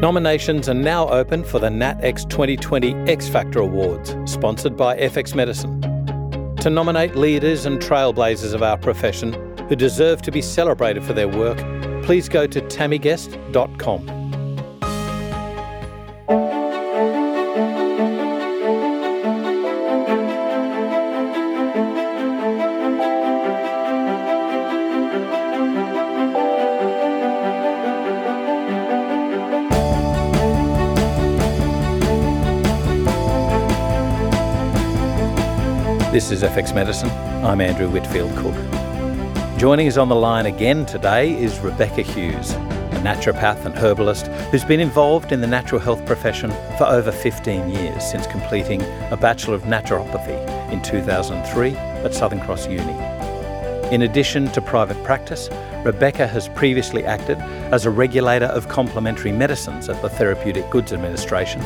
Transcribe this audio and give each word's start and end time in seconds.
Nominations 0.00 0.68
are 0.68 0.74
now 0.74 1.08
open 1.08 1.42
for 1.42 1.58
the 1.58 1.70
NatX 1.70 2.28
2020 2.28 2.94
X 3.10 3.30
Factor 3.30 3.60
Awards, 3.60 4.14
sponsored 4.26 4.76
by 4.76 4.94
FX 4.98 5.34
Medicine. 5.34 5.80
To 6.56 6.68
nominate 6.68 7.16
leaders 7.16 7.64
and 7.64 7.80
trailblazers 7.80 8.52
of 8.52 8.62
our 8.62 8.76
profession 8.76 9.32
who 9.70 9.74
deserve 9.74 10.20
to 10.22 10.30
be 10.30 10.42
celebrated 10.42 11.02
for 11.02 11.14
their 11.14 11.28
work, 11.28 11.56
please 12.04 12.28
go 12.28 12.46
to 12.46 12.60
tammyguest.com. 12.60 14.25
This 36.16 36.30
is 36.30 36.42
FX 36.42 36.74
Medicine. 36.74 37.10
I'm 37.44 37.60
Andrew 37.60 37.90
Whitfield 37.90 38.34
Cook. 38.38 38.54
Joining 39.58 39.86
us 39.86 39.98
on 39.98 40.08
the 40.08 40.14
line 40.14 40.46
again 40.46 40.86
today 40.86 41.38
is 41.38 41.58
Rebecca 41.58 42.00
Hughes, 42.00 42.52
a 42.52 43.00
naturopath 43.04 43.66
and 43.66 43.74
herbalist 43.74 44.28
who's 44.50 44.64
been 44.64 44.80
involved 44.80 45.30
in 45.30 45.42
the 45.42 45.46
natural 45.46 45.78
health 45.78 46.06
profession 46.06 46.50
for 46.78 46.84
over 46.84 47.12
15 47.12 47.68
years 47.68 48.02
since 48.02 48.26
completing 48.28 48.80
a 49.10 49.18
Bachelor 49.20 49.56
of 49.56 49.64
Naturopathy 49.64 50.72
in 50.72 50.80
2003 50.80 51.76
at 51.76 52.14
Southern 52.14 52.40
Cross 52.40 52.66
Uni. 52.68 52.94
In 53.92 54.00
addition 54.00 54.50
to 54.52 54.62
private 54.62 54.96
practice, 55.04 55.50
Rebecca 55.84 56.26
has 56.26 56.48
previously 56.48 57.04
acted 57.04 57.36
as 57.74 57.84
a 57.84 57.90
regulator 57.90 58.46
of 58.46 58.68
complementary 58.68 59.32
medicines 59.32 59.90
at 59.90 60.00
the 60.00 60.08
Therapeutic 60.08 60.70
Goods 60.70 60.94
Administration 60.94 61.60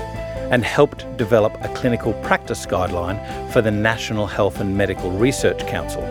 and 0.50 0.64
helped 0.64 1.16
develop 1.16 1.56
a 1.62 1.68
clinical 1.74 2.12
practice 2.22 2.66
guideline 2.66 3.18
for 3.52 3.62
the 3.62 3.70
National 3.70 4.26
Health 4.26 4.60
and 4.60 4.76
Medical 4.76 5.10
Research 5.12 5.66
Council. 5.66 6.02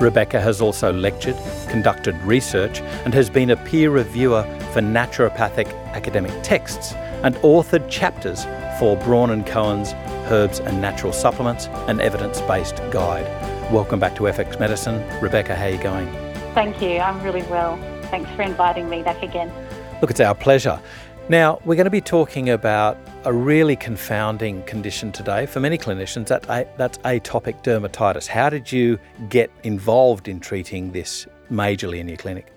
Rebecca 0.00 0.40
has 0.40 0.60
also 0.60 0.92
lectured, 0.92 1.36
conducted 1.68 2.16
research, 2.22 2.80
and 3.04 3.14
has 3.14 3.30
been 3.30 3.50
a 3.50 3.56
peer 3.56 3.90
reviewer 3.90 4.42
for 4.72 4.80
naturopathic 4.80 5.72
academic 5.92 6.32
texts 6.42 6.94
and 7.22 7.36
authored 7.36 7.88
chapters 7.88 8.44
for 8.78 8.96
Braun 8.96 9.30
and 9.30 9.46
Cohen's 9.46 9.92
Herbs 10.30 10.58
and 10.58 10.80
Natural 10.80 11.12
Supplements, 11.12 11.66
an 11.86 12.00
evidence-based 12.00 12.76
guide. 12.90 13.24
Welcome 13.72 14.00
back 14.00 14.16
to 14.16 14.22
FX 14.24 14.58
Medicine. 14.58 15.06
Rebecca, 15.20 15.54
how 15.54 15.66
are 15.66 15.70
you 15.70 15.78
going? 15.78 16.12
Thank 16.54 16.82
you. 16.82 16.98
I'm 16.98 17.22
really 17.22 17.42
well. 17.44 17.76
Thanks 18.10 18.30
for 18.32 18.42
inviting 18.42 18.88
me 18.88 19.02
back 19.02 19.22
again. 19.22 19.52
Look, 20.00 20.10
it's 20.10 20.20
our 20.20 20.34
pleasure. 20.34 20.80
Now, 21.30 21.58
we're 21.64 21.74
going 21.74 21.86
to 21.86 21.90
be 21.90 22.02
talking 22.02 22.50
about 22.50 22.98
a 23.24 23.32
really 23.32 23.76
confounding 23.76 24.62
condition 24.64 25.10
today 25.10 25.46
for 25.46 25.58
many 25.58 25.78
clinicians. 25.78 26.26
That, 26.26 26.42
that's 26.76 26.98
atopic 26.98 27.62
dermatitis. 27.62 28.26
How 28.26 28.50
did 28.50 28.70
you 28.70 28.98
get 29.30 29.50
involved 29.62 30.28
in 30.28 30.38
treating 30.38 30.92
this 30.92 31.26
majorly 31.50 31.98
in 31.98 32.08
your 32.08 32.18
clinic? 32.18 32.52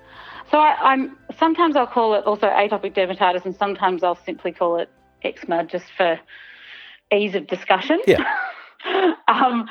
So 0.51 0.57
I, 0.57 0.93
am 0.93 1.17
sometimes 1.39 1.77
I'll 1.77 1.87
call 1.87 2.13
it 2.15 2.25
also 2.25 2.47
atopic 2.47 2.93
dermatitis, 2.93 3.45
and 3.45 3.55
sometimes 3.55 4.03
I'll 4.03 4.19
simply 4.25 4.51
call 4.51 4.77
it 4.79 4.89
eczema, 5.23 5.63
just 5.63 5.85
for 5.95 6.19
ease 7.13 7.35
of 7.35 7.47
discussion. 7.47 8.01
Yeah. 8.05 8.17
um, 9.27 9.69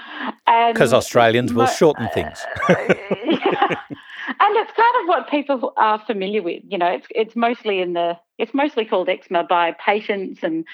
because 0.72 0.92
Australians 0.92 1.52
will 1.52 1.66
shorten 1.66 2.08
things. 2.14 2.44
yeah. 2.68 3.76
And 4.28 4.56
it's 4.56 4.72
kind 4.72 5.02
of 5.02 5.08
what 5.08 5.30
people 5.30 5.72
are 5.76 6.02
familiar 6.04 6.42
with. 6.42 6.62
You 6.66 6.78
know, 6.78 6.88
it's 6.88 7.06
it's 7.10 7.36
mostly 7.36 7.80
in 7.80 7.92
the 7.92 8.18
it's 8.38 8.52
mostly 8.52 8.84
called 8.84 9.08
eczema 9.08 9.44
by 9.44 9.72
patients 9.72 10.40
and 10.42 10.64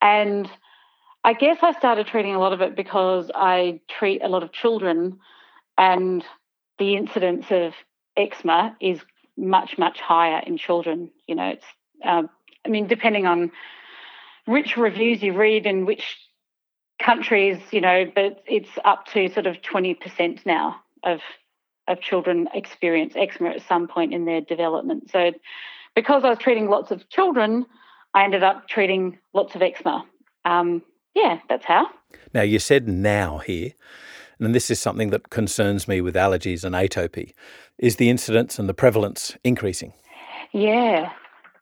and 0.00 0.50
I 1.22 1.34
guess 1.34 1.58
I 1.62 1.72
started 1.72 2.06
treating 2.06 2.34
a 2.34 2.38
lot 2.38 2.52
of 2.52 2.62
it 2.62 2.74
because 2.74 3.30
I 3.34 3.80
treat 3.88 4.22
a 4.22 4.28
lot 4.28 4.42
of 4.42 4.52
children 4.52 5.18
and 5.76 6.24
the 6.78 6.96
incidence 6.96 7.46
of 7.50 7.74
eczema 8.16 8.74
is 8.80 9.00
much 9.36 9.76
much 9.76 10.00
higher 10.00 10.42
in 10.46 10.56
children. 10.56 11.10
You 11.26 11.34
know, 11.34 11.48
it's 11.50 11.66
uh, 12.04 12.22
I 12.64 12.68
mean 12.68 12.86
depending 12.86 13.26
on 13.26 13.52
which 14.46 14.76
reviews 14.78 15.22
you 15.22 15.34
read 15.34 15.66
and 15.66 15.86
which 15.86 16.16
countries, 17.02 17.58
you 17.70 17.80
know, 17.80 18.04
but 18.14 18.42
it's 18.46 18.70
up 18.84 19.06
to 19.12 19.28
sort 19.28 19.46
of 19.46 19.56
20% 19.62 20.46
now 20.46 20.76
of 21.04 21.20
of 21.88 22.00
children 22.00 22.48
experience 22.54 23.14
eczema 23.16 23.50
at 23.50 23.60
some 23.66 23.88
point 23.88 24.14
in 24.14 24.24
their 24.24 24.40
development. 24.40 25.10
So 25.10 25.32
because 25.96 26.22
I 26.24 26.30
was 26.30 26.38
treating 26.38 26.68
lots 26.68 26.92
of 26.92 27.08
children, 27.08 27.66
I 28.14 28.24
ended 28.24 28.42
up 28.42 28.68
treating 28.68 29.18
lots 29.34 29.54
of 29.54 29.62
eczema. 29.62 30.04
Um, 30.44 30.82
yeah, 31.14 31.40
that's 31.48 31.64
how. 31.64 31.88
Now, 32.32 32.42
you 32.42 32.58
said 32.58 32.88
now 32.88 33.38
here, 33.38 33.72
and 34.38 34.54
this 34.54 34.70
is 34.70 34.80
something 34.80 35.10
that 35.10 35.30
concerns 35.30 35.86
me 35.86 36.00
with 36.00 36.14
allergies 36.14 36.64
and 36.64 36.74
atopy. 36.74 37.32
Is 37.78 37.96
the 37.96 38.10
incidence 38.10 38.58
and 38.58 38.68
the 38.68 38.74
prevalence 38.74 39.36
increasing? 39.44 39.92
Yeah, 40.52 41.12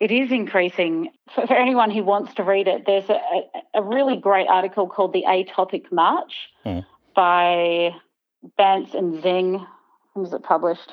it 0.00 0.10
is 0.10 0.32
increasing. 0.32 1.10
For, 1.34 1.46
for 1.46 1.54
anyone 1.54 1.90
who 1.90 2.02
wants 2.02 2.34
to 2.34 2.42
read 2.42 2.66
it, 2.66 2.84
there's 2.86 3.08
a, 3.08 3.20
a, 3.74 3.82
really 3.82 4.16
great 4.16 4.48
article 4.48 4.88
called 4.88 5.12
The 5.12 5.24
Atopic 5.28 5.92
March 5.92 6.48
mm. 6.64 6.84
by 7.14 7.90
Bantz 8.58 8.94
and 8.94 9.22
Zheng. 9.22 9.66
When 10.14 10.24
was 10.24 10.32
it 10.32 10.42
published? 10.42 10.92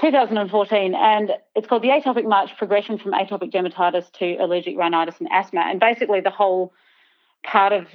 2014, 0.00 0.94
and 0.94 1.30
it's 1.54 1.66
called 1.66 1.82
The 1.82 1.88
Atopic 1.88 2.28
March 2.28 2.50
Progression 2.58 2.98
from 2.98 3.12
Atopic 3.12 3.52
Dermatitis 3.52 4.12
to 4.14 4.36
Allergic 4.36 4.76
Rhinitis 4.76 5.20
and 5.20 5.28
Asthma. 5.32 5.60
And 5.60 5.80
basically, 5.80 6.20
the 6.20 6.30
whole 6.30 6.72
part 7.44 7.72
of 7.72 7.86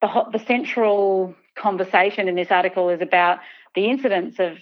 the, 0.00 0.24
the 0.32 0.38
central 0.38 1.34
conversation 1.56 2.28
in 2.28 2.36
this 2.36 2.50
article 2.50 2.88
is 2.88 3.00
about 3.00 3.40
the 3.74 3.86
incidence 3.90 4.38
of 4.38 4.58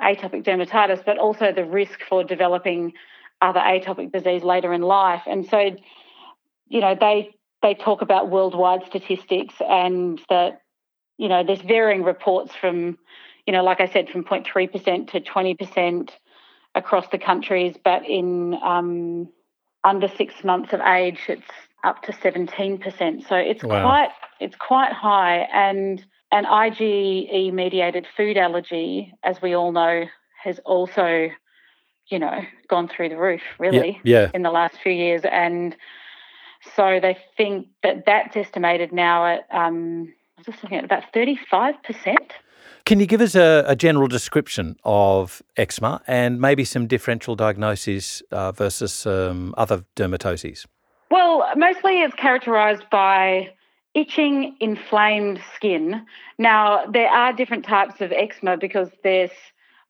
atopic 0.00 0.44
dermatitis, 0.44 1.04
but 1.04 1.18
also 1.18 1.52
the 1.52 1.64
risk 1.64 2.00
for 2.08 2.24
developing 2.24 2.92
other 3.40 3.60
atopic 3.60 4.12
disease 4.12 4.42
later 4.42 4.72
in 4.72 4.82
life. 4.82 5.22
And 5.26 5.46
so, 5.46 5.76
you 6.68 6.80
know, 6.80 6.96
they 6.98 7.34
they 7.62 7.74
talk 7.74 8.02
about 8.02 8.30
worldwide 8.30 8.84
statistics 8.86 9.54
and 9.60 10.20
that, 10.28 10.60
you 11.16 11.28
know, 11.28 11.42
there's 11.42 11.62
varying 11.62 12.02
reports 12.02 12.54
from, 12.54 12.98
you 13.46 13.52
know, 13.52 13.64
like 13.64 13.80
I 13.80 13.86
said, 13.86 14.10
from 14.10 14.22
0.3% 14.24 15.10
to 15.12 15.20
20% 15.20 16.10
across 16.74 17.08
the 17.08 17.18
countries, 17.18 17.76
but 17.82 18.06
in 18.06 18.54
um, 18.62 19.28
under 19.82 20.08
six 20.08 20.44
months 20.44 20.72
of 20.72 20.80
age, 20.80 21.20
it's 21.28 21.42
up 21.84 22.02
to 22.02 22.12
17%. 22.12 23.28
So 23.28 23.36
it's 23.36 23.62
wow. 23.62 23.82
quite 23.82 24.10
it's 24.40 24.56
quite 24.56 24.92
high, 24.92 25.46
and 25.52 26.04
an 26.32 26.44
IgE 26.44 27.52
mediated 27.52 28.06
food 28.16 28.36
allergy, 28.36 29.12
as 29.22 29.40
we 29.40 29.54
all 29.54 29.72
know, 29.72 30.04
has 30.42 30.58
also 30.64 31.28
you 32.08 32.18
know, 32.18 32.42
gone 32.68 32.88
through 32.88 33.08
the 33.08 33.16
roof 33.16 33.42
really 33.58 34.00
yeah, 34.04 34.22
yeah. 34.22 34.30
in 34.34 34.42
the 34.42 34.50
last 34.50 34.76
few 34.82 34.92
years. 34.92 35.22
And 35.24 35.76
so 36.76 36.98
they 37.00 37.16
think 37.36 37.68
that 37.82 38.04
that's 38.06 38.36
estimated 38.36 38.92
now 38.92 39.26
at, 39.26 39.46
um, 39.50 40.12
I 40.36 40.40
was 40.40 40.46
just 40.46 40.62
looking 40.62 40.78
at 40.78 40.84
about 40.84 41.12
35%. 41.14 42.16
Can 42.84 43.00
you 43.00 43.06
give 43.06 43.22
us 43.22 43.34
a, 43.34 43.64
a 43.66 43.74
general 43.74 44.08
description 44.08 44.76
of 44.84 45.42
eczema 45.56 46.02
and 46.06 46.38
maybe 46.38 46.64
some 46.64 46.86
differential 46.86 47.34
diagnoses 47.34 48.22
uh, 48.30 48.52
versus 48.52 49.06
um, 49.06 49.54
other 49.56 49.84
dermatoses? 49.96 50.66
Well, 51.10 51.46
mostly 51.56 52.02
it's 52.02 52.14
characterised 52.14 52.84
by 52.90 53.50
itching, 53.94 54.56
inflamed 54.60 55.40
skin. 55.54 56.04
Now, 56.38 56.84
there 56.86 57.08
are 57.08 57.32
different 57.32 57.64
types 57.64 58.00
of 58.00 58.12
eczema 58.12 58.56
because 58.58 58.90
there's 59.02 59.30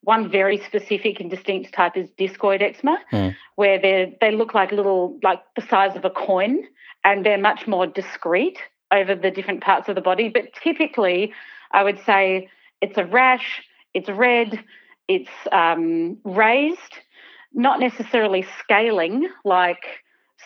one 0.04 0.31
very 0.31 0.59
specific 0.59 1.20
and 1.20 1.31
distinct 1.31 1.72
type 1.72 1.97
is 1.97 2.09
discoid 2.19 2.62
eczema, 2.62 2.98
mm. 3.12 3.34
where 3.56 3.81
they 3.81 4.16
they 4.20 4.31
look 4.31 4.54
like 4.54 4.70
little, 4.73 5.19
like 5.23 5.40
the 5.56 5.62
size 5.69 5.96
of 5.96 6.05
a 6.05 6.11
coin, 6.11 6.62
and 7.02 7.25
they're 7.25 7.38
much 7.38 7.67
more 7.67 7.87
discrete 7.87 8.58
over 8.93 9.14
the 9.14 9.31
different 9.31 9.62
parts 9.62 9.88
of 9.88 9.94
the 9.94 10.00
body. 10.00 10.28
But 10.28 10.52
typically, 10.62 11.32
I 11.73 11.82
would 11.82 11.99
say 12.05 12.49
it's 12.81 12.96
a 12.96 13.05
rash, 13.05 13.62
it's 13.94 14.08
red, 14.08 14.62
it's 15.08 15.31
um, 15.52 16.19
raised, 16.25 16.94
not 17.52 17.81
necessarily 17.81 18.46
scaling 18.61 19.28
like 19.44 19.84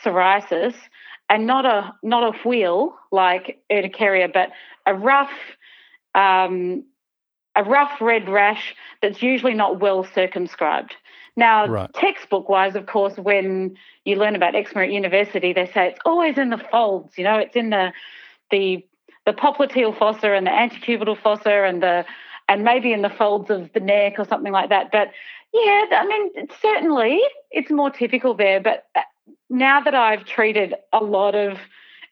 psoriasis, 0.05 0.75
and 1.29 1.47
not 1.47 1.67
a 1.67 1.93
not 2.03 2.23
a 2.23 2.38
wheal 2.49 2.94
like 3.11 3.61
urticaria, 3.71 4.29
but 4.29 4.50
a 4.87 4.94
rough 4.94 5.31
um, 6.15 6.85
a 7.58 7.64
rough 7.64 8.00
red 8.00 8.28
rash 8.28 8.75
that's 9.02 9.22
usually 9.22 9.55
not 9.55 9.81
well 9.81 10.05
circumscribed. 10.05 10.94
Now, 11.37 11.66
right. 11.66 11.93
textbook 11.93 12.49
wise, 12.49 12.75
of 12.75 12.87
course, 12.87 13.16
when 13.16 13.76
you 14.05 14.16
learn 14.16 14.34
about 14.34 14.55
eczema 14.55 14.84
at 14.84 14.90
university, 14.90 15.52
they 15.52 15.66
say 15.66 15.88
it's 15.88 16.00
always 16.05 16.38
in 16.38 16.50
the 16.50 16.58
folds, 16.58 17.19
you 17.19 17.25
know, 17.25 17.37
it's 17.37 17.56
in 17.56 17.70
the 17.70 17.93
the 18.50 18.84
the 19.26 19.32
popliteal 19.32 19.96
fossa 19.96 20.32
and 20.32 20.46
the 20.46 20.50
antecubital 20.50 21.20
fossa 21.20 21.64
and 21.64 21.82
the 21.82 22.05
and 22.49 22.64
maybe 22.64 22.93
in 22.93 23.02
the 23.02 23.10
folds 23.10 23.50
of 23.50 23.70
the 23.72 23.81
neck 23.81 24.14
or 24.19 24.25
something 24.25 24.52
like 24.52 24.70
that. 24.70 24.90
But 24.90 25.10
yeah, 25.52 25.84
I 25.93 26.06
mean, 26.06 26.49
certainly 26.62 27.20
it's 27.50 27.70
more 27.70 27.90
typical 27.90 28.34
there. 28.34 28.60
But 28.60 28.87
uh, 28.94 29.02
now 29.50 29.81
that 29.81 29.94
I've 29.94 30.25
treated 30.25 30.75
a 30.93 31.02
lot 31.05 31.34
of 31.34 31.58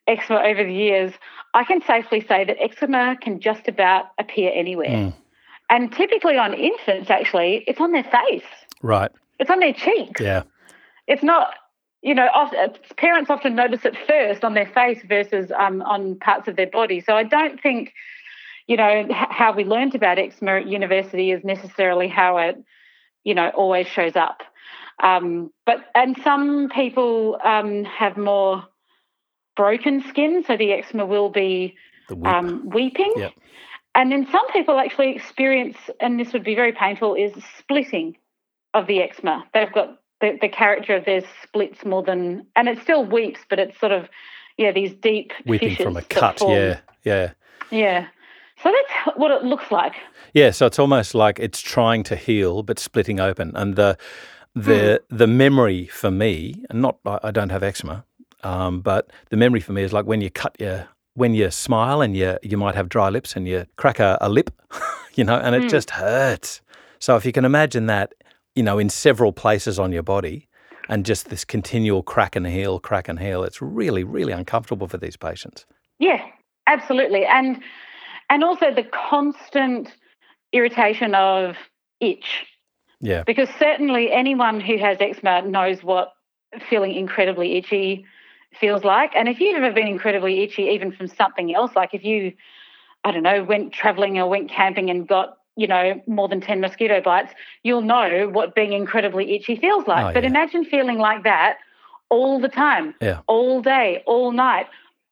eczema 0.07 0.41
over 0.41 0.63
the 0.63 0.75
years, 0.75 1.13
I 1.55 1.65
can 1.65 1.81
safely 1.83 2.21
say 2.21 2.45
that 2.45 2.57
eczema 2.61 3.17
can 3.21 3.41
just 3.41 3.67
about 3.67 4.07
appear 4.19 4.53
anywhere. 4.55 4.89
Mm. 4.89 5.15
And 5.69 5.93
typically 5.93 6.37
on 6.37 6.55
infants, 6.55 7.11
actually, 7.11 7.65
it's 7.67 7.81
on 7.81 7.93
their 7.93 8.05
face. 8.05 8.45
Right. 8.83 9.11
It's 9.39 9.51
on 9.51 9.59
their 9.59 9.73
cheeks. 9.73 10.21
Yeah. 10.21 10.45
It's 11.07 11.23
not, 11.23 11.55
you 12.03 12.15
know, 12.15 12.29
often, 12.35 12.59
parents 12.97 13.31
often 13.31 13.55
notice 13.57 13.85
it 13.85 13.97
first 14.07 14.45
on 14.45 14.55
their 14.55 14.67
face 14.67 15.01
versus 15.09 15.51
um, 15.59 15.83
on 15.83 16.19
parts 16.19 16.49
of 16.49 16.57
their 16.57 16.69
body. 16.69 17.01
So 17.01 17.17
I 17.17 17.25
don't 17.25 17.61
think, 17.61 17.93
you 18.67 18.77
know, 18.77 19.09
how 19.11 19.53
we 19.53 19.65
learned 19.65 19.95
about 19.95 20.19
eczema 20.19 20.57
at 20.57 20.67
university 20.67 21.31
is 21.31 21.45
necessarily 21.45 22.09
how 22.09 22.39
it, 22.39 22.57
you 23.25 23.35
know, 23.35 23.51
always 23.51 23.87
shows 23.87 24.17
up. 24.17 24.43
Um, 25.03 25.51
but 25.67 25.79
and 25.95 26.17
some 26.25 26.69
people 26.75 27.39
um, 27.45 27.85
have 27.85 28.17
more 28.17 28.65
broken 29.57 30.03
skin, 30.09 30.45
so 30.47 30.57
the 30.57 30.73
eczema 30.73 31.05
will 31.07 31.29
be 31.29 31.77
um, 32.25 32.69
weeping. 32.71 33.13
Yep. 33.17 33.33
And 33.97 34.13
then 34.13 34.29
some 34.31 34.47
people 34.53 34.79
actually 34.79 35.17
experience, 35.17 35.79
and 36.01 36.21
this 36.21 36.35
would 36.35 36.45
be 36.45 36.55
very 36.55 36.73
painful, 36.73 37.15
is 37.15 37.33
splitting 37.59 38.17
of 38.75 38.87
the 38.87 39.01
eczema. 39.01 39.45
They've 39.55 39.73
got 39.73 39.99
the, 40.21 40.37
the 40.39 40.51
character 40.51 40.95
of 40.95 41.07
their 41.07 41.23
splits 41.43 41.83
more 41.85 42.03
than, 42.03 42.47
and 42.55 42.69
it 42.69 42.79
still 42.83 43.07
weeps, 43.07 43.41
but 43.49 43.59
it's 43.59 43.81
sort 43.81 43.93
of, 43.93 44.09
yeah, 44.59 44.71
these 44.71 44.93
deep 44.93 45.33
weeping 45.47 45.77
from 45.77 45.97
a 45.97 46.03
cut. 46.03 46.43
Yeah, 46.43 46.81
yeah, 47.05 47.33
yeah. 47.71 48.07
So 48.63 48.71
that's 48.71 49.17
what 49.17 49.31
it 49.31 49.45
looks 49.45 49.71
like. 49.71 49.95
Yeah, 50.35 50.51
so 50.51 50.67
it's 50.67 50.79
almost 50.79 51.15
like 51.15 51.39
it's 51.39 51.63
trying 51.63 52.03
to 52.05 52.17
heal 52.17 52.63
but 52.63 52.79
splitting 52.79 53.19
open, 53.19 53.53
and 53.55 53.77
the 53.77 53.97
the 54.55 55.03
mm. 55.11 55.19
the 55.19 55.27
memory 55.27 55.87
for 55.87 56.11
me, 56.11 56.65
and 56.69 56.83
not 56.83 56.99
I 57.05 57.31
don't 57.31 57.51
have 57.51 57.63
eczema, 57.63 58.05
um, 58.43 58.81
but 58.81 59.11
the 59.31 59.37
memory 59.37 59.61
for 59.61 59.73
me 59.73 59.83
is 59.83 59.93
like 59.93 60.07
when 60.07 60.21
you 60.21 60.31
cut 60.31 60.57
your 60.59 60.89
when 61.17 61.35
you 61.35 61.51
smile 61.51 62.01
and 62.01 62.17
you 62.17 62.39
you 62.43 62.57
might 62.57 62.75
have 62.75 62.89
dry 62.89 63.09
lips 63.09 63.37
and 63.37 63.49
you 63.49 63.67
crack 63.77 63.99
a, 63.99 64.17
a 64.21 64.29
lip, 64.29 64.51
you 65.15 65.25
know, 65.25 65.37
and 65.37 65.55
it 65.55 65.65
mm. 65.65 65.71
just 65.71 65.91
hurts. 65.91 66.61
So 66.99 67.17
if 67.17 67.27
you 67.27 67.33
can 67.33 67.45
imagine 67.45 67.87
that, 67.87 68.15
you 68.55 68.63
know, 68.63 68.79
in 68.79 68.89
several 68.89 69.33
places 69.33 69.79
on 69.79 69.93
your 69.93 70.03
body, 70.03 70.49
and 70.89 71.05
just 71.05 71.29
this 71.31 71.45
continual 71.45 72.03
crack 72.03 72.37
and 72.37 72.47
heal, 72.47 72.79
crack 72.79 73.09
and 73.09 73.19
heal, 73.19 73.43
it's 73.43 73.61
really 73.61 74.05
really 74.05 74.33
uncomfortable 74.33 74.87
for 74.87 74.99
these 74.99 75.17
patients. 75.17 75.67
Yeah, 75.99 76.25
absolutely, 76.67 77.25
and 77.25 77.61
and 78.31 78.45
also 78.45 78.73
the 78.73 78.85
constant 78.85 79.93
irritation 80.53 81.15
of 81.15 81.57
itch 82.01 82.47
yeah. 83.01 83.23
Because 83.27 83.49
certainly 83.59 84.11
anyone 84.11 84.61
who 84.61 84.79
has 84.79 84.99
eczema 85.01 85.43
knows 85.43 85.83
what 85.83 86.13
feeling 86.71 86.95
incredibly 86.95 87.57
itchy 87.57 88.05
feels 88.59 88.85
like. 88.85 89.13
And 89.15 89.29
if 89.29 89.41
you've 89.41 89.57
ever 89.57 89.73
been 89.73 89.87
incredibly 89.87 90.43
itchy, 90.43 90.65
even 90.65 90.93
from 90.93 91.09
something 91.09 91.55
else, 91.55 91.73
like 91.77 91.95
if 91.95 92.05
you, 92.05 92.33
I 93.05 93.11
don't 93.13 93.23
know, 93.23 93.43
went 93.45 93.73
traveling 93.73 94.19
or 94.19 94.29
went 94.29 94.51
camping 94.51 94.91
and 94.91 95.07
got, 95.07 95.39
you 95.57 95.67
know, 95.67 96.01
more 96.07 96.29
than 96.29 96.41
10 96.41 96.61
mosquito 96.61 97.01
bites, 97.01 97.33
you'll 97.63 97.83
know 97.83 98.29
what 98.31 98.55
being 98.55 98.73
incredibly 98.73 99.35
itchy 99.35 99.57
feels 99.57 99.87
like. 99.87 100.07
Oh, 100.07 100.13
but 100.13 100.23
yeah. 100.23 100.31
imagine 100.31 100.65
feeling 100.65 100.99
like 100.99 101.25
that 101.25 101.59
all 102.09 102.41
the 102.41 102.49
time, 102.49 102.95
yeah. 103.01 103.21
all 103.27 103.61
day, 103.63 104.03
all 104.07 104.33
night, 104.33 104.67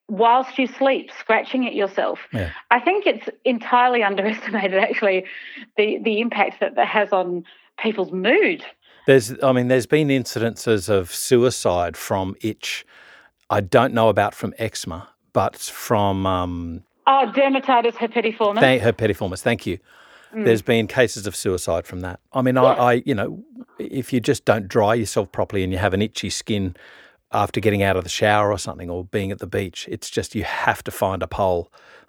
whilst 0.08 0.58
you 0.58 0.66
sleep, 0.66 1.10
scratching 1.18 1.66
at 1.66 1.74
yourself. 1.74 2.20
Yeah. 2.32 2.50
I 2.70 2.80
think 2.80 3.06
it's 3.06 3.28
entirely 3.44 4.02
underestimated, 4.02 4.74
actually, 4.82 5.24
the, 5.76 5.98
the 5.98 6.20
impact 6.20 6.60
that 6.60 6.76
that 6.76 6.86
has 6.86 7.12
on 7.12 7.44
people's 7.78 8.12
mood. 8.12 8.64
There's, 9.06 9.34
I 9.42 9.52
mean, 9.52 9.68
there's 9.68 9.86
been 9.86 10.08
incidences 10.08 10.88
of 10.88 11.14
suicide 11.14 11.96
from 11.96 12.36
itch. 12.40 12.86
I 13.50 13.60
don't 13.60 13.94
know 13.94 14.08
about 14.08 14.34
from 14.34 14.54
eczema, 14.58 15.08
but 15.32 15.56
from 15.56 16.26
um, 16.26 16.82
oh, 17.06 17.32
dermatitis 17.34 17.94
herpetiformis. 17.94 18.60
Th- 18.60 18.82
herpetiformis. 18.82 19.40
Thank 19.40 19.66
you. 19.66 19.78
Mm. 20.34 20.44
There's 20.44 20.62
been 20.62 20.86
cases 20.86 21.26
of 21.26 21.36
suicide 21.36 21.86
from 21.86 22.00
that. 22.00 22.20
I 22.32 22.42
mean, 22.42 22.56
yeah. 22.56 22.62
I, 22.62 22.92
I, 22.92 23.02
you 23.06 23.14
know, 23.14 23.44
if 23.78 24.12
you 24.12 24.20
just 24.20 24.44
don't 24.44 24.66
dry 24.68 24.94
yourself 24.94 25.30
properly 25.32 25.62
and 25.62 25.72
you 25.72 25.78
have 25.78 25.94
an 25.94 26.02
itchy 26.02 26.30
skin 26.30 26.74
after 27.32 27.60
getting 27.60 27.82
out 27.82 27.96
of 27.96 28.04
the 28.04 28.10
shower 28.10 28.50
or 28.50 28.58
something 28.58 28.90
or 28.90 29.04
being 29.04 29.30
at 29.30 29.38
the 29.38 29.46
beach, 29.46 29.86
it's 29.90 30.10
just 30.10 30.34
you 30.34 30.44
have 30.44 30.82
to 30.84 30.90
find 30.90 31.22
a 31.22 31.26
pole. 31.26 31.70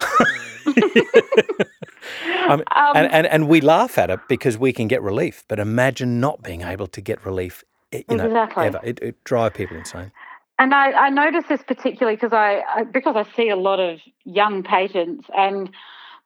um, 2.48 2.62
and, 2.94 3.12
and, 3.12 3.26
and 3.26 3.48
we 3.48 3.60
laugh 3.60 3.98
at 3.98 4.10
it 4.10 4.20
because 4.28 4.56
we 4.56 4.72
can 4.72 4.88
get 4.88 5.02
relief, 5.02 5.44
but 5.48 5.58
imagine 5.58 6.20
not 6.20 6.42
being 6.42 6.62
able 6.62 6.86
to 6.86 7.00
get 7.00 7.24
relief. 7.24 7.64
You 7.92 8.16
know, 8.16 8.26
exactly. 8.26 8.66
ever. 8.66 8.80
It, 8.82 8.98
it 9.00 9.24
drive 9.24 9.54
people 9.54 9.76
insane. 9.76 10.10
And 10.58 10.74
I, 10.74 10.92
I 10.92 11.10
notice 11.10 11.44
this 11.48 11.62
particularly 11.62 12.16
because 12.16 12.32
I, 12.32 12.62
I, 12.68 12.84
because 12.84 13.14
I 13.16 13.24
see 13.34 13.50
a 13.50 13.56
lot 13.56 13.78
of 13.78 14.00
young 14.24 14.62
patients, 14.62 15.26
and 15.36 15.70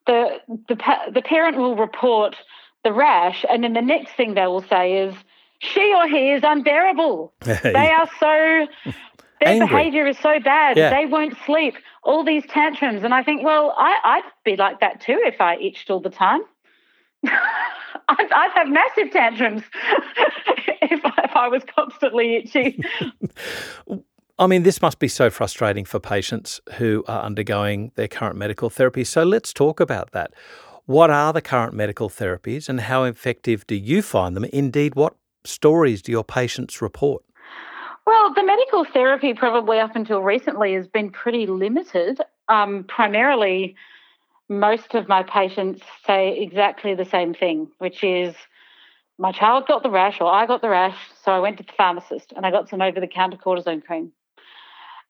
the 0.07 0.39
the 0.69 0.77
the 1.13 1.23
parent 1.23 1.57
will 1.57 1.77
report 1.77 2.37
the 2.85 2.93
rash, 2.93 3.45
and 3.51 3.65
then 3.65 3.73
the 3.73 3.83
next 3.83 4.13
thing 4.13 4.35
they 4.35 4.47
will 4.47 4.63
say 4.63 4.99
is, 4.99 5.15
"She 5.59 5.93
or 5.95 6.07
he 6.07 6.31
is 6.31 6.43
unbearable. 6.45 7.33
they 7.41 7.91
are 7.91 8.09
so 8.21 8.67
their 9.41 9.55
Angry. 9.55 9.67
behavior 9.67 10.07
is 10.07 10.19
so 10.19 10.39
bad. 10.39 10.77
Yeah. 10.77 10.91
They 10.91 11.07
won't 11.07 11.35
sleep. 11.47 11.75
All 12.03 12.25
these 12.25 12.47
tantrums. 12.47 13.03
And 13.05 13.15
I 13.15 13.23
think, 13.23 13.43
well, 13.43 13.75
I, 13.77 13.97
I'd 14.05 14.31
be 14.45 14.57
like 14.57 14.81
that 14.81 15.01
too 15.01 15.19
if 15.25 15.41
I 15.41 15.57
itched 15.57 15.91
all 15.91 16.01
the 16.01 16.11
time. 16.11 16.43
I'd, 17.25 18.33
I'd, 18.33 18.51
have 18.55 18.69
massive 18.69 19.13
tantrums 19.13 19.63
if, 20.83 21.01
I, 21.05 21.25
if 21.25 21.37
I 21.37 21.49
was 21.49 21.63
constantly 21.75 22.37
itchy. 22.37 22.83
I 24.41 24.47
mean, 24.47 24.63
this 24.63 24.81
must 24.81 24.99
be 24.99 25.07
so 25.07 25.29
frustrating 25.29 25.85
for 25.85 26.01
patients 26.01 26.63
who 26.79 27.05
are 27.07 27.23
undergoing 27.23 27.93
their 27.97 28.09
current 28.09 28.37
medical 28.37 28.71
therapy. 28.71 29.05
So 29.05 29.23
let's 29.23 29.53
talk 29.53 29.81
about 29.81 30.13
that. 30.13 30.33
What 30.87 31.11
are 31.11 31.35
the 31.35 31.43
current 31.43 31.75
medical 31.75 32.09
therapies 32.09 32.67
and 32.67 32.81
how 32.81 33.05
effective 33.05 33.67
do 33.67 33.75
you 33.75 34.01
find 34.01 34.35
them? 34.35 34.47
Indeed, 34.47 34.95
what 34.95 35.15
stories 35.45 36.01
do 36.01 36.11
your 36.11 36.25
patients 36.25 36.81
report? 36.81 37.23
Well, 38.07 38.33
the 38.33 38.43
medical 38.43 38.87
therapy 38.87 39.35
probably 39.35 39.79
up 39.79 39.95
until 39.95 40.23
recently 40.23 40.73
has 40.73 40.89
been 40.89 41.11
pretty 41.11 41.47
limited. 41.47 42.23
Um, 42.49 42.85
primarily, 42.89 43.77
most 44.49 44.95
of 44.95 45.07
my 45.07 45.23
patients 45.23 45.83
say 46.07 46.39
exactly 46.41 46.95
the 46.95 47.05
same 47.05 47.35
thing, 47.35 47.69
which 47.77 48.03
is 48.03 48.35
my 49.19 49.33
child 49.33 49.67
got 49.67 49.83
the 49.83 49.91
rash 49.91 50.19
or 50.19 50.33
I 50.33 50.47
got 50.47 50.63
the 50.63 50.71
rash, 50.71 50.97
so 51.23 51.31
I 51.31 51.41
went 51.41 51.59
to 51.59 51.63
the 51.63 51.75
pharmacist 51.77 52.33
and 52.35 52.47
I 52.47 52.51
got 52.51 52.71
some 52.71 52.81
over 52.81 53.01
the 53.01 53.07
counter 53.07 53.37
cortisone 53.37 53.85
cream. 53.85 54.13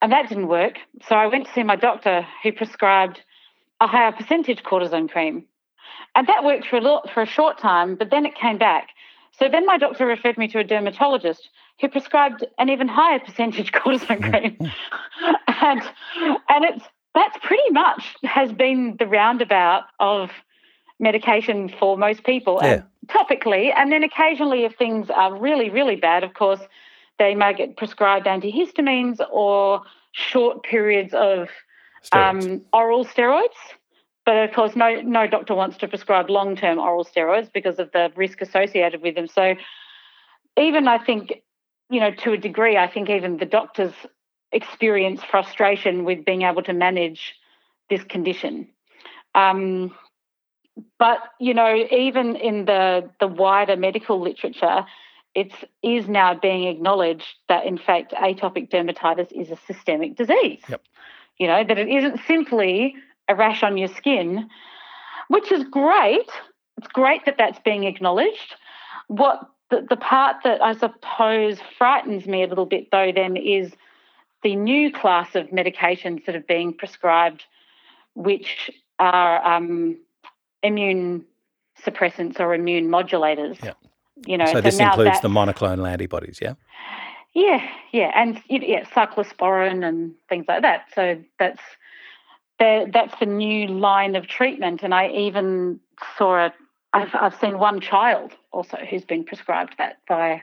And 0.02 0.12
that 0.12 0.28
didn't 0.28 0.48
work. 0.48 0.78
So 1.08 1.14
I 1.14 1.26
went 1.26 1.46
to 1.46 1.52
see 1.52 1.62
my 1.62 1.76
doctor 1.76 2.26
who 2.42 2.52
prescribed 2.52 3.20
a 3.80 3.86
higher 3.86 4.12
percentage 4.12 4.62
cortisone 4.62 5.10
cream. 5.10 5.44
And 6.14 6.26
that 6.26 6.44
worked 6.44 6.66
for 6.66 6.76
a, 6.76 6.80
little, 6.80 7.02
for 7.12 7.22
a 7.22 7.26
short 7.26 7.58
time, 7.58 7.96
but 7.96 8.10
then 8.10 8.26
it 8.26 8.34
came 8.34 8.58
back. 8.58 8.88
So 9.38 9.48
then 9.48 9.64
my 9.64 9.78
doctor 9.78 10.06
referred 10.06 10.36
me 10.36 10.48
to 10.48 10.58
a 10.58 10.64
dermatologist 10.64 11.48
who 11.80 11.88
prescribed 11.88 12.44
an 12.58 12.68
even 12.68 12.88
higher 12.88 13.18
percentage 13.18 13.72
cortisone 13.72 14.22
cream. 14.22 14.56
and 15.46 15.82
and 16.48 16.64
it's 16.64 16.84
that's 17.14 17.36
pretty 17.42 17.70
much 17.70 18.16
has 18.22 18.52
been 18.52 18.96
the 18.98 19.06
roundabout 19.06 19.84
of 19.98 20.30
medication 20.98 21.68
for 21.68 21.96
most 21.96 22.24
people 22.24 22.60
yeah. 22.62 22.72
and 22.72 22.84
topically 23.08 23.72
and 23.74 23.90
then 23.90 24.04
occasionally 24.04 24.64
if 24.64 24.76
things 24.76 25.10
are 25.10 25.36
really 25.36 25.70
really 25.70 25.96
bad 25.96 26.22
of 26.22 26.34
course 26.34 26.60
they 27.20 27.36
may 27.36 27.54
get 27.54 27.76
prescribed 27.76 28.26
antihistamines 28.26 29.20
or 29.30 29.82
short 30.10 30.64
periods 30.64 31.14
of 31.14 31.48
um, 32.10 32.62
oral 32.72 33.04
steroids. 33.04 33.60
But 34.26 34.36
of 34.38 34.52
course 34.52 34.74
no 34.74 35.00
no 35.02 35.28
doctor 35.28 35.54
wants 35.54 35.76
to 35.78 35.88
prescribe 35.88 36.28
long-term 36.28 36.78
oral 36.78 37.04
steroids 37.04 37.52
because 37.52 37.78
of 37.78 37.92
the 37.92 38.10
risk 38.16 38.40
associated 38.40 39.02
with 39.02 39.14
them. 39.14 39.28
So 39.28 39.54
even 40.56 40.88
i 40.88 40.98
think 40.98 41.42
you 41.90 41.98
know, 41.98 42.12
to 42.12 42.32
a 42.32 42.38
degree, 42.38 42.76
I 42.76 42.86
think 42.86 43.10
even 43.10 43.36
the 43.36 43.44
doctors 43.44 43.92
experience 44.52 45.22
frustration 45.24 46.04
with 46.04 46.24
being 46.24 46.42
able 46.42 46.62
to 46.62 46.72
manage 46.72 47.34
this 47.90 48.02
condition. 48.04 48.68
Um, 49.34 49.92
but 50.98 51.18
you 51.40 51.52
know, 51.52 51.74
even 51.90 52.36
in 52.36 52.64
the 52.64 53.10
the 53.18 53.26
wider 53.26 53.76
medical 53.76 54.20
literature, 54.20 54.86
it 55.34 55.52
is 55.82 56.08
now 56.08 56.34
being 56.34 56.64
acknowledged 56.64 57.34
that 57.48 57.64
in 57.64 57.78
fact 57.78 58.12
atopic 58.12 58.70
dermatitis 58.70 59.30
is 59.32 59.50
a 59.50 59.56
systemic 59.66 60.16
disease. 60.16 60.62
Yep. 60.68 60.82
You 61.38 61.46
know 61.46 61.64
that 61.64 61.78
it 61.78 61.88
isn't 61.88 62.20
simply 62.26 62.94
a 63.28 63.34
rash 63.34 63.62
on 63.62 63.78
your 63.78 63.88
skin, 63.88 64.48
which 65.28 65.50
is 65.52 65.64
great. 65.64 66.28
It's 66.76 66.88
great 66.88 67.24
that 67.26 67.36
that's 67.38 67.58
being 67.60 67.84
acknowledged. 67.84 68.56
What 69.06 69.48
the, 69.70 69.86
the 69.88 69.96
part 69.96 70.36
that 70.44 70.62
I 70.62 70.74
suppose 70.74 71.58
frightens 71.78 72.26
me 72.26 72.42
a 72.42 72.46
little 72.46 72.66
bit, 72.66 72.90
though, 72.90 73.12
then 73.14 73.36
is 73.36 73.72
the 74.42 74.56
new 74.56 74.92
class 74.92 75.34
of 75.34 75.46
medications 75.48 76.24
that 76.26 76.34
are 76.34 76.40
being 76.40 76.72
prescribed, 76.72 77.44
which 78.14 78.70
are 78.98 79.44
um, 79.46 79.98
immune 80.62 81.24
suppressants 81.84 82.40
or 82.40 82.54
immune 82.54 82.88
modulators. 82.88 83.62
Yeah. 83.64 83.72
You 84.26 84.38
know, 84.38 84.46
so, 84.46 84.54
so 84.54 84.60
this 84.60 84.78
includes 84.78 85.20
the 85.20 85.28
monoclonal 85.28 85.90
antibodies, 85.90 86.38
yeah? 86.40 86.54
Yeah, 87.32 87.66
yeah, 87.92 88.10
and 88.14 88.40
yeah, 88.48 88.84
cyclosporin 88.84 89.86
and 89.86 90.14
things 90.28 90.46
like 90.48 90.62
that. 90.62 90.86
So 90.94 91.22
that's 91.38 91.60
the, 92.58 92.90
that's 92.92 93.18
the 93.20 93.26
new 93.26 93.68
line 93.68 94.16
of 94.16 94.26
treatment. 94.26 94.82
And 94.82 94.92
I 94.92 95.08
even 95.10 95.80
saw 96.18 96.46
it. 96.46 96.52
I've, 96.92 97.14
I've 97.14 97.38
seen 97.40 97.58
one 97.58 97.80
child 97.80 98.32
also 98.52 98.76
who's 98.78 99.04
been 99.04 99.24
prescribed 99.24 99.74
that 99.78 99.98
by 100.08 100.42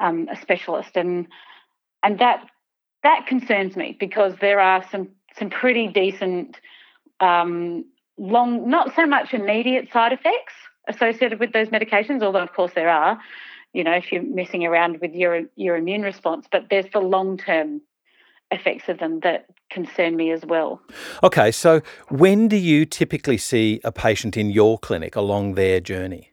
um, 0.00 0.28
a 0.30 0.36
specialist, 0.40 0.96
and 0.96 1.28
and 2.02 2.18
that 2.18 2.44
that 3.04 3.26
concerns 3.28 3.76
me 3.76 3.96
because 3.98 4.34
there 4.40 4.58
are 4.58 4.84
some 4.90 5.10
some 5.38 5.50
pretty 5.50 5.86
decent 5.86 6.56
um, 7.20 7.84
long, 8.18 8.68
not 8.68 8.94
so 8.96 9.06
much 9.06 9.32
immediate 9.32 9.92
side 9.92 10.12
effects 10.12 10.54
associated 10.88 11.40
with 11.40 11.52
those 11.52 11.68
medications, 11.68 12.22
although 12.22 12.42
of 12.42 12.52
course 12.52 12.72
there 12.74 12.88
are. 12.88 13.18
You 13.72 13.82
know, 13.82 13.92
if 13.92 14.12
you're 14.12 14.22
messing 14.22 14.64
around 14.64 15.00
with 15.00 15.14
your 15.14 15.42
your 15.56 15.76
immune 15.76 16.02
response, 16.02 16.46
but 16.50 16.66
there's 16.70 16.86
the 16.92 17.00
long 17.00 17.36
term 17.36 17.80
effects 18.50 18.88
of 18.88 18.98
them 18.98 19.20
that 19.20 19.46
concern 19.70 20.16
me 20.16 20.30
as 20.30 20.44
well. 20.44 20.80
Okay, 21.22 21.50
so 21.50 21.80
when 22.08 22.46
do 22.48 22.56
you 22.56 22.84
typically 22.84 23.36
see 23.38 23.80
a 23.84 23.90
patient 23.90 24.36
in 24.36 24.50
your 24.50 24.78
clinic 24.78 25.16
along 25.16 25.54
their 25.54 25.80
journey? 25.80 26.30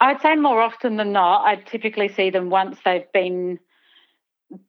I'd 0.00 0.20
say 0.20 0.34
more 0.34 0.62
often 0.62 0.96
than 0.96 1.12
not, 1.12 1.44
I 1.44 1.56
typically 1.56 2.08
see 2.08 2.30
them 2.30 2.48
once 2.50 2.78
they've 2.84 3.10
been 3.12 3.58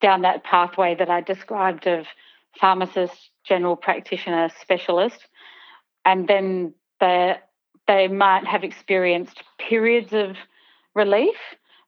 down 0.02 0.22
that 0.22 0.44
pathway 0.44 0.94
that 0.96 1.10
I 1.10 1.22
described 1.22 1.88
of 1.88 2.06
pharmacist, 2.60 3.32
general 3.46 3.76
practitioner, 3.76 4.50
specialist, 4.60 5.28
and 6.06 6.28
then 6.28 6.74
they 7.00 7.38
they 7.88 8.08
might 8.08 8.46
have 8.46 8.64
experienced 8.64 9.44
periods 9.58 10.14
of 10.14 10.36
relief, 10.96 11.36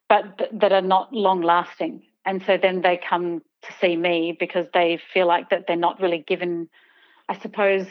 but 0.10 0.38
th- 0.38 0.50
that 0.54 0.72
are 0.72 0.82
not 0.82 1.14
long 1.14 1.42
lasting, 1.42 2.04
and 2.26 2.44
so 2.46 2.58
then 2.58 2.82
they 2.82 2.98
come 2.98 3.42
to 3.64 3.74
see 3.80 3.96
me 3.96 4.36
because 4.38 4.68
they 4.74 5.00
feel 5.14 5.28
like 5.28 5.50
that 5.50 5.66
they're 5.68 5.76
not 5.76 6.02
really 6.02 6.24
given, 6.28 6.70
I 7.30 7.38
suppose, 7.40 7.88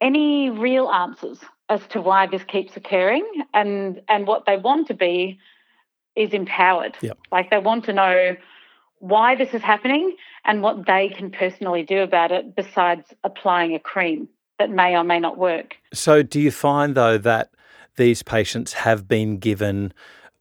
any 0.00 0.50
real 0.50 0.88
answers 0.88 1.38
as 1.68 1.86
to 1.88 2.00
why 2.00 2.26
this 2.26 2.42
keeps 2.44 2.76
occurring 2.76 3.26
and 3.54 4.02
and 4.08 4.26
what 4.26 4.44
they 4.46 4.56
want 4.56 4.88
to 4.88 4.94
be 4.94 5.38
is 6.16 6.32
empowered. 6.32 6.96
Yep. 7.00 7.18
Like 7.30 7.50
they 7.50 7.58
want 7.58 7.84
to 7.84 7.92
know 7.92 8.36
why 8.98 9.34
this 9.34 9.54
is 9.54 9.62
happening 9.62 10.16
and 10.44 10.62
what 10.62 10.86
they 10.86 11.08
can 11.08 11.30
personally 11.30 11.82
do 11.82 12.00
about 12.00 12.32
it 12.32 12.54
besides 12.54 13.04
applying 13.24 13.74
a 13.74 13.78
cream 13.78 14.28
that 14.60 14.70
may 14.70 14.96
or 14.96 15.02
may 15.02 15.18
not 15.18 15.36
work. 15.36 15.76
So 15.92 16.22
do 16.22 16.38
you 16.38 16.52
find 16.52 16.94
though 16.94 17.18
that 17.18 17.50
these 17.96 18.22
patients 18.22 18.74
have 18.74 19.08
been 19.08 19.38
given 19.38 19.92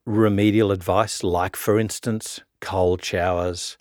remedial 0.06 0.72
advice 0.72 1.24
like 1.24 1.56
for 1.56 1.80
instance 1.80 2.42
cold 2.62 3.04
showers, 3.04 3.78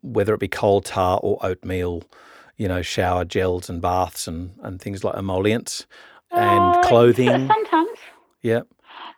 whether 0.00 0.32
it 0.32 0.40
be 0.40 0.48
coal 0.48 0.80
tar 0.80 1.20
or 1.22 1.38
oatmeal, 1.42 2.04
you 2.56 2.68
know, 2.68 2.80
shower 2.80 3.24
gels 3.24 3.68
and 3.68 3.82
baths 3.82 4.26
and, 4.28 4.52
and 4.62 4.80
things 4.80 5.04
like 5.04 5.16
emollients 5.16 5.86
and 6.30 6.76
Uh, 6.76 6.82
clothing. 6.88 7.48
Sometimes. 7.48 7.98
Yeah. 8.40 8.62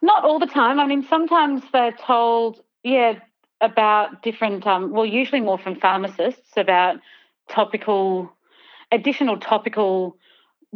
Not 0.02 0.24
all 0.24 0.38
the 0.38 0.46
time. 0.46 0.80
I 0.80 0.86
mean, 0.86 1.02
sometimes 1.02 1.62
they're 1.72 1.92
told, 1.92 2.60
yeah, 2.82 3.18
about 3.60 4.22
different, 4.22 4.66
um, 4.66 4.90
well, 4.90 5.06
usually 5.06 5.40
more 5.40 5.58
from 5.58 5.76
pharmacists 5.76 6.52
about 6.56 6.96
topical, 7.48 8.32
additional 8.92 9.38
topical 9.38 10.16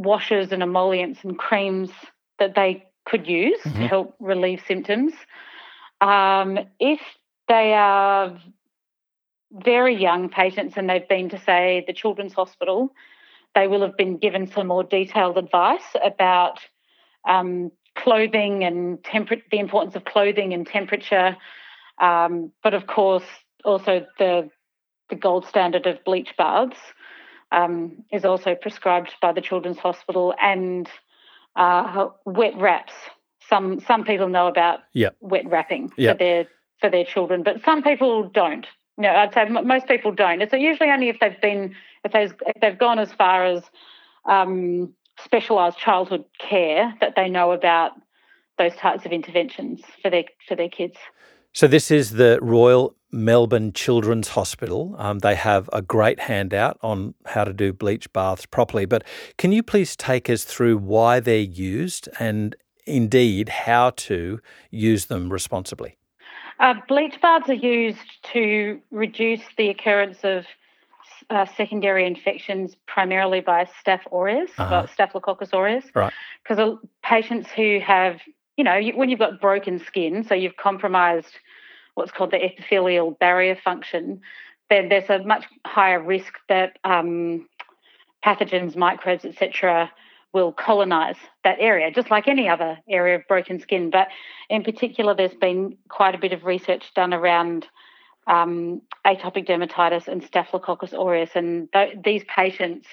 washes 0.01 0.53
and 0.53 0.63
emollients 0.63 1.21
and 1.25 1.39
creams 1.39 1.91
that 2.39 2.55
they 2.55 2.87
could 3.05 3.27
use 3.27 3.61
Mhm. 3.65 3.75
to 3.75 3.89
help 3.89 4.15
relieve 4.19 4.63
symptoms. 4.67 5.13
Um, 6.01 6.59
if 6.79 7.01
they 7.49 7.75
are 7.75 8.39
very 9.53 9.95
young 9.95 10.29
patients 10.29 10.77
and 10.77 10.89
they've 10.89 11.09
been 11.09 11.29
to, 11.31 11.39
say, 11.39 11.85
the 11.87 11.93
Children's 11.93 12.35
Hospital, 12.35 12.95
they 13.55 13.67
will 13.67 13.83
have 13.83 13.97
been 13.97 14.17
given 14.17 14.47
some 14.47 14.69
more 14.69 14.85
detailed 14.85 15.37
advice 15.37 15.97
about 16.03 16.61
um, 17.29 17.71
clothing 17.97 18.65
and 18.65 19.03
temper- 19.05 19.43
the 19.51 19.59
importance 19.59 19.97
of 19.97 20.05
clothing 20.05 20.55
and 20.55 20.67
temperature. 20.67 21.37
Um, 21.99 22.53
but 22.63 22.75
of 22.75 22.87
course, 22.87 23.27
also 23.65 24.07
the 24.19 24.51
the 25.11 25.17
gold 25.17 25.45
standard 25.45 25.87
of 25.87 26.03
bleach 26.05 26.33
baths 26.39 26.79
um, 27.53 28.05
is 28.13 28.25
also 28.25 28.55
prescribed 28.55 29.13
by 29.21 29.33
the 29.33 29.41
Children's 29.41 29.79
Hospital 29.79 30.35
and 30.41 30.89
uh, 31.57 32.09
wet 32.25 32.57
wraps. 32.57 32.93
Some 33.49 33.81
some 33.81 34.05
people 34.05 34.29
know 34.29 34.47
about 34.47 34.81
Yep. 34.93 35.17
wet 35.21 35.49
wrapping 35.49 35.91
Yep. 35.97 36.15
for 36.15 36.19
their 36.19 36.47
for 36.81 36.91
their 36.91 37.05
children, 37.05 37.43
but 37.43 37.63
some 37.65 37.83
people 37.83 38.29
don't. 38.29 38.67
No, 38.97 39.09
I'd 39.11 39.35
say 39.35 39.43
m- 39.43 39.67
most 39.67 39.87
people 39.87 40.13
don't. 40.13 40.41
It's 40.41 40.53
usually 40.53 40.91
only 40.91 41.09
if 41.09 41.19
they've 41.21 41.41
been 41.41 41.75
if 42.05 42.13
they've 42.13 42.33
if 42.47 42.61
they've 42.61 42.79
gone 42.79 42.99
as 42.99 43.13
far 43.13 43.45
as 43.45 43.65
um, 44.27 44.95
specialised 45.25 45.79
childhood 45.79 46.25
care 46.39 46.95
that 47.01 47.15
they 47.17 47.29
know 47.29 47.53
about 47.53 47.93
those 48.59 48.75
types 48.77 49.05
of 49.07 49.13
interventions 49.13 49.81
for 50.03 50.11
their 50.11 50.25
for 50.47 50.55
their 50.55 50.69
kids. 50.69 50.97
So 51.53 51.67
this 51.67 51.91
is 51.91 52.13
the 52.13 52.39
Royal 52.41 52.95
Melbourne 53.13 53.73
Children's 53.73 54.29
Hospital. 54.29 54.95
Um, 54.99 55.19
they 55.21 55.35
have 55.35 55.69
a 55.73 55.83
great 55.83 56.21
handout 56.21 56.79
on 56.83 57.15
how 57.27 57.45
to 57.45 57.53
do 57.53 57.73
bleach 57.73 58.13
baths 58.13 58.47
properly. 58.47 58.85
But 58.87 59.05
can 59.39 59.53
you 59.53 59.63
please 59.63 59.97
take 59.97 60.31
us 60.31 60.45
through 60.45 60.79
why 60.79 61.21
they're 61.21 61.39
used 61.39 62.09
and 62.19 62.55
indeed 62.87 63.49
how 63.49 63.91
to 63.91 64.41
use 64.71 65.07
them 65.07 65.31
responsibly? 65.33 65.97
Uh, 66.59 66.75
bleach 66.89 67.21
baths 67.23 67.49
are 67.49 67.55
used 67.55 67.99
to 68.33 68.81
reduce 68.91 69.43
the 69.57 69.69
occurrence 69.71 70.19
of 70.23 70.45
uh, 71.31 71.47
secondary 71.57 72.07
infections, 72.07 72.77
primarily 72.87 73.41
by 73.41 73.65
Staph 73.65 74.01
aureus, 74.13 74.51
Uh-huh. 74.59 74.87
Staphylococcus 74.87 75.51
aureus. 75.53 75.85
Right. 75.95 76.13
Because 76.43 76.79
patients 77.03 77.49
who 77.51 77.79
have, 77.81 78.21
you 78.57 78.65
know, 78.65 78.75
you, 78.75 78.97
when 78.97 79.09
you've 79.09 79.21
got 79.21 79.41
broken 79.41 79.79
skin, 79.79 80.25
so 80.25 80.35
you've 80.35 80.57
compromised 80.57 81.39
what's 81.95 82.13
called 82.13 82.31
the 82.31 82.43
epithelial 82.43 83.13
barrier 83.13 83.57
function, 83.57 84.21
then 84.69 84.89
there's 84.89 85.11
a 85.11 85.19
much 85.25 85.45
higher 85.67 86.03
risk 86.03 86.35
that 86.49 86.79
um, 86.85 87.49
pathogens, 88.25 88.77
microbes, 88.77 89.25
etc., 89.25 89.91
will 90.33 90.53
colonize 90.53 91.17
that 91.43 91.57
area, 91.59 91.91
just 91.91 92.11
like 92.11 92.29
any 92.29 92.49
other 92.49 92.79
area 92.89 93.17
of 93.17 93.27
broken 93.27 93.59
skin. 93.59 93.91
But 93.91 94.09
in 94.49 94.63
particular, 94.63 95.15
there's 95.15 95.35
been 95.35 95.77
quite 95.89 96.15
a 96.15 96.19
bit 96.19 96.33
of 96.33 96.45
research 96.45 96.95
done 96.95 97.13
around 97.13 97.67
um, 98.29 98.83
atopic 99.05 99.49
dermatitis 99.49 100.07
and 100.07 100.23
Staphylococcus 100.23 100.93
aureus, 100.93 101.31
and 101.35 101.69
th- 101.73 101.97
these 102.05 102.23
patients 102.25 102.87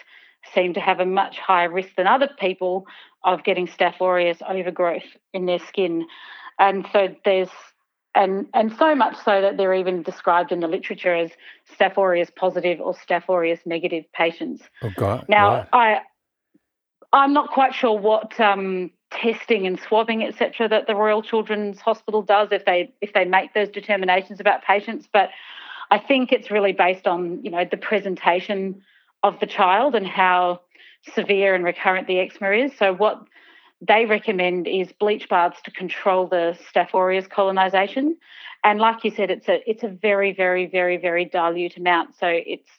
seem 0.53 0.73
to 0.73 0.79
have 0.79 0.99
a 0.99 1.05
much 1.05 1.37
higher 1.37 1.71
risk 1.71 1.89
than 1.95 2.07
other 2.07 2.29
people 2.39 2.87
of 3.23 3.43
getting 3.43 3.67
Staph 3.67 4.01
aureus 4.01 4.39
overgrowth 4.47 5.03
in 5.33 5.45
their 5.45 5.59
skin. 5.59 6.07
And 6.59 6.87
so 6.91 7.13
there's 7.25 7.49
and 8.17 8.47
and 8.53 8.75
so 8.77 8.95
much 8.95 9.15
so 9.23 9.41
that 9.41 9.57
they're 9.57 9.75
even 9.75 10.01
described 10.01 10.51
in 10.51 10.59
the 10.59 10.67
literature 10.67 11.13
as 11.13 11.31
Staph 11.77 11.97
aureus 11.97 12.31
positive 12.35 12.81
or 12.81 12.93
Staph 12.93 13.29
aureus 13.29 13.59
negative 13.65 14.05
patients. 14.11 14.63
Oh, 14.81 14.91
God. 14.95 15.25
Now, 15.29 15.67
I 15.71 16.01
I'm 17.13 17.33
not 17.33 17.51
quite 17.51 17.73
sure 17.73 17.97
what 17.97 18.39
um, 18.39 18.91
testing 19.11 19.67
and 19.67 19.79
swabbing, 19.79 20.23
etc., 20.23 20.67
that 20.67 20.87
the 20.87 20.95
Royal 20.95 21.21
Children's 21.21 21.79
Hospital 21.79 22.21
does 22.21 22.49
if 22.51 22.65
they 22.65 22.91
if 23.01 23.13
they 23.13 23.23
make 23.23 23.53
those 23.53 23.69
determinations 23.69 24.39
about 24.39 24.63
patients, 24.63 25.07
but 25.13 25.29
I 25.91 25.99
think 25.99 26.31
it's 26.31 26.49
really 26.49 26.73
based 26.73 27.07
on 27.07 27.43
you 27.43 27.51
know 27.51 27.65
the 27.69 27.77
presentation 27.77 28.81
of 29.21 29.39
the 29.39 29.45
child 29.47 29.93
and 29.93 30.07
how 30.07 30.61
severe 31.13 31.53
and 31.53 31.63
recurrent 31.63 32.07
the 32.07 32.19
eczema 32.19 32.51
is. 32.51 32.71
So 32.77 32.93
what 32.93 33.23
they 33.81 34.05
recommend 34.05 34.67
is 34.67 34.91
bleach 34.99 35.29
baths 35.29 35.61
to 35.63 35.71
control 35.71 36.27
the 36.27 36.57
Staph 36.71 36.93
aureus 36.93 37.27
colonization. 37.27 38.17
And 38.63 38.79
like 38.79 39.03
you 39.03 39.11
said, 39.11 39.29
it's 39.29 39.47
a 39.47 39.59
it's 39.69 39.83
a 39.83 39.87
very 39.87 40.33
very 40.33 40.65
very 40.65 40.97
very 40.97 41.25
dilute 41.25 41.77
amount. 41.77 42.15
So 42.15 42.27
it's 42.27 42.69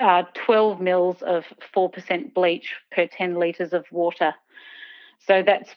uh, 0.00 0.22
12 0.34 0.80
mils 0.80 1.22
of 1.22 1.44
4% 1.74 2.34
bleach 2.34 2.74
per 2.90 3.06
10 3.06 3.34
litres 3.34 3.72
of 3.72 3.84
water. 3.90 4.34
So 5.26 5.42
that's 5.44 5.70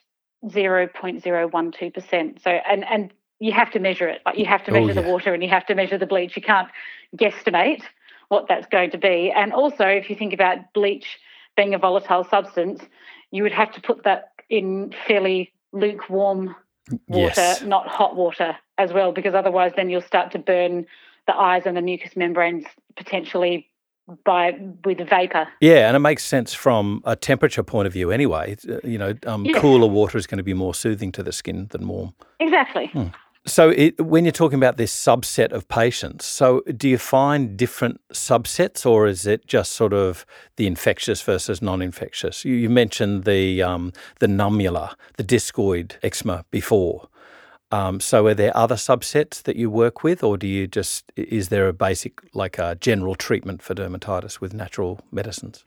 0.012%. 0.45 2.41
So, 2.41 2.49
and, 2.49 2.85
and 2.85 3.13
you 3.39 3.51
have 3.51 3.71
to 3.71 3.79
measure 3.79 4.07
it. 4.07 4.21
Like 4.25 4.37
you 4.37 4.45
have 4.45 4.63
to 4.65 4.71
Oh, 4.71 4.85
measure 4.85 4.93
the 4.93 5.07
water 5.07 5.33
and 5.33 5.43
you 5.43 5.49
have 5.49 5.65
to 5.67 5.75
measure 5.75 5.97
the 5.97 6.05
bleach. 6.05 6.35
You 6.35 6.41
can't 6.41 6.69
guesstimate 7.15 7.83
what 8.29 8.47
that's 8.47 8.67
going 8.67 8.91
to 8.91 8.97
be. 8.97 9.31
And 9.35 9.53
also, 9.53 9.85
if 9.85 10.09
you 10.09 10.15
think 10.15 10.33
about 10.33 10.73
bleach 10.73 11.19
being 11.55 11.73
a 11.73 11.77
volatile 11.77 12.23
substance, 12.23 12.81
you 13.31 13.43
would 13.43 13.51
have 13.51 13.71
to 13.73 13.81
put 13.81 14.03
that 14.03 14.34
in 14.49 14.93
fairly 15.07 15.51
lukewarm 15.73 16.55
water, 17.07 17.33
Yes. 17.41 17.61
not 17.63 17.87
hot 17.87 18.15
water 18.15 18.55
as 18.77 18.93
well, 18.93 19.11
because 19.11 19.33
otherwise 19.33 19.71
then 19.75 19.89
you'll 19.89 20.01
start 20.01 20.31
to 20.31 20.39
burn 20.39 20.85
the 21.27 21.35
eyes 21.35 21.63
and 21.65 21.75
the 21.75 21.81
mucous 21.81 22.15
membranes 22.15 22.65
potentially 22.95 23.69
by 24.23 24.51
with 24.83 24.99
vapor. 25.09 25.47
Yeah, 25.61 25.87
and 25.87 25.95
it 25.95 25.99
makes 25.99 26.23
sense 26.23 26.53
from 26.53 27.01
a 27.05 27.15
temperature 27.15 27.63
point 27.63 27.87
of 27.87 27.93
view 27.93 28.11
anyway. 28.11 28.55
Uh, 28.69 28.77
You 28.83 28.99
know, 28.99 29.15
um, 29.25 29.45
Yes. 29.45 29.59
cooler 29.59 29.87
water 29.87 30.17
is 30.19 30.27
going 30.27 30.37
to 30.37 30.43
be 30.43 30.53
more 30.53 30.75
soothing 30.75 31.11
to 31.13 31.23
the 31.23 31.31
skin 31.31 31.67
than 31.71 31.87
warm. 31.87 32.13
Exactly. 32.39 32.87
Hmm. 32.87 33.07
So, 33.47 33.69
it, 33.69 34.01
when 34.01 34.25
you're 34.25 34.31
talking 34.31 34.57
about 34.57 34.77
this 34.77 34.91
subset 34.91 35.51
of 35.51 35.67
patients, 35.67 36.25
so 36.25 36.61
do 36.61 36.89
you 36.89 36.97
find 36.97 37.55
different 37.55 38.01
subsets, 38.11 38.87
or 38.87 39.05
is 39.05 39.27
it 39.27 39.45
just 39.45 39.73
sort 39.73 39.93
of 39.93 40.25
the 40.55 40.65
infectious 40.65 41.21
versus 41.21 41.61
non-infectious? 41.61 42.43
You, 42.43 42.55
you 42.55 42.71
mentioned 42.71 43.23
the 43.23 43.61
um, 43.61 43.93
the 44.19 44.25
nummular, 44.25 44.95
the 45.17 45.23
discoid 45.23 45.93
eczema 46.01 46.43
before. 46.49 47.07
Um, 47.71 47.99
so, 47.99 48.25
are 48.25 48.33
there 48.33 48.55
other 48.57 48.75
subsets 48.75 49.43
that 49.43 49.57
you 49.57 49.69
work 49.69 50.03
with, 50.03 50.23
or 50.23 50.37
do 50.37 50.47
you 50.47 50.65
just 50.65 51.11
is 51.15 51.49
there 51.49 51.67
a 51.67 51.73
basic 51.73 52.19
like 52.33 52.57
a 52.57 52.75
general 52.75 53.13
treatment 53.13 53.61
for 53.61 53.75
dermatitis 53.75 54.41
with 54.41 54.55
natural 54.55 54.99
medicines? 55.11 55.63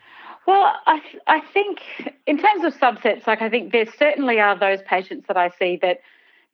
Well, 0.48 0.74
I 0.86 0.98
th- 0.98 1.22
I 1.28 1.40
think 1.40 1.80
in 2.26 2.38
terms 2.38 2.64
of 2.64 2.74
subsets, 2.74 3.26
like 3.28 3.40
I 3.40 3.48
think 3.48 3.70
there 3.70 3.86
certainly 3.86 4.40
are 4.40 4.58
those 4.58 4.80
patients 4.82 5.26
that 5.28 5.36
I 5.36 5.50
see 5.50 5.78
that 5.82 6.00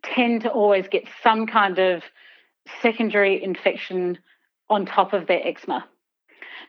tend 0.05 0.43
to 0.43 0.51
always 0.51 0.87
get 0.89 1.05
some 1.23 1.47
kind 1.47 1.79
of 1.79 2.03
secondary 2.83 3.43
infection 3.43 4.19
on 4.71 4.87
top 4.87 5.13
of 5.13 5.27
their 5.27 5.47
eczema. 5.47 5.85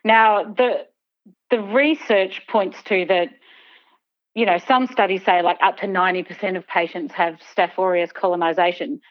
Now, 0.04 0.44
the 0.44 0.86
the 1.50 1.62
research 1.62 2.42
points 2.48 2.82
to 2.84 3.06
that, 3.06 3.30
you 4.34 4.46
know, 4.46 4.58
some 4.58 4.88
studies 4.88 5.24
say 5.24 5.42
like 5.42 5.58
up 5.62 5.78
to 5.78 5.88
90% 5.88 6.58
of 6.58 6.68
patients 6.68 7.14
have 7.14 7.40
Staph 7.56 7.78
aureus 7.78 8.12
colonization. 8.12 9.02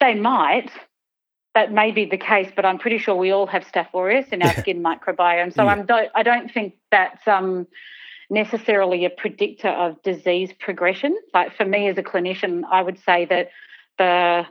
They 0.00 0.14
might, 0.14 0.70
that 1.54 1.72
may 1.72 1.90
be 1.90 2.06
the 2.06 2.16
case, 2.16 2.50
but 2.54 2.64
I'm 2.64 2.78
pretty 2.78 2.98
sure 2.98 3.14
we 3.14 3.32
all 3.32 3.46
have 3.46 3.64
Staph 3.64 3.94
aureus 3.94 4.28
in 4.28 4.42
our 4.42 4.54
skin 4.54 4.82
microbiome. 4.82 5.52
So 5.54 5.64
yeah. 5.64 5.70
I'm 5.70 5.86
don't, 5.86 6.08
I 6.14 6.22
don't 6.22 6.50
think 6.50 6.74
that's 6.90 7.26
um, 7.26 7.66
necessarily 8.32 9.04
a 9.04 9.10
predictor 9.10 9.68
of 9.68 10.02
disease 10.02 10.50
progression. 10.58 11.16
Like 11.34 11.54
for 11.54 11.66
me 11.66 11.86
as 11.88 11.98
a 11.98 12.02
clinician, 12.02 12.62
I 12.68 12.82
would 12.82 12.98
say 13.04 13.26
that 13.26 13.50
the 13.98 14.46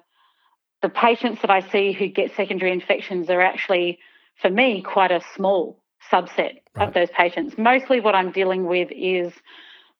the 0.84 0.90
patients 0.90 1.42
that 1.42 1.50
I 1.52 1.60
see 1.60 1.92
who 1.92 2.08
get 2.08 2.36
secondary 2.36 2.72
infections 2.72 3.30
are 3.30 3.42
actually, 3.42 4.00
for 4.42 4.50
me, 4.50 4.82
quite 4.82 5.12
a 5.12 5.22
small 5.36 5.80
subset 6.12 6.58
right. 6.76 6.88
of 6.88 6.94
those 6.94 7.10
patients. 7.12 7.56
Mostly 7.58 8.00
what 8.00 8.16
I'm 8.16 8.32
dealing 8.32 8.66
with 8.66 8.90
is 8.92 9.34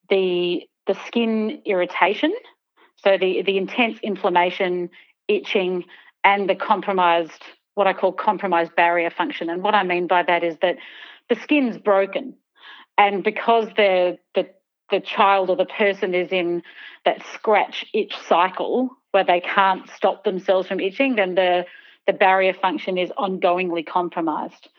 the 0.10 0.62
the 0.86 0.96
skin 1.08 1.62
irritation, 1.66 2.34
so 3.04 3.18
the 3.18 3.42
the 3.42 3.58
intense 3.58 4.00
inflammation, 4.04 4.92
itching, 5.28 5.86
and 6.24 6.48
the 6.48 6.56
compromised 6.56 7.44
what 7.74 7.88
I 7.88 7.94
call 7.94 8.12
compromised 8.12 8.76
barrier 8.76 9.10
function. 9.10 9.50
And 9.50 9.64
what 9.64 9.74
I 9.74 9.84
mean 9.84 10.06
by 10.06 10.22
that 10.24 10.44
is 10.44 10.58
that 10.62 10.76
the 11.30 11.36
skin's 11.36 11.78
broken 11.80 12.36
and 13.02 13.24
because 13.24 13.68
the 13.76 14.18
the 14.36 14.48
the 14.90 15.00
child 15.00 15.50
or 15.50 15.56
the 15.56 15.66
person 15.66 16.14
is 16.14 16.32
in 16.32 16.64
that 17.06 17.24
scratch 17.34 17.86
itch 17.94 18.14
cycle 18.28 18.90
where 19.12 19.24
they 19.24 19.40
can't 19.40 19.90
stop 19.90 20.24
themselves 20.24 20.68
from 20.68 20.80
itching, 20.80 21.16
then 21.16 21.36
the 21.36 21.66
the 22.08 22.14
barrier 22.14 22.54
function 22.54 22.98
is 22.98 23.12
ongoingly 23.18 23.86
compromised. 23.86 24.70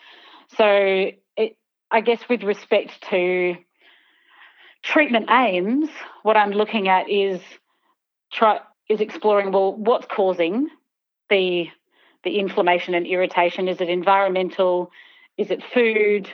So, 0.57 1.11
it, 1.37 1.57
I 1.91 2.01
guess 2.01 2.21
with 2.29 2.43
respect 2.43 3.03
to 3.11 3.57
treatment 4.83 5.31
aims, 5.31 5.89
what 6.23 6.37
I'm 6.37 6.51
looking 6.51 6.89
at 6.89 7.09
is 7.09 7.41
try 8.33 8.61
is 8.89 9.01
exploring 9.01 9.53
well 9.53 9.75
what's 9.75 10.07
causing 10.07 10.69
the 11.31 11.69
the 12.25 12.39
inflammation 12.39 12.95
and 12.95 13.07
irritation. 13.07 13.69
Is 13.69 13.81
it 13.81 13.89
environmental? 13.89 14.91
Is 15.37 15.51
it 15.51 15.63
food? 15.75 16.31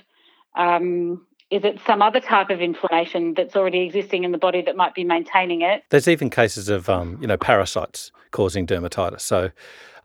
Um, 0.57 1.27
is 1.51 1.65
it 1.65 1.79
some 1.87 2.03
other 2.03 2.21
type 2.21 2.51
of 2.51 2.61
inflammation 2.61 3.35
that's 3.35 3.57
already 3.57 3.81
existing 3.81 4.25
in 4.25 4.33
the 4.33 4.39
body 4.39 4.63
that 4.63 4.77
might 4.77 4.95
be 4.95 5.05
maintaining 5.05 5.63
it? 5.63 5.83
There's 5.91 6.09
even 6.09 6.29
cases 6.29 6.69
of, 6.69 6.89
um, 6.89 7.19
you 7.21 7.27
know, 7.27 7.39
parasites 7.39 8.13
causing 8.33 8.67
dermatitis. 8.67 9.23
So, 9.23 9.51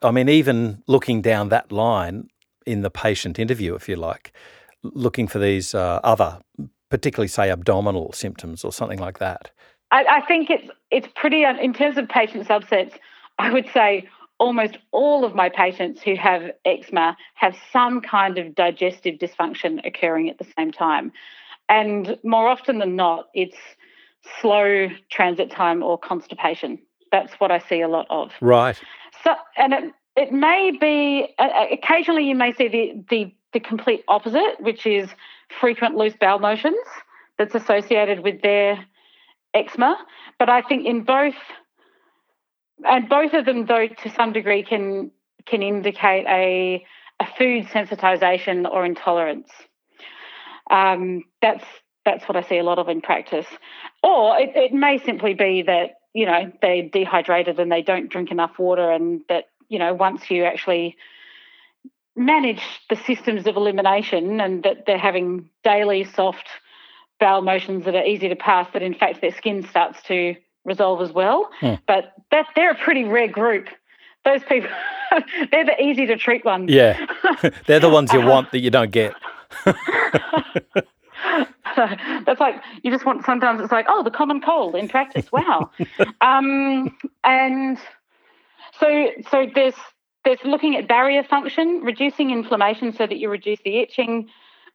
I 0.02 0.12
mean, 0.12 0.30
even 0.30 0.84
looking 0.88 1.22
down 1.22 1.50
that 1.50 1.72
line 1.72 2.30
in 2.66 2.82
the 2.82 2.90
patient 2.90 3.40
interview, 3.40 3.76
if 3.76 3.90
you 3.90 3.98
like, 3.98 4.32
looking 4.84 5.28
for 5.28 5.40
these 5.40 5.76
uh, 5.76 6.00
other, 6.04 6.40
particularly 6.90 7.28
say 7.28 7.50
abdominal 7.50 8.14
symptoms 8.14 8.64
or 8.64 8.72
something 8.72 9.00
like 9.00 9.20
that. 9.20 9.52
I, 9.92 10.06
I 10.10 10.22
think 10.26 10.50
it's 10.50 10.70
it's 10.92 11.08
pretty 11.16 11.44
in 11.44 11.74
terms 11.74 11.98
of 11.98 12.08
patient 12.08 12.48
subsets. 12.48 12.94
I 13.38 13.52
would 13.52 13.68
say 13.74 14.08
almost 14.44 14.78
all 14.92 15.24
of 15.24 15.34
my 15.34 15.48
patients 15.48 16.02
who 16.02 16.16
have 16.16 16.52
eczema 16.66 17.16
have 17.36 17.56
some 17.72 18.02
kind 18.02 18.38
of 18.38 18.54
digestive 18.54 19.16
dysfunction 19.16 19.80
occurring 19.86 20.30
at 20.30 20.38
the 20.38 20.46
same 20.58 20.70
time. 20.70 21.14
And 21.70 22.18
more 22.24 22.50
often 22.50 22.80
than 22.80 22.98
not, 22.98 23.30
it's 23.34 23.56
slow 24.42 24.90
transit 25.10 25.50
time 25.50 25.82
or 25.82 25.98
constipation. 25.98 26.78
That's 27.10 27.32
what 27.40 27.52
I 27.52 27.60
see 27.60 27.80
a 27.80 27.88
lot 27.88 28.06
of. 28.10 28.32
Right. 28.42 28.78
So, 29.24 29.34
and 29.56 29.74
it, 29.74 29.94
it 30.18 30.34
may 30.34 30.72
be 30.78 31.34
uh, 31.40 31.44
uh, 31.44 31.68
occasionally 31.72 32.26
you 32.28 32.36
may 32.36 32.52
see 32.52 32.68
the, 32.68 33.06
the 33.10 33.34
the 33.54 33.60
complete 33.62 34.04
opposite, 34.08 34.60
which 34.60 34.86
is 34.86 35.08
frequent 35.62 35.96
loose 35.96 36.16
bowel 36.20 36.40
motions 36.40 36.76
that's 37.38 37.56
associated 37.56 38.20
with 38.22 38.42
their 38.42 38.84
eczema. 39.54 39.96
But 40.38 40.50
I 40.50 40.62
think 40.64 40.86
in 40.86 41.04
both 41.04 41.36
and 42.84 43.08
both 43.08 43.34
of 43.34 43.46
them, 43.46 43.66
though, 43.66 43.88
to 43.88 44.10
some 44.10 44.34
degree, 44.34 44.64
can 44.64 45.12
can 45.46 45.62
indicate 45.62 46.26
a 46.28 46.86
a 47.20 47.26
food 47.38 47.66
sensitization 47.68 48.70
or 48.70 48.86
intolerance. 48.86 49.50
Um, 50.70 51.24
that's 51.42 51.64
that's 52.06 52.28
what 52.28 52.36
I 52.36 52.42
see 52.42 52.58
a 52.58 52.64
lot 52.64 52.80
of 52.80 52.90
in 52.90 53.02
practice. 53.02 53.48
Or 54.02 54.38
it, 54.40 54.52
it 54.56 54.74
may 54.74 54.98
simply 55.00 55.34
be 55.34 55.64
that 55.64 55.96
you 56.14 56.26
know 56.26 56.52
they're 56.62 56.90
dehydrated 56.90 57.60
and 57.60 57.72
they 57.72 57.82
don't 57.82 58.10
drink 58.10 58.32
enough 58.32 58.58
water, 58.58 58.92
and 58.92 59.22
that 59.30 59.46
you 59.70 59.80
know 59.80 59.94
once 59.94 60.30
you 60.30 60.44
actually 60.44 60.98
manage 62.16 62.62
the 62.90 62.96
systems 62.96 63.48
of 63.48 63.56
elimination 63.56 64.40
and 64.40 64.64
that 64.64 64.86
they're 64.86 65.00
having 65.00 65.50
daily 65.64 66.04
soft 66.04 66.48
bowel 67.20 67.42
motions 67.42 67.86
that 67.86 67.96
are 67.96 68.06
easy 68.06 68.30
to 68.30 68.36
pass, 68.36 68.68
that 68.74 68.84
in 68.84 68.94
fact 68.94 69.22
their 69.22 69.32
skin 69.32 69.64
starts 69.68 70.02
to 70.04 70.36
resolve 70.66 71.02
as 71.02 71.12
well. 71.12 71.50
Hmm. 71.60 71.76
But 71.88 72.14
that 72.32 72.48
they're 72.56 72.72
a 72.72 72.76
pretty 72.76 73.04
rare 73.04 73.28
group. 73.28 73.68
Those 74.26 74.44
people, 74.44 74.70
they're 75.52 75.66
the 75.66 75.82
easy 75.82 76.06
to 76.06 76.16
treat 76.18 76.46
ones. 76.46 76.72
Yeah, 76.72 77.06
they're 77.66 77.80
the 77.80 77.90
ones 77.90 78.14
you 78.14 78.22
want 78.22 78.52
that 78.52 78.60
you 78.60 78.70
don't 78.70 78.92
get. 78.92 79.14
that's 82.26 82.40
like 82.40 82.56
you 82.84 82.92
just 82.92 83.06
want. 83.06 83.26
Sometimes 83.26 83.62
it's 83.62 83.72
like, 83.72 83.86
oh, 83.90 84.04
the 84.04 84.12
common 84.12 84.42
cold 84.42 84.76
in 84.76 84.88
practice. 84.88 85.32
Wow. 85.32 85.72
um, 86.22 86.96
and 87.24 87.78
so, 88.80 89.10
so 89.30 89.46
there's 89.54 89.76
there's 90.24 90.40
looking 90.46 90.78
at 90.78 90.88
barrier 90.88 91.24
function, 91.24 91.82
reducing 91.84 92.32
inflammation 92.32 92.94
so 92.94 93.06
that 93.06 93.18
you 93.18 93.30
reduce 93.30 93.60
the 93.66 93.80
itching, 93.80 94.30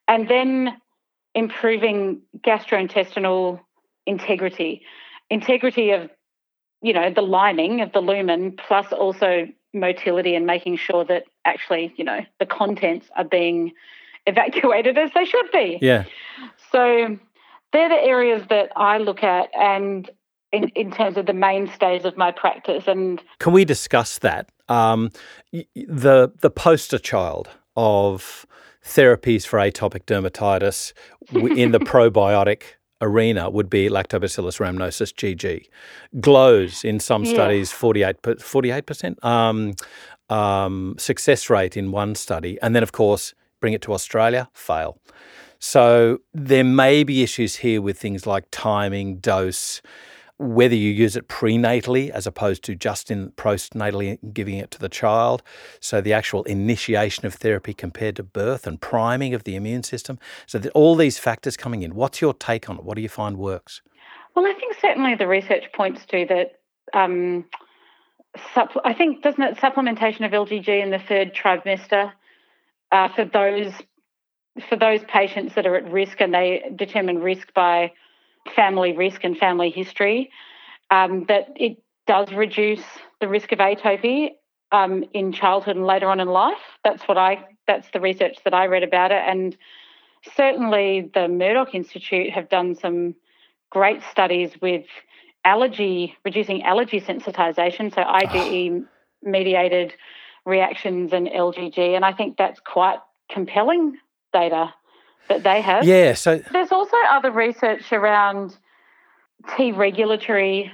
and 0.06 0.28
then 0.28 0.76
improving 1.34 2.20
gastrointestinal 2.40 3.60
integrity 4.06 4.82
integrity 5.30 5.90
of 5.90 6.10
you 6.82 6.92
know 6.92 7.12
the 7.12 7.22
lining 7.22 7.80
of 7.80 7.92
the 7.92 8.00
lumen 8.00 8.56
plus 8.66 8.92
also 8.92 9.46
motility 9.74 10.34
and 10.34 10.46
making 10.46 10.76
sure 10.76 11.04
that 11.04 11.24
actually 11.44 11.92
you 11.96 12.04
know 12.04 12.20
the 12.38 12.46
contents 12.46 13.06
are 13.16 13.24
being 13.24 13.72
evacuated 14.26 14.98
as 14.98 15.10
they 15.14 15.24
should 15.24 15.50
be. 15.52 15.78
Yeah. 15.80 16.04
So 16.70 17.18
they're 17.72 17.88
the 17.88 18.02
areas 18.02 18.42
that 18.48 18.70
i 18.76 18.98
look 18.98 19.22
at 19.22 19.48
and 19.58 20.10
in, 20.52 20.68
in 20.70 20.90
terms 20.90 21.16
of 21.18 21.26
the 21.26 21.34
mainstays 21.34 22.04
of 22.04 22.16
my 22.16 22.30
practice 22.30 22.84
and 22.86 23.22
can 23.38 23.52
we 23.52 23.64
discuss 23.64 24.18
that? 24.18 24.50
Um, 24.68 25.10
the 25.52 26.32
the 26.40 26.50
poster 26.50 26.98
child 26.98 27.48
of 27.76 28.46
therapies 28.84 29.46
for 29.46 29.58
atopic 29.58 30.04
dermatitis 30.04 30.92
in 31.56 31.72
the 31.72 31.80
probiotic 31.92 32.62
arena 33.00 33.50
would 33.50 33.70
be 33.70 33.88
Lactobacillus 33.88 34.58
rhamnosus 34.58 35.12
GG. 35.12 35.66
Glows 36.20 36.84
in 36.84 37.00
some 37.00 37.24
yeah. 37.24 37.32
studies 37.32 37.72
48 37.72 38.22
48% 38.22 39.24
um, 39.24 39.74
um, 40.28 40.94
success 40.98 41.48
rate 41.48 41.76
in 41.76 41.90
one 41.90 42.14
study, 42.14 42.58
and 42.62 42.74
then 42.74 42.82
of 42.82 42.92
course 42.92 43.34
bring 43.60 43.72
it 43.72 43.82
to 43.82 43.92
Australia, 43.92 44.48
fail. 44.52 44.98
So 45.58 46.18
there 46.32 46.64
may 46.64 47.02
be 47.02 47.22
issues 47.22 47.56
here 47.56 47.82
with 47.82 47.98
things 47.98 48.26
like 48.26 48.44
timing, 48.50 49.16
dose, 49.18 49.82
whether 50.38 50.74
you 50.74 50.90
use 50.90 51.16
it 51.16 51.28
prenatally 51.28 52.10
as 52.10 52.26
opposed 52.26 52.62
to 52.64 52.74
just 52.74 53.10
in 53.10 53.30
postnatally 53.32 54.18
giving 54.32 54.56
it 54.56 54.70
to 54.70 54.78
the 54.78 54.88
child. 54.88 55.42
So 55.80 56.00
the 56.00 56.12
actual 56.12 56.44
initiation 56.44 57.26
of 57.26 57.34
therapy 57.34 57.74
compared 57.74 58.16
to 58.16 58.22
birth 58.22 58.66
and 58.66 58.80
priming 58.80 59.34
of 59.34 59.44
the 59.44 59.56
immune 59.56 59.82
system. 59.82 60.18
So 60.46 60.60
all 60.74 60.94
these 60.94 61.18
factors 61.18 61.56
coming 61.56 61.82
in. 61.82 61.94
What's 61.94 62.20
your 62.20 62.34
take 62.34 62.70
on 62.70 62.78
it? 62.78 62.84
What 62.84 62.94
do 62.94 63.02
you 63.02 63.08
find 63.08 63.36
works? 63.36 63.82
Well, 64.36 64.46
I 64.46 64.54
think 64.54 64.76
certainly 64.80 65.16
the 65.16 65.26
research 65.26 65.64
points 65.74 66.04
to 66.06 66.24
that. 66.28 66.60
Um, 66.94 67.44
I 68.84 68.94
think 68.94 69.22
doesn't 69.22 69.42
it 69.42 69.56
supplementation 69.56 70.24
of 70.24 70.30
LGG 70.30 70.82
in 70.82 70.90
the 70.90 71.00
third 71.00 71.34
trimester 71.34 72.12
uh, 72.92 73.08
for 73.14 73.24
those 73.24 73.72
for 74.68 74.76
those 74.76 75.00
patients 75.08 75.54
that 75.54 75.66
are 75.66 75.76
at 75.76 75.90
risk 75.90 76.20
and 76.20 76.32
they 76.32 76.70
determine 76.74 77.18
risk 77.18 77.52
by 77.54 77.92
family 78.54 78.96
risk 78.96 79.24
and 79.24 79.36
family 79.36 79.70
history, 79.70 80.30
um, 80.90 81.24
that 81.28 81.48
it 81.56 81.82
does 82.06 82.32
reduce 82.32 82.82
the 83.20 83.28
risk 83.28 83.52
of 83.52 83.58
atopy 83.58 84.30
um, 84.72 85.04
in 85.12 85.32
childhood 85.32 85.76
and 85.76 85.86
later 85.86 86.08
on 86.08 86.20
in 86.20 86.28
life. 86.28 86.58
That's 86.84 87.06
what 87.08 87.18
I. 87.18 87.44
That's 87.66 87.88
the 87.92 88.00
research 88.00 88.38
that 88.44 88.54
I 88.54 88.66
read 88.66 88.82
about 88.82 89.12
it, 89.12 89.22
and 89.26 89.56
certainly 90.36 91.10
the 91.12 91.28
Murdoch 91.28 91.74
Institute 91.74 92.30
have 92.30 92.48
done 92.48 92.74
some 92.74 93.14
great 93.70 94.02
studies 94.10 94.52
with 94.60 94.86
allergy 95.44 96.16
reducing 96.24 96.62
allergy 96.62 97.00
sensitization, 97.00 97.94
so 97.94 98.02
IgE 98.02 98.84
mediated 99.22 99.94
reactions 100.44 101.12
and 101.12 101.26
LGG, 101.28 101.94
and 101.94 102.04
I 102.04 102.12
think 102.12 102.36
that's 102.36 102.60
quite 102.60 102.98
compelling 103.30 103.98
data 104.32 104.72
that 105.28 105.42
they 105.42 105.60
have. 105.60 105.84
Yeah. 105.84 106.14
So 106.14 106.38
there's 106.52 106.72
also 106.72 106.96
other 107.10 107.30
research 107.30 107.92
around 107.92 108.56
T 109.56 109.72
regulatory 109.72 110.72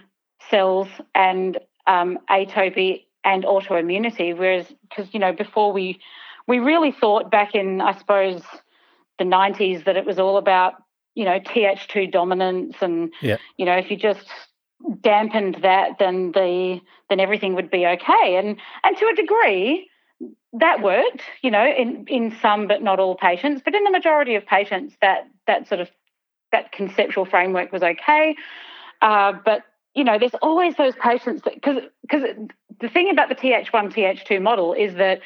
cells 0.51 0.89
and 1.15 1.59
um, 1.87 2.19
atopy 2.31 3.05
and 3.25 3.45
autoimmunity. 3.45 4.37
Whereas, 4.37 4.67
because 4.89 5.13
you 5.13 5.21
know, 5.21 5.33
before 5.33 5.73
we 5.73 6.01
we 6.47 6.59
really 6.59 6.93
thought 6.93 7.31
back 7.31 7.55
in, 7.55 7.81
I 7.81 7.97
suppose, 7.99 8.43
the 9.19 9.25
90s 9.25 9.85
that 9.85 9.97
it 9.97 10.05
was 10.05 10.19
all 10.19 10.37
about 10.37 10.75
you 11.15 11.25
know 11.25 11.41
Th2 11.41 12.11
dominance, 12.11 12.77
and 12.81 13.13
yeah. 13.21 13.37
you 13.57 13.65
know, 13.65 13.77
if 13.77 13.91
you 13.91 13.97
just 13.97 14.27
dampened 15.01 15.59
that, 15.63 15.99
then 15.99 16.33
the 16.33 16.81
then 17.09 17.21
everything 17.21 17.55
would 17.55 17.71
be 17.71 17.87
okay. 17.87 18.37
And 18.37 18.57
and 18.83 18.97
to 18.97 19.07
a 19.07 19.15
degree, 19.15 19.89
that 20.61 20.83
worked, 20.83 21.23
you 21.43 21.51
know, 21.51 21.65
in, 21.67 22.07
in 22.09 22.37
some 22.41 22.67
but 22.67 22.83
not 22.83 23.01
all 23.01 23.17
patients. 23.17 23.63
But 23.65 23.75
in 23.75 23.85
the 23.85 23.91
majority 23.91 24.37
of 24.37 24.47
patients, 24.47 24.95
that 25.01 25.29
that 25.47 25.69
sort 25.69 25.81
of 25.81 25.91
that 26.53 26.73
conceptual 26.73 27.25
framework 27.25 27.73
was 27.73 27.83
okay. 27.83 28.37
Uh, 29.03 29.33
but 29.45 29.63
you 29.95 30.05
know, 30.05 30.19
there's 30.19 30.35
always 30.43 30.75
those 30.77 30.95
patients 30.97 31.43
that 31.43 31.55
because 31.55 31.83
because 32.03 32.23
the 32.81 32.89
thing 32.89 33.11
about 33.11 33.29
the 33.29 33.35
Th1 33.35 33.71
Th2 33.71 34.43
model 34.43 34.73
is 34.73 34.95
that 34.95 35.21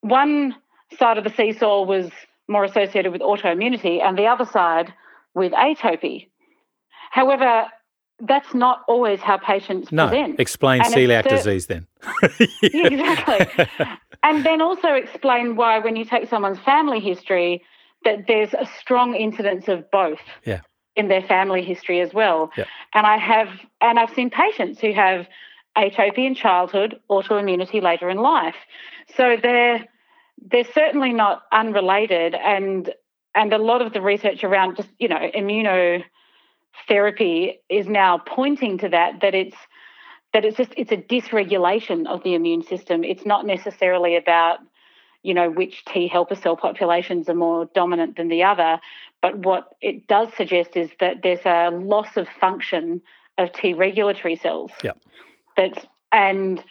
one 0.00 0.54
side 0.98 1.18
of 1.18 1.24
the 1.24 1.30
seesaw 1.30 1.84
was 1.84 2.10
more 2.48 2.64
associated 2.64 3.12
with 3.12 3.20
autoimmunity, 3.20 4.02
and 4.02 4.16
the 4.16 4.26
other 4.26 4.46
side 4.46 4.92
with 5.34 5.52
atopy. 5.52 6.28
However, 7.10 7.66
that's 8.20 8.52
not 8.54 8.82
always 8.88 9.20
how 9.20 9.38
patients 9.38 9.92
no, 9.92 10.08
present. 10.08 10.40
Explain 10.40 10.82
and 10.82 10.92
celiac 10.92 11.28
disease 11.28 11.66
then. 11.66 11.86
yeah, 12.62 12.86
exactly. 12.86 13.66
and 14.22 14.44
then 14.44 14.60
also 14.60 14.88
explain 14.88 15.56
why, 15.56 15.78
when 15.78 15.96
you 15.96 16.04
take 16.04 16.28
someone's 16.28 16.58
family 16.60 17.00
history, 17.00 17.62
that 18.04 18.26
there's 18.26 18.54
a 18.54 18.68
strong 18.80 19.14
incidence 19.14 19.68
of 19.68 19.90
both. 19.90 20.20
Yeah. 20.44 20.60
In 20.96 21.06
their 21.06 21.22
family 21.22 21.62
history 21.62 22.00
as 22.00 22.12
well. 22.12 22.50
Yeah. 22.56 22.64
And 22.92 23.06
I 23.06 23.18
have, 23.18 23.48
and 23.80 24.00
I've 24.00 24.10
seen 24.10 24.30
patients 24.30 24.80
who 24.80 24.92
have 24.92 25.28
atopy 25.76 26.26
in 26.26 26.34
childhood, 26.34 26.98
autoimmunity 27.08 27.80
later 27.80 28.10
in 28.10 28.18
life. 28.18 28.56
So 29.16 29.36
they're 29.40 29.86
they're 30.50 30.64
certainly 30.72 31.12
not 31.12 31.42
unrelated, 31.52 32.34
and 32.34 32.92
and 33.34 33.52
a 33.52 33.58
lot 33.58 33.82
of 33.82 33.92
the 33.92 34.00
research 34.00 34.42
around 34.44 34.76
just 34.76 34.88
you 34.98 35.08
know 35.08 35.30
immuno 35.36 36.02
therapy 36.86 37.60
is 37.68 37.86
now 37.86 38.18
pointing 38.18 38.78
to 38.78 38.88
that 38.90 39.20
that 39.22 39.34
it's 39.34 39.56
that 40.32 40.44
it's 40.44 40.56
just 40.56 40.72
it's 40.76 40.92
a 40.92 40.96
dysregulation 40.96 42.06
of 42.06 42.22
the 42.22 42.34
immune 42.34 42.62
system. 42.62 43.04
It's 43.04 43.26
not 43.26 43.46
necessarily 43.46 44.16
about 44.16 44.58
you 45.22 45.34
know 45.34 45.50
which 45.50 45.84
t 45.84 46.08
helper 46.08 46.34
cell 46.34 46.56
populations 46.56 47.28
are 47.28 47.34
more 47.34 47.68
dominant 47.74 48.16
than 48.16 48.28
the 48.28 48.44
other 48.44 48.80
but 49.20 49.38
what 49.38 49.74
it 49.80 50.06
does 50.06 50.28
suggest 50.36 50.76
is 50.76 50.90
that 51.00 51.16
there's 51.22 51.44
a 51.44 51.70
loss 51.70 52.16
of 52.16 52.28
function 52.40 53.02
of 53.36 53.52
t 53.52 53.74
regulatory 53.74 54.36
cells. 54.36 54.70
Yeah. 54.82 54.92
That's 55.56 55.86
and 56.12 56.62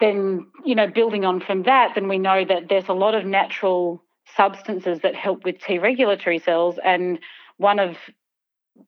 then 0.00 0.46
you 0.64 0.74
know 0.74 0.86
building 0.86 1.24
on 1.24 1.40
from 1.40 1.64
that 1.64 1.94
then 1.94 2.08
we 2.08 2.18
know 2.18 2.44
that 2.44 2.68
there's 2.68 2.88
a 2.88 2.92
lot 2.94 3.14
of 3.14 3.24
natural 3.24 4.02
substances 4.36 5.00
that 5.02 5.14
help 5.14 5.44
with 5.44 5.58
t 5.60 5.78
regulatory 5.78 6.38
cells 6.38 6.78
and 6.84 7.18
one 7.56 7.78
of 7.78 7.96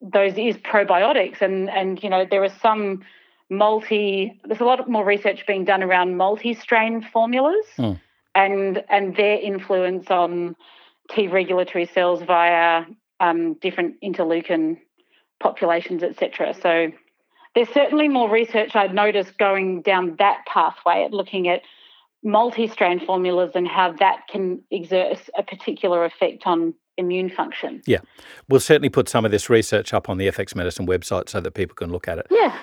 those 0.01 0.33
is 0.37 0.57
probiotics 0.57 1.41
and 1.41 1.69
and 1.69 2.01
you 2.03 2.09
know 2.09 2.25
there 2.29 2.43
are 2.43 2.53
some 2.61 3.03
multi 3.49 4.39
there's 4.45 4.61
a 4.61 4.65
lot 4.65 4.89
more 4.89 5.03
research 5.03 5.45
being 5.45 5.65
done 5.65 5.83
around 5.83 6.15
multi-strain 6.15 7.01
formulas 7.01 7.65
mm. 7.77 7.99
and 8.33 8.83
and 8.89 9.15
their 9.15 9.39
influence 9.39 10.09
on 10.09 10.55
T 11.09 11.27
regulatory 11.27 11.85
cells 11.85 12.21
via 12.23 12.85
um, 13.19 13.53
different 13.55 13.95
interleukin 14.01 14.77
populations, 15.41 16.03
etc. 16.03 16.53
So 16.53 16.91
there's 17.55 17.69
certainly 17.69 18.07
more 18.07 18.29
research 18.29 18.75
I'd 18.75 18.93
noticed 18.93 19.37
going 19.37 19.81
down 19.81 20.15
that 20.19 20.45
pathway 20.47 21.03
at 21.03 21.11
looking 21.11 21.47
at 21.47 21.61
multi-strain 22.23 23.05
formulas 23.05 23.51
and 23.55 23.67
how 23.67 23.93
that 23.93 24.27
can 24.29 24.61
exert 24.69 25.17
a 25.37 25.43
particular 25.43 26.05
effect 26.05 26.43
on 26.45 26.73
immune 27.01 27.29
function. 27.29 27.81
Yeah. 27.85 27.99
We'll 28.47 28.61
certainly 28.61 28.89
put 28.89 29.09
some 29.09 29.25
of 29.25 29.31
this 29.31 29.49
research 29.49 29.93
up 29.93 30.07
on 30.07 30.17
the 30.17 30.27
FX 30.27 30.55
Medicine 30.55 30.87
website 30.87 31.27
so 31.27 31.41
that 31.41 31.51
people 31.51 31.75
can 31.75 31.91
look 31.91 32.07
at 32.07 32.19
it. 32.19 32.27
Yeah. 32.31 32.57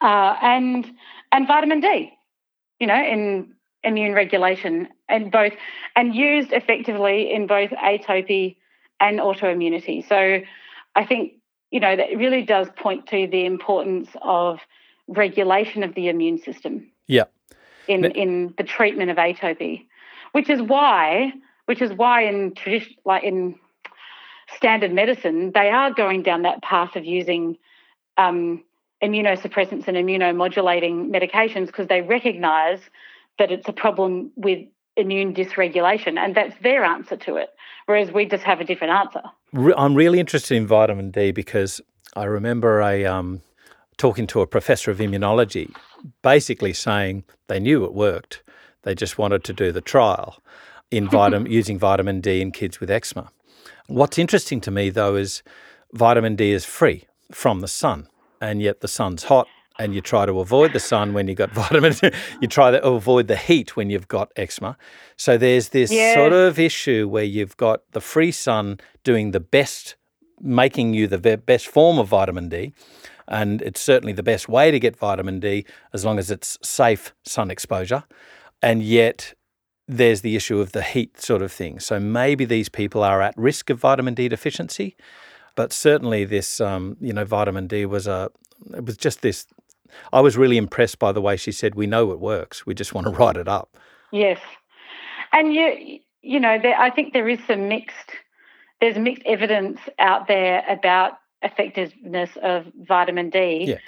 Uh, 0.00 0.36
and 0.40 0.88
and 1.32 1.48
vitamin 1.48 1.80
D, 1.80 2.12
you 2.78 2.86
know, 2.86 3.02
in 3.02 3.54
immune 3.82 4.12
regulation 4.12 4.88
and 5.08 5.30
both 5.32 5.52
and 5.96 6.14
used 6.14 6.52
effectively 6.52 7.32
in 7.32 7.46
both 7.46 7.70
atopy 7.70 8.56
and 9.00 9.18
autoimmunity. 9.18 10.06
So 10.08 10.40
I 10.94 11.04
think, 11.04 11.32
you 11.70 11.80
know, 11.80 11.96
that 11.96 12.16
really 12.16 12.42
does 12.42 12.68
point 12.76 13.06
to 13.08 13.26
the 13.26 13.44
importance 13.44 14.08
of 14.22 14.60
regulation 15.08 15.82
of 15.82 15.94
the 15.94 16.08
immune 16.08 16.38
system. 16.38 16.90
Yeah. 17.06 17.24
In 17.88 18.04
in 18.04 18.54
the 18.56 18.64
treatment 18.64 19.10
of 19.10 19.16
atopy. 19.16 19.86
Which 20.32 20.50
is 20.50 20.60
why 20.60 21.32
which 21.68 21.82
is 21.82 21.92
why 21.92 22.22
in 22.22 22.54
tradition 22.54 22.94
like 23.04 23.24
in 23.24 23.56
standard 24.56 24.92
medicine, 24.92 25.52
they 25.54 25.70
are 25.70 25.92
going 25.92 26.22
down 26.22 26.42
that 26.42 26.62
path 26.62 26.96
of 26.96 27.04
using 27.04 27.56
um, 28.16 28.62
immunosuppressants 29.02 29.86
and 29.86 29.96
immunomodulating 29.96 31.10
medications 31.10 31.66
because 31.66 31.86
they 31.88 32.00
recognize 32.00 32.80
that 33.38 33.52
it's 33.52 33.68
a 33.68 33.72
problem 33.72 34.32
with 34.36 34.66
immune 34.96 35.32
dysregulation, 35.32 36.18
and 36.18 36.34
that's 36.34 36.56
their 36.62 36.84
answer 36.84 37.16
to 37.16 37.36
it. 37.36 37.50
Whereas 37.86 38.10
we 38.10 38.26
just 38.26 38.42
have 38.42 38.60
a 38.60 38.64
different 38.64 38.92
answer. 38.92 39.22
I'm 39.76 39.94
really 39.94 40.18
interested 40.18 40.56
in 40.56 40.66
vitamin 40.66 41.10
D 41.10 41.30
because 41.30 41.80
I 42.16 42.24
remember 42.24 42.80
a 42.80 43.06
um, 43.06 43.40
talking 43.96 44.26
to 44.28 44.40
a 44.40 44.46
professor 44.46 44.90
of 44.90 44.98
immunology, 44.98 45.72
basically 46.22 46.72
saying 46.72 47.24
they 47.46 47.60
knew 47.60 47.84
it 47.84 47.94
worked, 47.94 48.42
they 48.82 48.94
just 48.94 49.18
wanted 49.18 49.44
to 49.44 49.52
do 49.52 49.70
the 49.70 49.80
trial 49.80 50.42
in 50.90 51.08
vitamin 51.10 51.50
using 51.50 51.78
vitamin 51.78 52.20
D 52.20 52.40
in 52.40 52.50
kids 52.50 52.80
with 52.80 52.90
eczema. 52.90 53.30
What's 53.88 54.18
interesting 54.18 54.60
to 54.62 54.70
me, 54.70 54.90
though, 54.90 55.16
is 55.16 55.42
vitamin 55.94 56.36
D 56.36 56.52
is 56.52 56.66
free 56.66 57.06
from 57.32 57.60
the 57.60 57.68
sun, 57.68 58.06
and 58.38 58.60
yet 58.60 58.80
the 58.80 58.88
sun's 58.88 59.24
hot, 59.24 59.48
and 59.78 59.94
you 59.94 60.02
try 60.02 60.26
to 60.26 60.40
avoid 60.40 60.74
the 60.74 60.80
sun 60.80 61.14
when 61.14 61.26
you've 61.26 61.38
got 61.38 61.50
vitamin. 61.52 61.94
you 62.42 62.48
try 62.48 62.70
to 62.70 62.84
avoid 62.84 63.28
the 63.28 63.36
heat 63.36 63.76
when 63.76 63.88
you've 63.88 64.06
got 64.06 64.30
eczema. 64.36 64.76
So 65.16 65.38
there's 65.38 65.70
this 65.70 65.90
yeah. 65.90 66.12
sort 66.12 66.34
of 66.34 66.58
issue 66.58 67.08
where 67.08 67.24
you've 67.24 67.56
got 67.56 67.80
the 67.92 68.02
free 68.02 68.30
sun 68.30 68.78
doing 69.04 69.30
the 69.30 69.40
best, 69.40 69.96
making 70.38 70.92
you 70.92 71.06
the 71.06 71.38
best 71.38 71.66
form 71.66 71.98
of 71.98 72.08
vitamin 72.08 72.50
D. 72.50 72.74
And 73.26 73.62
it's 73.62 73.80
certainly 73.80 74.12
the 74.12 74.22
best 74.22 74.50
way 74.50 74.70
to 74.70 74.78
get 74.78 74.96
vitamin 74.96 75.40
D 75.40 75.64
as 75.94 76.04
long 76.04 76.18
as 76.18 76.30
it's 76.30 76.58
safe 76.62 77.14
sun 77.24 77.50
exposure. 77.50 78.04
And 78.60 78.82
yet 78.82 79.32
there's 79.88 80.20
the 80.20 80.36
issue 80.36 80.60
of 80.60 80.72
the 80.72 80.82
heat 80.82 81.20
sort 81.20 81.40
of 81.40 81.50
thing. 81.50 81.80
So 81.80 81.98
maybe 81.98 82.44
these 82.44 82.68
people 82.68 83.02
are 83.02 83.22
at 83.22 83.34
risk 83.36 83.70
of 83.70 83.80
vitamin 83.80 84.14
D 84.14 84.28
deficiency, 84.28 84.96
but 85.54 85.72
certainly 85.72 86.24
this, 86.24 86.60
um, 86.60 86.98
you 87.00 87.12
know, 87.12 87.24
vitamin 87.24 87.66
D 87.66 87.86
was 87.86 88.06
a, 88.06 88.30
it 88.74 88.84
was 88.84 88.98
just 88.98 89.22
this. 89.22 89.46
I 90.12 90.20
was 90.20 90.36
really 90.36 90.58
impressed 90.58 90.98
by 90.98 91.12
the 91.12 91.22
way 91.22 91.36
she 91.36 91.50
said, 91.50 91.74
"We 91.74 91.86
know 91.86 92.12
it 92.12 92.20
works. 92.20 92.66
We 92.66 92.74
just 92.74 92.92
want 92.92 93.06
to 93.06 93.12
write 93.18 93.38
it 93.38 93.48
up." 93.48 93.78
Yes, 94.12 94.38
and 95.32 95.54
you, 95.54 96.00
you 96.20 96.38
know, 96.38 96.58
there, 96.60 96.78
I 96.78 96.90
think 96.90 97.14
there 97.14 97.28
is 97.28 97.38
some 97.46 97.68
mixed. 97.68 98.10
There's 98.80 98.98
mixed 98.98 99.22
evidence 99.24 99.80
out 99.98 100.28
there 100.28 100.62
about 100.68 101.14
effectiveness 101.42 102.30
of 102.42 102.66
vitamin 102.86 103.30
D. 103.30 103.64
Yeah. 103.68 103.78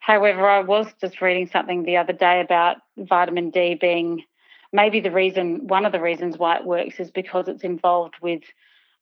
However, 0.00 0.48
I 0.48 0.60
was 0.60 0.86
just 1.00 1.20
reading 1.20 1.46
something 1.46 1.84
the 1.84 1.98
other 1.98 2.12
day 2.12 2.40
about 2.40 2.78
vitamin 2.96 3.50
D 3.50 3.74
being 3.74 4.24
maybe 4.72 5.00
the 5.00 5.10
reason, 5.10 5.66
one 5.66 5.84
of 5.84 5.92
the 5.92 6.00
reasons 6.00 6.38
why 6.38 6.56
it 6.56 6.64
works 6.64 6.98
is 6.98 7.10
because 7.10 7.48
it's 7.48 7.62
involved 7.62 8.14
with 8.22 8.42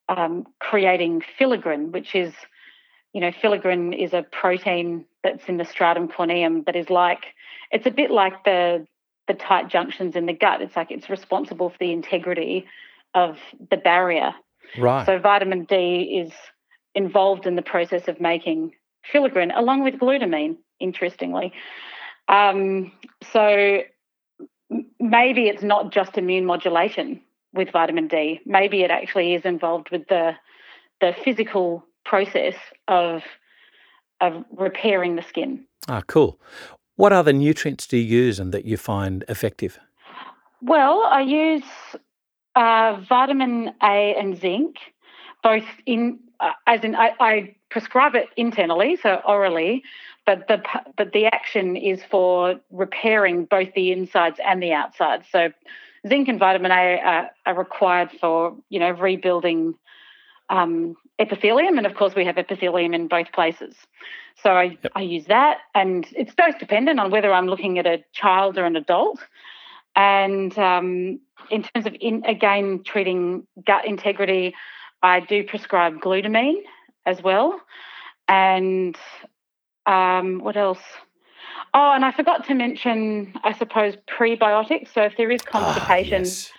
um, 0.09 0.47
creating 0.59 1.23
filaggrin, 1.39 1.93
which 1.93 2.15
is, 2.15 2.35
you 3.13 3.21
know, 3.21 3.31
filaggrin 3.31 3.97
is 3.97 4.13
a 4.13 4.23
protein 4.23 5.05
that's 5.23 5.45
in 5.47 5.57
the 5.57 5.65
stratum 5.65 6.09
corneum 6.09 6.65
that 6.67 6.77
is 6.77 6.91
like, 6.91 7.25
it's 7.71 7.87
a 7.87 7.91
bit 7.91 8.11
like 8.11 8.45
the 8.45 8.87
the 9.29 9.35
tight 9.35 9.69
junctions 9.69 10.17
in 10.17 10.27
the 10.27 10.33
gut. 10.33 10.61
It's 10.61 10.75
like 10.75 10.91
it's 10.91 11.09
responsible 11.09 11.71
for 11.71 11.79
the 11.79 11.93
integrity 11.93 12.67
of 13.15 13.39
the 13.71 13.77
barrier. 13.77 14.35
Right. 14.77 15.07
So 15.07 15.21
vitamin 15.21 15.67
D 15.67 16.25
is 16.25 16.33
involved 16.97 17.47
in 17.47 17.55
the 17.55 17.63
process 17.63 18.09
of 18.09 18.21
making 18.21 18.75
filaggrin 19.13 19.57
along 19.57 19.85
with 19.85 19.95
glutamine, 19.95 20.57
interestingly. 20.81 21.53
Um, 22.27 22.91
so 23.33 23.83
maybe 24.99 25.49
it's 25.49 25.63
not 25.63 25.93
just 25.93 26.17
immune 26.19 26.47
modulation 26.47 27.21
with 27.53 27.71
vitamin 27.71 28.09
D. 28.09 28.41
Maybe 28.47 28.83
it 28.83 28.91
actually 28.91 29.35
is 29.35 29.45
involved 29.45 29.91
with 29.91 30.07
the 30.09 30.35
the 31.01 31.15
physical 31.25 31.85
process 32.05 32.55
of 32.89 33.23
of 34.21 34.45
repairing 34.57 35.17
the 35.17 35.23
skin. 35.23 35.65
Ah, 35.89 36.03
cool. 36.07 36.39
What 36.97 37.13
other 37.13 37.33
nutrients 37.33 37.87
do 37.87 37.97
you 37.97 38.25
use 38.25 38.39
and 38.39 38.53
that 38.53 38.67
you 38.67 38.77
find 38.77 39.25
effective? 39.29 39.79
Well, 40.61 41.03
I 41.05 41.23
use 41.23 41.65
uh, 42.55 43.03
vitamin 43.09 43.73
A 43.83 44.15
and 44.15 44.39
zinc, 44.39 44.77
both 45.43 45.65
in 45.87 46.19
uh, 46.41 46.53
as 46.67 46.85
in 46.85 46.95
I, 46.95 47.13
I, 47.21 47.55
prescribe 47.71 48.17
it 48.17 48.27
internally, 48.37 48.97
so 49.01 49.21
orally, 49.25 49.85
but 50.27 50.47
the 50.49 50.63
but 50.97 51.13
the 51.13 51.27
action 51.27 51.77
is 51.77 52.03
for 52.05 52.61
repairing 52.71 53.45
both 53.45 53.73
the 53.75 53.93
insides 53.93 54.39
and 54.45 54.63
the 54.63 54.73
outsides. 54.73 55.27
So 55.31 55.51
zinc 56.07 56.29
and 56.29 56.39
vitamin 56.39 56.71
A 56.71 57.01
are, 57.01 57.31
are 57.47 57.55
required 57.55 58.11
for 58.21 58.57
you 58.69 58.81
know 58.81 58.91
rebuilding 58.91 59.75
um, 60.49 60.97
epithelium, 61.19 61.79
and 61.79 61.87
of 61.87 61.95
course 61.95 62.15
we 62.15 62.25
have 62.25 62.39
epithelium 62.39 62.95
in 62.95 63.09
both 63.09 63.33
places. 63.33 63.75
So 64.43 64.51
I, 64.51 64.63
yep. 64.83 64.93
I 64.95 65.03
use 65.03 65.27
that, 65.27 65.59
and 65.75 66.07
it's 66.13 66.35
dose 66.35 66.55
dependent 66.59 66.99
on 66.99 67.11
whether 67.11 67.33
I'm 67.33 67.47
looking 67.47 67.79
at 67.79 67.87
a 67.87 68.03
child 68.13 68.59
or 68.59 68.65
an 68.65 68.77
adult. 68.77 69.21
And 69.97 70.57
um, 70.59 71.21
in 71.51 71.63
terms 71.63 71.87
of 71.87 71.95
in, 72.01 72.25
again 72.25 72.83
treating 72.85 73.47
gut 73.67 73.85
integrity, 73.87 74.55
I 75.03 75.21
do 75.21 75.45
prescribe 75.45 76.01
glutamine 76.01 76.63
as 77.07 77.23
well, 77.23 77.61
and 78.29 78.97
um, 79.91 80.39
what 80.39 80.57
else? 80.57 80.81
Oh, 81.75 81.93
and 81.93 82.05
I 82.05 82.13
forgot 82.13 82.47
to 82.47 82.55
mention, 82.55 83.35
I 83.43 83.53
suppose, 83.53 83.95
prebiotics. 84.09 84.93
So 84.95 85.03
if 85.03 85.17
there 85.17 85.31
is 85.31 85.43
constipation, 85.43 86.23
oh, 86.23 86.25
yes. 86.25 86.53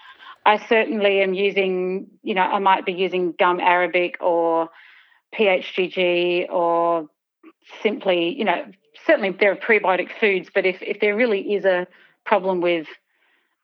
I 0.45 0.57
certainly 0.67 1.21
am 1.21 1.33
using, 1.33 2.07
you 2.23 2.33
know, 2.33 2.41
I 2.41 2.59
might 2.59 2.85
be 2.85 2.93
using 2.93 3.33
gum 3.37 3.59
arabic 3.59 4.17
or 4.21 4.69
PHGG 5.37 6.49
or 6.49 7.09
simply, 7.81 8.37
you 8.37 8.43
know, 8.43 8.65
certainly 9.05 9.31
there 9.31 9.51
are 9.51 9.55
prebiotic 9.55 10.09
foods, 10.19 10.49
but 10.53 10.65
if, 10.65 10.81
if 10.81 10.99
there 10.99 11.15
really 11.15 11.53
is 11.53 11.65
a 11.65 11.87
problem 12.25 12.61
with 12.61 12.87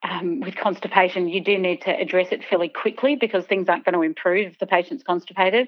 um, 0.04 0.42
with 0.42 0.56
constipation, 0.56 1.28
you 1.28 1.42
do 1.42 1.58
need 1.58 1.82
to 1.82 1.90
address 1.90 2.28
it 2.32 2.44
fairly 2.48 2.70
quickly 2.70 3.16
because 3.16 3.46
things 3.46 3.68
aren't 3.68 3.84
going 3.84 3.96
to 3.96 4.04
improve 4.04 4.52
if 4.52 4.60
the 4.60 4.68
patient's 4.68 5.04
constipated. 5.04 5.68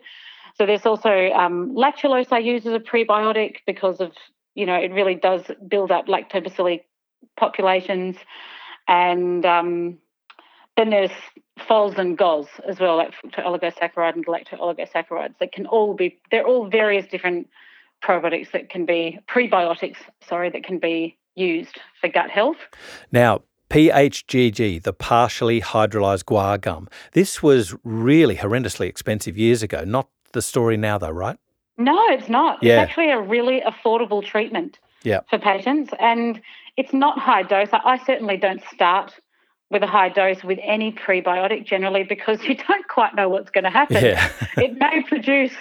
So 0.55 0.65
there's 0.65 0.85
also 0.85 1.09
um, 1.09 1.75
lactulose 1.75 2.31
I 2.31 2.39
use 2.39 2.65
as 2.65 2.73
a 2.73 2.79
prebiotic 2.79 3.57
because 3.65 3.99
of, 3.99 4.11
you 4.55 4.65
know, 4.65 4.75
it 4.75 4.91
really 4.91 5.15
does 5.15 5.41
build 5.67 5.91
up 5.91 6.07
lactobacilli 6.07 6.81
populations. 7.37 8.17
And 8.87 9.45
um, 9.45 9.97
then 10.75 10.89
there's 10.89 11.11
FOS 11.67 11.97
and 11.97 12.17
GOS 12.17 12.47
as 12.67 12.79
well, 12.79 12.97
like 12.97 13.13
fructooligosaccharides 13.13 14.15
and 14.15 14.25
galacto-oligosaccharides 14.25 15.35
that 15.39 15.51
can 15.51 15.65
all 15.65 15.93
be, 15.93 16.19
they're 16.31 16.45
all 16.45 16.67
various 16.67 17.05
different 17.07 17.49
probiotics 18.03 18.51
that 18.51 18.69
can 18.69 18.85
be, 18.85 19.19
prebiotics, 19.29 19.97
sorry, 20.27 20.49
that 20.49 20.63
can 20.63 20.79
be 20.79 21.17
used 21.35 21.79
for 21.99 22.09
gut 22.09 22.29
health. 22.29 22.57
Now, 23.11 23.41
PHGG, 23.69 24.81
the 24.81 24.93
partially 24.93 25.61
hydrolyzed 25.61 26.23
guar 26.23 26.59
gum. 26.59 26.89
This 27.13 27.43
was 27.43 27.75
really 27.83 28.37
horrendously 28.37 28.87
expensive 28.87 29.37
years 29.37 29.61
ago. 29.61 29.83
Not 29.83 30.09
the 30.33 30.41
story 30.41 30.77
now, 30.77 30.97
though, 30.97 31.09
right? 31.09 31.37
No, 31.77 31.97
it's 32.09 32.29
not. 32.29 32.61
Yeah. 32.61 32.81
It's 32.81 32.89
actually 32.89 33.11
a 33.11 33.21
really 33.21 33.61
affordable 33.61 34.23
treatment 34.23 34.79
yeah. 35.03 35.21
for 35.29 35.39
patients, 35.39 35.91
and 35.99 36.41
it's 36.77 36.93
not 36.93 37.17
high 37.17 37.43
dose. 37.43 37.69
I 37.71 37.97
certainly 38.05 38.37
don't 38.37 38.61
start 38.73 39.13
with 39.71 39.83
a 39.83 39.87
high 39.87 40.09
dose 40.09 40.43
with 40.43 40.59
any 40.61 40.91
prebiotic 40.91 41.65
generally 41.65 42.03
because 42.03 42.43
you 42.47 42.55
don't 42.55 42.87
quite 42.87 43.15
know 43.15 43.29
what's 43.29 43.49
going 43.49 43.63
to 43.63 43.69
happen. 43.69 44.03
Yeah. 44.03 44.29
it 44.57 44.77
may 44.77 45.03
produce 45.07 45.53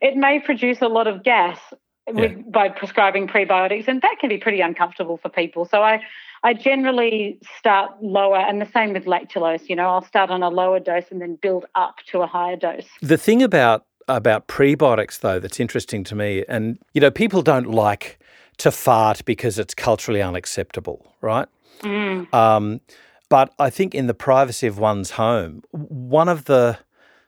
it 0.00 0.16
may 0.16 0.40
produce 0.40 0.80
a 0.80 0.88
lot 0.88 1.06
of 1.06 1.22
gas 1.22 1.58
with, 2.06 2.32
yeah. 2.32 2.42
by 2.50 2.68
prescribing 2.68 3.28
prebiotics, 3.28 3.88
and 3.88 4.00
that 4.02 4.16
can 4.20 4.28
be 4.28 4.38
pretty 4.38 4.60
uncomfortable 4.60 5.18
for 5.18 5.28
people. 5.28 5.64
So 5.64 5.82
I 5.82 6.02
I 6.44 6.54
generally 6.54 7.38
start 7.56 8.02
lower, 8.02 8.38
and 8.38 8.60
the 8.60 8.68
same 8.72 8.92
with 8.92 9.04
lactulose. 9.04 9.68
You 9.68 9.76
know, 9.76 9.88
I'll 9.88 10.04
start 10.04 10.30
on 10.30 10.42
a 10.42 10.48
lower 10.48 10.80
dose 10.80 11.04
and 11.10 11.20
then 11.20 11.36
build 11.40 11.66
up 11.74 11.96
to 12.08 12.22
a 12.22 12.26
higher 12.26 12.56
dose. 12.56 12.86
The 13.00 13.18
thing 13.18 13.42
about 13.42 13.86
about 14.08 14.48
prebiotics, 14.48 15.20
though, 15.20 15.38
that's 15.38 15.60
interesting 15.60 16.04
to 16.04 16.14
me, 16.14 16.44
and 16.48 16.78
you 16.94 17.00
know, 17.00 17.10
people 17.10 17.42
don't 17.42 17.68
like 17.68 18.18
to 18.58 18.70
fart 18.70 19.24
because 19.24 19.58
it's 19.58 19.74
culturally 19.74 20.22
unacceptable, 20.22 21.14
right? 21.20 21.48
Mm. 21.80 22.32
Um, 22.34 22.80
but 23.28 23.52
I 23.58 23.70
think 23.70 23.94
in 23.94 24.06
the 24.06 24.14
privacy 24.14 24.66
of 24.66 24.78
one's 24.78 25.12
home, 25.12 25.62
one 25.70 26.28
of 26.28 26.44
the 26.44 26.78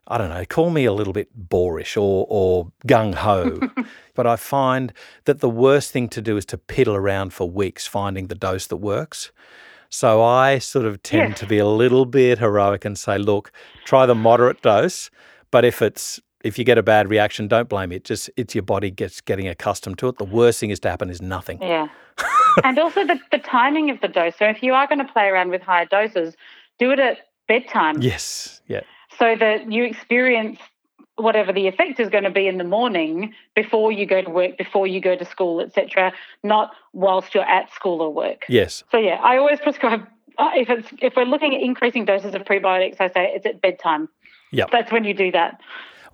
I 0.07 0.19
don't 0.19 0.29
know, 0.29 0.45
call 0.45 0.69
me 0.69 0.85
a 0.85 0.93
little 0.93 1.15
bit 1.15 1.31
boorish 1.35 1.97
or, 1.97 2.27
or 2.29 2.71
gung 2.87 3.15
ho, 3.15 3.59
but 4.15 4.27
I 4.27 4.37
find 4.37 4.93
that 5.25 5.41
the 5.41 5.49
worst 5.49 5.93
thing 5.93 6.09
to 6.11 6.21
do 6.21 6.37
is 6.37 6.45
to 6.47 6.59
piddle 6.59 6.95
around 6.95 7.33
for 7.33 7.49
weeks 7.49 7.87
finding 7.87 8.27
the 8.27 8.35
dose 8.35 8.67
that 8.67 8.77
works. 8.77 9.33
So 9.89 10.23
I 10.23 10.59
sort 10.59 10.85
of 10.85 11.03
tend 11.03 11.37
to 11.37 11.47
be 11.47 11.57
a 11.57 11.67
little 11.67 12.05
bit 12.05 12.39
heroic 12.39 12.85
and 12.85 12.99
say, 12.99 13.17
look, 13.17 13.51
try 13.85 14.05
the 14.05 14.15
moderate 14.15 14.61
dose, 14.61 15.11
but 15.51 15.65
if 15.65 15.81
it's 15.81 16.21
if 16.45 16.59
you 16.59 16.65
get 16.65 16.79
a 16.79 16.83
bad 16.83 17.09
reaction, 17.09 17.49
don't 17.49 17.69
blame 17.69 17.91
it. 17.91 18.05
Just 18.05 18.31
it's 18.37 18.55
your 18.55 18.63
body 18.63 18.91
gets 18.91 19.21
getting 19.21 19.49
accustomed 19.49 19.99
to 19.99 20.09
it. 20.09 20.19
The 20.19 20.25
worst 20.25 20.61
thing 20.61 20.71
is 20.71 20.79
to 20.81 20.91
happen 20.91 21.11
is 21.11 21.21
nothing. 21.21 21.61
Yeah. 21.61 21.89
and 22.65 22.79
also 22.79 23.05
the, 23.05 23.19
the 23.33 23.39
timing 23.39 23.91
of 23.91 24.01
the 24.01 24.09
dose. 24.09 24.37
So 24.39 24.45
if 24.45 24.63
you 24.63 24.75
are 24.75 24.87
going 24.87 25.05
to 25.05 25.11
play 25.11 25.27
around 25.27 25.51
with 25.51 25.63
higher 25.63 25.87
doses, 25.87 26.37
do 26.79 26.93
it 26.93 27.01
at 27.01 27.19
bedtime. 27.49 28.01
Yes. 28.01 28.61
Yeah. 28.69 28.83
So 29.19 29.35
that 29.37 29.73
you 29.73 29.85
experience 29.85 30.59
whatever 31.17 31.53
the 31.53 31.67
effect 31.67 31.99
is 31.99 32.09
going 32.11 32.25
to 32.25 32.31
be 32.31 32.47
in 32.47 32.59
the 32.59 32.65
morning 32.65 33.33
before 33.55 33.91
you 33.91 34.05
go 34.05 34.21
to 34.21 34.31
work, 34.31 34.59
before 34.59 34.87
you 34.87 35.01
go 35.01 35.17
to 35.17 35.25
school, 35.25 35.61
etc. 35.61 36.13
Not 36.43 36.73
whilst 36.93 37.35
you're 37.35 37.45
at 37.49 37.73
school 37.73 38.03
or 38.03 38.13
work. 38.13 38.45
Yes. 38.49 38.85
So 38.91 38.99
yeah, 38.99 39.19
I 39.23 39.39
always 39.39 39.61
prescribe 39.61 40.07
uh, 40.37 40.51
if 40.55 40.69
it's 40.69 40.89
if 41.01 41.15
we're 41.17 41.25
looking 41.25 41.55
at 41.55 41.63
increasing 41.63 42.05
doses 42.05 42.35
of 42.35 42.43
prebiotics, 42.43 43.01
I 43.01 43.09
say 43.09 43.33
it's 43.35 43.47
at 43.47 43.63
bedtime. 43.63 44.09
Yeah. 44.51 44.67
That's 44.71 44.93
when 44.93 45.05
you 45.05 45.15
do 45.15 45.31
that. 45.33 45.61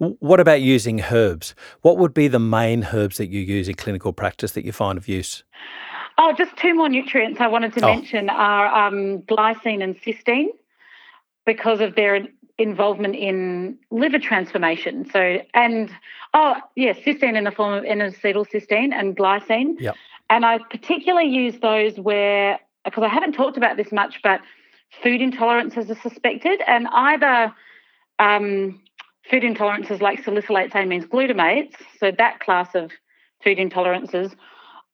What 0.01 0.41
about 0.41 0.63
using 0.63 1.03
herbs? 1.03 1.55
What 1.83 1.99
would 1.99 2.15
be 2.15 2.27
the 2.27 2.39
main 2.39 2.89
herbs 2.91 3.19
that 3.19 3.29
you 3.29 3.41
use 3.41 3.69
in 3.69 3.75
clinical 3.75 4.15
practice 4.15 4.53
that 4.53 4.65
you 4.65 4.73
find 4.73 4.97
of 4.97 5.09
use? 5.09 5.45
Oh, 6.17 6.33
just 6.33 6.57
two 6.57 6.75
more 6.75 6.89
nutrients 6.89 7.39
I 7.39 7.49
wanted 7.49 7.75
to 7.75 7.85
oh. 7.85 7.95
mention 7.95 8.31
are 8.31 8.67
um, 8.87 9.19
glycine 9.23 9.83
and 9.83 9.95
cysteine 10.01 10.49
because 11.45 11.81
of 11.81 11.97
their 11.97 12.27
involvement 12.57 13.15
in 13.15 13.79
liver 13.91 14.19
transformation. 14.19 15.09
So, 15.11 15.43
and 15.53 15.91
oh, 16.33 16.57
yes, 16.77 16.97
yeah, 17.05 17.13
cysteine 17.13 17.37
in 17.37 17.45
the 17.45 17.51
form 17.51 17.75
of 17.75 17.85
N-acetylcysteine 17.85 18.93
and 18.93 19.15
glycine. 19.15 19.79
Yep. 19.81 19.97
And 20.31 20.47
I 20.47 20.59
particularly 20.71 21.29
use 21.29 21.59
those 21.61 21.99
where, 21.99 22.59
because 22.87 23.03
I 23.03 23.09
haven't 23.09 23.33
talked 23.33 23.59
about 23.59 23.77
this 23.77 23.93
much, 23.93 24.21
but 24.23 24.41
food 25.03 25.21
intolerances 25.21 25.91
are 25.91 26.01
suspected, 26.01 26.63
and 26.67 26.89
either 26.91 27.55
um, 28.19 28.81
food 29.31 29.43
intolerances 29.43 30.01
like 30.01 30.25
salicylates, 30.25 30.73
amines, 30.73 31.07
glutamates, 31.07 31.75
so 31.99 32.11
that 32.19 32.41
class 32.41 32.75
of 32.75 32.91
food 33.43 33.59
intolerances, 33.59 34.35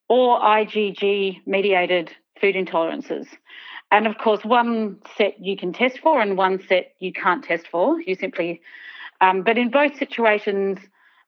or 0.08 0.38
IgG 0.40 1.40
mediated 1.46 2.12
food 2.40 2.54
intolerances. 2.54 3.26
And 3.90 4.06
of 4.06 4.18
course, 4.18 4.44
one 4.44 4.98
set 5.16 5.40
you 5.40 5.56
can 5.56 5.72
test 5.72 6.00
for 6.00 6.20
and 6.20 6.36
one 6.36 6.60
set 6.68 6.92
you 6.98 7.12
can't 7.12 7.42
test 7.42 7.66
for. 7.68 8.00
You 8.00 8.14
simply, 8.14 8.60
um, 9.20 9.42
but 9.42 9.56
in 9.56 9.70
both 9.70 9.96
situations, 9.96 10.78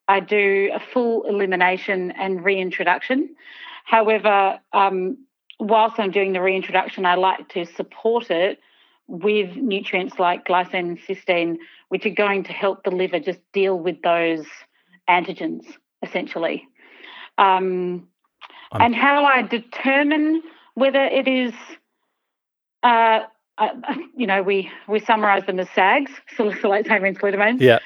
I 0.09 0.21
do 0.21 0.71
a 0.75 0.81
full 0.81 1.25
elimination 1.25 2.11
and 2.13 2.45
reintroduction. 2.45 3.35
However, 3.85 4.59
um, 4.73 5.19
whilst 5.61 5.99
I'm 5.99 6.11
doing 6.11 6.33
the 6.33 6.43
reintroduction, 6.43 7.07
I 7.07 7.15
like 7.15 7.49
to 7.51 7.65
support 7.65 8.31
it 8.31 8.59
with 9.09 9.57
nutrients 9.57 10.19
like 10.19 10.47
glycine 10.47 10.75
and 10.75 10.99
cysteine, 11.01 11.57
which 11.89 12.07
are 12.07 12.11
going 12.11 12.45
to 12.45 12.53
help 12.53 12.85
the 12.85 12.91
liver 12.91 13.19
just 13.19 13.41
deal 13.53 13.79
with 13.79 14.01
those 14.03 14.47
antigens 15.09 15.65
essentially. 16.03 16.69
Um, 17.39 18.09
and 18.73 18.95
how 18.95 19.25
I 19.25 19.43
determine 19.43 20.43
whether 20.75 21.03
it 21.03 21.27
is, 21.27 21.53
uh, 22.83 23.21
uh, 23.57 23.69
you 24.15 24.27
know, 24.27 24.43
we 24.43 24.71
we 24.87 25.01
summarise 25.01 25.47
them 25.47 25.59
as 25.59 25.69
SAGs, 25.71 26.11
salicylates, 26.37 26.87
amines, 26.87 27.19
glutamines, 27.19 27.61
yeah, 27.61 27.79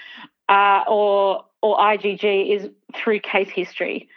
uh, 0.48 0.82
or 0.88 1.44
or 1.62 1.78
IgG 1.78 2.56
is 2.56 2.68
through 2.94 3.20
case 3.20 3.48
history, 3.48 4.08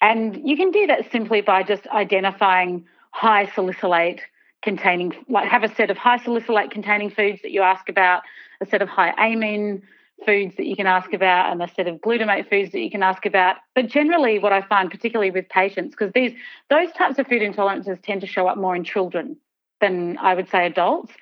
and 0.00 0.46
you 0.46 0.56
can 0.56 0.70
do 0.70 0.86
that 0.88 1.10
simply 1.10 1.40
by 1.40 1.62
just 1.62 1.86
identifying 1.88 2.84
high 3.10 3.46
salicylate 3.54 4.20
containing, 4.62 5.12
like 5.28 5.48
have 5.48 5.62
a 5.64 5.74
set 5.74 5.90
of 5.90 5.96
high 5.96 6.18
salicylate 6.18 6.70
containing 6.70 7.10
foods 7.10 7.42
that 7.42 7.50
you 7.50 7.62
ask 7.62 7.88
about, 7.88 8.22
a 8.60 8.66
set 8.66 8.80
of 8.80 8.88
high 8.88 9.12
amine 9.18 9.82
foods 10.24 10.54
that 10.56 10.66
you 10.66 10.76
can 10.76 10.86
ask 10.86 11.12
about 11.12 11.50
and 11.50 11.62
a 11.62 11.68
set 11.74 11.88
of 11.88 11.96
glutamate 11.96 12.48
foods 12.48 12.70
that 12.72 12.80
you 12.80 12.90
can 12.90 13.02
ask 13.02 13.26
about. 13.26 13.56
But 13.74 13.88
generally, 13.88 14.38
what 14.38 14.52
I 14.52 14.62
find, 14.62 14.90
particularly 14.90 15.30
with 15.30 15.48
patients, 15.48 15.90
because 15.90 16.12
these 16.12 16.32
those 16.70 16.92
types 16.92 17.18
of 17.18 17.26
food 17.26 17.42
intolerances 17.42 18.00
tend 18.02 18.20
to 18.20 18.26
show 18.26 18.46
up 18.46 18.56
more 18.56 18.76
in 18.76 18.84
children 18.84 19.36
than 19.80 20.16
I 20.18 20.34
would 20.34 20.48
say 20.48 20.66
adults. 20.66 21.12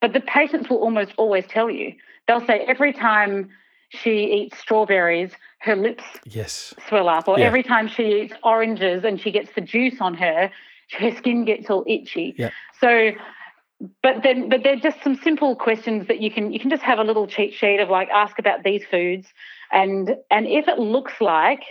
But 0.00 0.12
the 0.12 0.20
patients 0.20 0.68
will 0.68 0.78
almost 0.78 1.12
always 1.16 1.46
tell 1.46 1.70
you. 1.70 1.94
They'll 2.26 2.44
say 2.46 2.60
every 2.66 2.92
time 2.92 3.50
she 3.90 4.24
eats 4.32 4.58
strawberries, 4.58 5.32
her 5.60 5.76
lips 5.76 6.04
yes. 6.24 6.74
swell 6.88 7.08
up, 7.08 7.28
or 7.28 7.38
Yeah. 7.38 7.46
every 7.46 7.62
time 7.62 7.86
she 7.86 8.22
eats 8.22 8.34
oranges 8.42 9.04
and 9.04 9.20
she 9.20 9.30
gets 9.30 9.52
the 9.54 9.60
juice 9.60 10.00
on 10.00 10.14
her, 10.14 10.50
her 10.98 11.14
skin 11.16 11.44
gets 11.44 11.70
all 11.70 11.84
itchy. 11.86 12.34
Yeah. 12.36 12.50
So, 12.80 13.12
but 14.02 14.22
then, 14.22 14.48
but 14.48 14.62
they're 14.62 14.76
just 14.76 15.02
some 15.02 15.16
simple 15.16 15.56
questions 15.56 16.08
that 16.08 16.20
you 16.20 16.30
can 16.30 16.52
you 16.52 16.60
can 16.60 16.70
just 16.70 16.82
have 16.82 16.98
a 16.98 17.04
little 17.04 17.26
cheat 17.26 17.54
sheet 17.54 17.80
of 17.80 17.88
like 17.88 18.08
ask 18.10 18.38
about 18.38 18.62
these 18.62 18.84
foods, 18.90 19.28
and 19.72 20.16
and 20.30 20.46
if 20.46 20.68
it 20.68 20.78
looks 20.78 21.14
like 21.20 21.62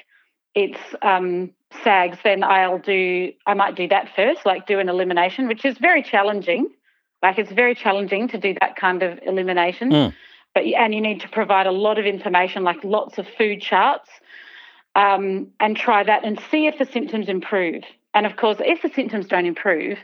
it's 0.56 0.80
um, 1.02 1.52
SAGs, 1.84 2.18
then 2.24 2.44
I'll 2.44 2.80
do 2.80 3.32
I 3.46 3.54
might 3.54 3.76
do 3.76 3.88
that 3.90 4.10
first, 4.16 4.46
like 4.46 4.68
do 4.68 4.80
an 4.80 4.90
elimination, 4.90 5.48
which 5.48 5.66
is 5.66 5.78
very 5.78 6.02
challenging. 6.02 6.70
Like 7.22 7.38
it's 7.38 7.52
very 7.52 7.76
challenging 7.76 8.28
to 8.30 8.38
do 8.38 8.56
that 8.62 8.76
kind 8.76 9.04
of 9.04 9.20
elimination. 9.24 9.92
Mm. 9.92 10.14
But 10.56 10.64
and 10.66 10.96
you 10.96 11.02
need 11.02 11.22
to 11.22 11.30
provide 11.30 11.68
a 11.68 11.72
lot 11.72 12.00
of 12.00 12.06
information, 12.06 12.64
like 12.64 12.84
lots 12.84 13.18
of 13.18 13.28
food 13.38 13.62
charts, 13.62 14.10
um, 14.96 15.48
and 15.60 15.78
try 15.78 16.04
that 16.04 16.26
and 16.26 16.42
see 16.50 16.66
if 16.66 16.78
the 16.80 16.86
symptoms 16.86 17.30
improve. 17.30 17.84
And 18.14 18.26
of 18.26 18.36
course, 18.36 18.58
if 18.60 18.82
the 18.82 18.90
symptoms 18.90 19.28
don't 19.28 19.46
improve, 19.46 19.98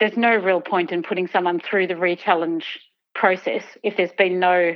there's 0.00 0.16
no 0.16 0.34
real 0.34 0.60
point 0.60 0.92
in 0.92 1.02
putting 1.02 1.26
someone 1.26 1.60
through 1.60 1.86
the 1.86 1.96
re-challenge 1.96 2.80
process 3.14 3.62
if 3.82 3.96
there's 3.96 4.12
been 4.12 4.38
no 4.38 4.74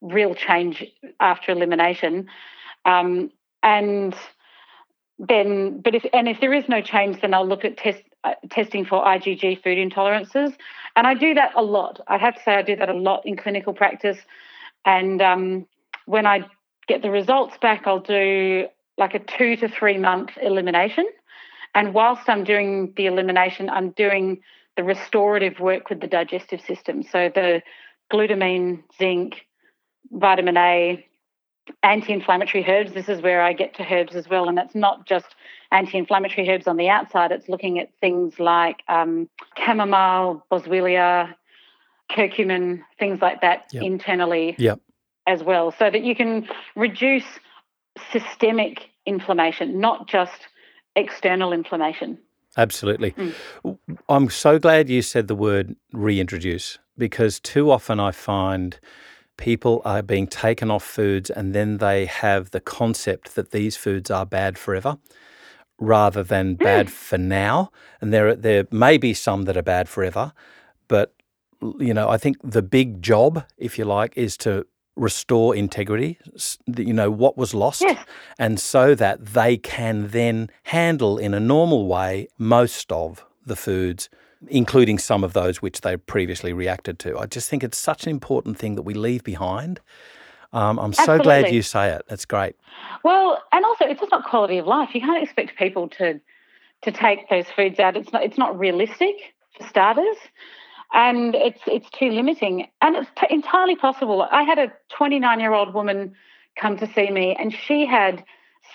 real 0.00 0.34
change 0.34 0.84
after 1.20 1.52
elimination. 1.52 2.28
Um, 2.84 3.30
and 3.62 4.14
then, 5.18 5.80
but 5.80 5.94
if 5.94 6.04
and 6.12 6.28
if 6.28 6.40
there 6.40 6.52
is 6.52 6.68
no 6.68 6.80
change, 6.80 7.20
then 7.20 7.32
I'll 7.32 7.46
look 7.46 7.64
at 7.64 7.76
test 7.76 8.02
uh, 8.24 8.34
testing 8.50 8.84
for 8.84 9.02
IgG 9.04 9.62
food 9.62 9.78
intolerances, 9.78 10.54
and 10.96 11.06
I 11.06 11.14
do 11.14 11.34
that 11.34 11.52
a 11.54 11.62
lot. 11.62 12.00
I 12.08 12.18
have 12.18 12.34
to 12.34 12.42
say 12.42 12.54
I 12.54 12.62
do 12.62 12.76
that 12.76 12.88
a 12.88 12.94
lot 12.94 13.24
in 13.24 13.36
clinical 13.36 13.72
practice, 13.72 14.18
and 14.84 15.22
um, 15.22 15.66
when 16.06 16.26
I 16.26 16.40
get 16.88 17.02
the 17.02 17.10
results 17.10 17.56
back, 17.60 17.86
I'll 17.86 18.00
do 18.00 18.66
like 18.98 19.14
a 19.14 19.20
two 19.20 19.56
to 19.56 19.68
three 19.68 19.98
month 19.98 20.30
elimination, 20.40 21.06
and 21.74 21.94
whilst 21.94 22.28
I'm 22.28 22.44
doing 22.44 22.92
the 22.96 23.06
elimination, 23.06 23.70
I'm 23.70 23.90
doing 23.90 24.42
the 24.76 24.84
restorative 24.84 25.60
work 25.60 25.90
with 25.90 26.00
the 26.00 26.06
digestive 26.06 26.60
system. 26.60 27.02
So 27.02 27.30
the 27.34 27.62
glutamine, 28.12 28.82
zinc, 28.98 29.46
vitamin 30.10 30.56
A, 30.56 31.06
anti-inflammatory 31.82 32.64
herbs. 32.66 32.92
This 32.92 33.08
is 33.08 33.22
where 33.22 33.42
I 33.42 33.52
get 33.52 33.74
to 33.76 33.84
herbs 33.84 34.16
as 34.16 34.28
well, 34.28 34.48
and 34.48 34.58
it's 34.58 34.74
not 34.74 35.06
just 35.06 35.26
anti-inflammatory 35.70 36.48
herbs 36.48 36.66
on 36.66 36.76
the 36.76 36.88
outside. 36.88 37.32
It's 37.32 37.48
looking 37.48 37.78
at 37.78 37.90
things 38.00 38.38
like 38.38 38.82
um, 38.88 39.28
chamomile, 39.56 40.44
boswellia, 40.50 41.34
curcumin, 42.10 42.82
things 42.98 43.20
like 43.22 43.40
that 43.40 43.66
Yep. 43.72 43.82
internally 43.84 44.56
Yep. 44.58 44.80
as 45.26 45.42
well, 45.42 45.70
so 45.70 45.90
that 45.90 46.02
you 46.02 46.14
can 46.16 46.48
reduce 46.76 47.24
systemic 48.10 48.88
inflammation, 49.06 49.80
not 49.80 50.08
just 50.08 50.48
external 50.96 51.52
inflammation. 51.52 52.18
Absolutely. 52.56 53.12
Mm. 53.12 53.78
I'm 54.08 54.28
so 54.28 54.58
glad 54.58 54.90
you 54.90 55.02
said 55.02 55.26
the 55.28 55.34
word 55.34 55.74
reintroduce 55.92 56.78
because 56.98 57.40
too 57.40 57.70
often 57.70 57.98
I 57.98 58.10
find 58.10 58.78
people 59.38 59.80
are 59.84 60.02
being 60.02 60.26
taken 60.26 60.70
off 60.70 60.84
foods 60.84 61.30
and 61.30 61.54
then 61.54 61.78
they 61.78 62.06
have 62.06 62.50
the 62.50 62.60
concept 62.60 63.34
that 63.34 63.50
these 63.50 63.76
foods 63.76 64.10
are 64.10 64.26
bad 64.26 64.58
forever 64.58 64.98
rather 65.78 66.22
than 66.22 66.54
bad 66.54 66.90
for 66.92 67.18
now. 67.18 67.72
And 68.00 68.12
there, 68.12 68.36
there 68.36 68.66
may 68.70 68.98
be 68.98 69.14
some 69.14 69.44
that 69.44 69.56
are 69.56 69.62
bad 69.62 69.88
forever, 69.88 70.32
but 70.88 71.14
you 71.78 71.94
know, 71.94 72.08
I 72.08 72.18
think 72.18 72.36
the 72.42 72.62
big 72.62 73.02
job, 73.02 73.44
if 73.56 73.78
you 73.78 73.84
like, 73.84 74.16
is 74.16 74.36
to 74.38 74.66
restore 74.96 75.56
integrity, 75.56 76.18
you 76.76 76.92
know, 76.92 77.10
what 77.10 77.36
was 77.38 77.54
lost, 77.54 77.80
Yes. 77.82 78.04
and 78.38 78.60
so 78.60 78.94
that 78.94 79.24
they 79.26 79.56
can 79.56 80.08
then 80.08 80.50
handle 80.64 81.18
in 81.18 81.32
a 81.34 81.40
normal 81.40 81.86
way 81.86 82.28
most 82.38 82.92
of 82.92 83.24
the 83.46 83.56
foods, 83.56 84.08
including 84.48 84.98
some 84.98 85.24
of 85.24 85.32
those 85.32 85.62
which 85.62 85.80
they 85.80 85.96
previously 85.96 86.52
reacted 86.52 86.98
to. 87.00 87.18
I 87.18 87.26
just 87.26 87.48
think 87.48 87.64
it's 87.64 87.78
such 87.78 88.04
an 88.04 88.10
important 88.10 88.58
thing 88.58 88.74
that 88.74 88.82
we 88.82 88.94
leave 88.94 89.24
behind. 89.24 89.80
Um, 90.52 90.78
I'm 90.78 90.92
so 90.92 91.18
glad 91.18 91.50
you 91.50 91.62
say 91.62 91.88
it. 91.90 92.02
That's 92.08 92.26
great. 92.26 92.56
Well, 93.02 93.42
and 93.52 93.64
also 93.64 93.86
it's 93.86 94.00
just 94.00 94.12
not 94.12 94.24
quality 94.24 94.58
of 94.58 94.66
life. 94.66 94.90
You 94.94 95.00
can't 95.00 95.22
expect 95.22 95.56
people 95.56 95.88
to 95.90 96.20
to 96.82 96.90
take 96.90 97.28
those 97.30 97.46
foods 97.54 97.78
out. 97.78 97.96
It's 97.96 98.12
not 98.12 98.22
it's 98.24 98.36
not 98.36 98.58
realistic 98.58 99.14
for 99.56 99.66
starters, 99.66 100.16
and 100.92 101.34
it's 101.34 101.60
it's 101.66 101.88
too 101.90 102.10
limiting. 102.10 102.66
And 102.80 102.96
it's 102.96 103.10
t- 103.18 103.26
entirely 103.30 103.76
possible. 103.76 104.26
I 104.30 104.42
had 104.42 104.58
a 104.58 104.72
29 104.96 105.40
year 105.40 105.52
old 105.52 105.74
woman 105.74 106.14
come 106.56 106.76
to 106.78 106.86
see 106.92 107.10
me, 107.10 107.36
and 107.38 107.52
she 107.52 107.86
had 107.86 108.24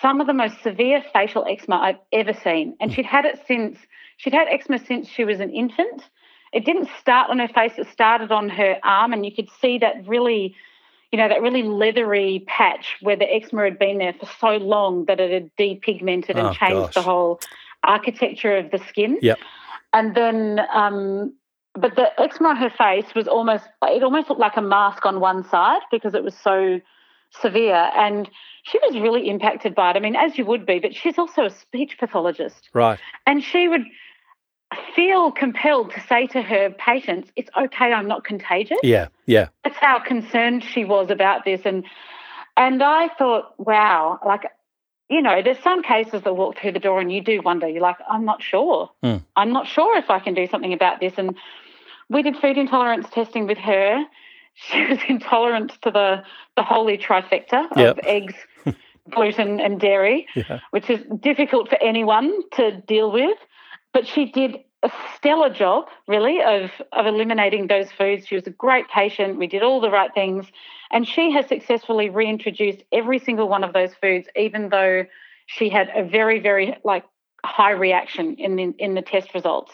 some 0.00 0.20
of 0.20 0.26
the 0.26 0.34
most 0.34 0.62
severe 0.62 1.02
facial 1.12 1.44
eczema 1.48 1.76
I've 1.76 1.98
ever 2.12 2.32
seen, 2.32 2.76
and 2.80 2.92
she'd 2.92 3.06
had 3.06 3.24
it 3.24 3.40
since 3.46 3.78
she'd 4.16 4.34
had 4.34 4.48
eczema 4.48 4.78
since 4.78 5.08
she 5.08 5.24
was 5.24 5.40
an 5.40 5.50
infant. 5.50 6.02
It 6.52 6.64
didn't 6.64 6.88
start 7.00 7.30
on 7.30 7.38
her 7.38 7.48
face; 7.48 7.72
it 7.78 7.88
started 7.92 8.32
on 8.32 8.48
her 8.48 8.78
arm, 8.82 9.12
and 9.12 9.24
you 9.24 9.32
could 9.32 9.48
see 9.60 9.78
that 9.78 10.06
really 10.06 10.56
you 11.12 11.18
know, 11.18 11.28
that 11.28 11.40
really 11.40 11.62
leathery 11.62 12.44
patch 12.46 12.96
where 13.00 13.16
the 13.16 13.24
eczema 13.32 13.64
had 13.64 13.78
been 13.78 13.98
there 13.98 14.12
for 14.12 14.28
so 14.40 14.56
long 14.56 15.06
that 15.06 15.18
it 15.18 15.30
had 15.30 15.50
depigmented 15.56 16.36
and 16.36 16.48
Oh, 16.48 16.52
changed 16.52 16.94
the 16.94 17.02
whole 17.02 17.40
architecture 17.82 18.56
of 18.56 18.70
the 18.70 18.78
skin. 18.88 19.18
Yep. 19.22 19.38
And 19.94 20.14
then, 20.14 20.60
um, 20.72 21.32
but 21.80 21.96
the 21.96 22.08
eczema 22.20 22.50
on 22.50 22.56
her 22.56 22.70
face 22.70 23.14
was 23.14 23.28
almost, 23.28 23.64
it 23.82 24.02
almost 24.02 24.28
looked 24.28 24.40
like 24.40 24.56
a 24.56 24.62
mask 24.62 25.06
on 25.06 25.20
one 25.20 25.48
side 25.48 25.80
because 25.90 26.14
it 26.14 26.24
was 26.24 26.34
so 26.34 26.80
severe. 27.30 27.90
And 27.96 28.28
she 28.62 28.78
was 28.78 28.98
really 28.98 29.28
impacted 29.28 29.74
by 29.74 29.90
it. 29.90 29.96
I 29.96 30.00
mean, 30.00 30.16
as 30.16 30.38
you 30.38 30.44
would 30.46 30.66
be, 30.66 30.78
but 30.78 30.94
she's 30.94 31.18
also 31.18 31.44
a 31.44 31.50
speech 31.50 31.96
pathologist. 31.98 32.68
Right. 32.72 32.98
And 33.26 33.42
she 33.42 33.68
would 33.68 33.84
feel 34.94 35.32
compelled 35.32 35.92
to 35.92 36.00
say 36.00 36.26
to 36.28 36.42
her 36.42 36.70
patients, 36.70 37.30
it's 37.36 37.50
okay, 37.56 37.92
I'm 37.92 38.06
not 38.06 38.24
contagious 38.24 38.78
Yeah. 38.82 39.08
Yeah. 39.26 39.48
that's 39.64 39.78
how 39.78 39.98
concerned 39.98 40.62
she 40.62 40.84
was 40.84 41.10
about 41.10 41.44
this 41.44 41.62
and 41.64 41.84
and 42.54 42.82
I 42.82 43.08
thought, 43.16 43.54
wow, 43.58 44.18
like 44.26 44.42
you 45.08 45.22
know, 45.22 45.40
there's 45.42 45.58
some 45.60 45.82
cases 45.82 46.22
that 46.22 46.34
walk 46.34 46.58
through 46.58 46.72
the 46.72 46.78
door 46.78 47.00
and 47.00 47.10
you 47.10 47.22
do 47.22 47.40
wonder, 47.40 47.66
you're 47.66 47.80
like, 47.80 47.96
I'm 48.10 48.26
not 48.26 48.42
sure. 48.42 48.90
Mm. 49.02 49.24
I'm 49.36 49.52
not 49.52 49.66
sure 49.66 49.96
if 49.96 50.10
I 50.10 50.18
can 50.18 50.34
do 50.34 50.46
something 50.46 50.74
about 50.74 51.00
this. 51.00 51.14
And 51.16 51.34
we 52.08 52.22
did 52.22 52.36
food 52.36 52.58
intolerance 52.58 53.06
testing 53.10 53.46
with 53.46 53.58
her. 53.58 54.04
She 54.60 54.84
was 54.86 54.98
intolerant 55.08 55.80
to 55.82 55.92
the 55.92 56.24
the 56.56 56.64
holy 56.64 56.98
trifecta 56.98 57.68
of 57.70 57.78
Yep. 57.78 57.98
eggs, 58.02 58.34
gluten 59.14 59.60
and 59.60 59.78
dairy 59.78 60.26
Yeah. 60.34 60.58
which 60.72 60.90
is 60.90 61.00
difficult 61.20 61.68
for 61.68 61.80
anyone 61.80 62.42
to 62.56 62.80
deal 62.80 63.12
with. 63.12 63.38
But 63.92 64.08
she 64.08 64.24
did 64.26 64.58
a 64.82 64.90
stellar 65.16 65.50
job, 65.50 65.86
really, 66.06 66.42
of, 66.42 66.70
of 66.92 67.06
eliminating 67.06 67.66
those 67.68 67.90
foods. 67.92 68.26
She 68.26 68.34
was 68.34 68.46
a 68.46 68.50
great 68.50 68.88
patient. 68.88 69.38
We 69.38 69.46
did 69.46 69.62
all 69.62 69.80
the 69.80 69.90
right 69.90 70.12
things. 70.12 70.46
And 70.90 71.06
she 71.06 71.32
has 71.32 71.46
successfully 71.46 72.10
reintroduced 72.10 72.82
every 72.92 73.18
single 73.18 73.48
one 73.48 73.64
of 73.64 73.72
those 73.72 73.94
foods, 73.94 74.28
even 74.36 74.68
though 74.68 75.04
she 75.46 75.68
had 75.68 75.90
a 75.94 76.04
very, 76.04 76.38
very 76.38 76.76
like 76.84 77.04
high 77.44 77.72
reaction 77.72 78.34
in 78.38 78.56
the, 78.56 78.74
in 78.78 78.94
the 78.94 79.02
test 79.02 79.34
results. 79.34 79.72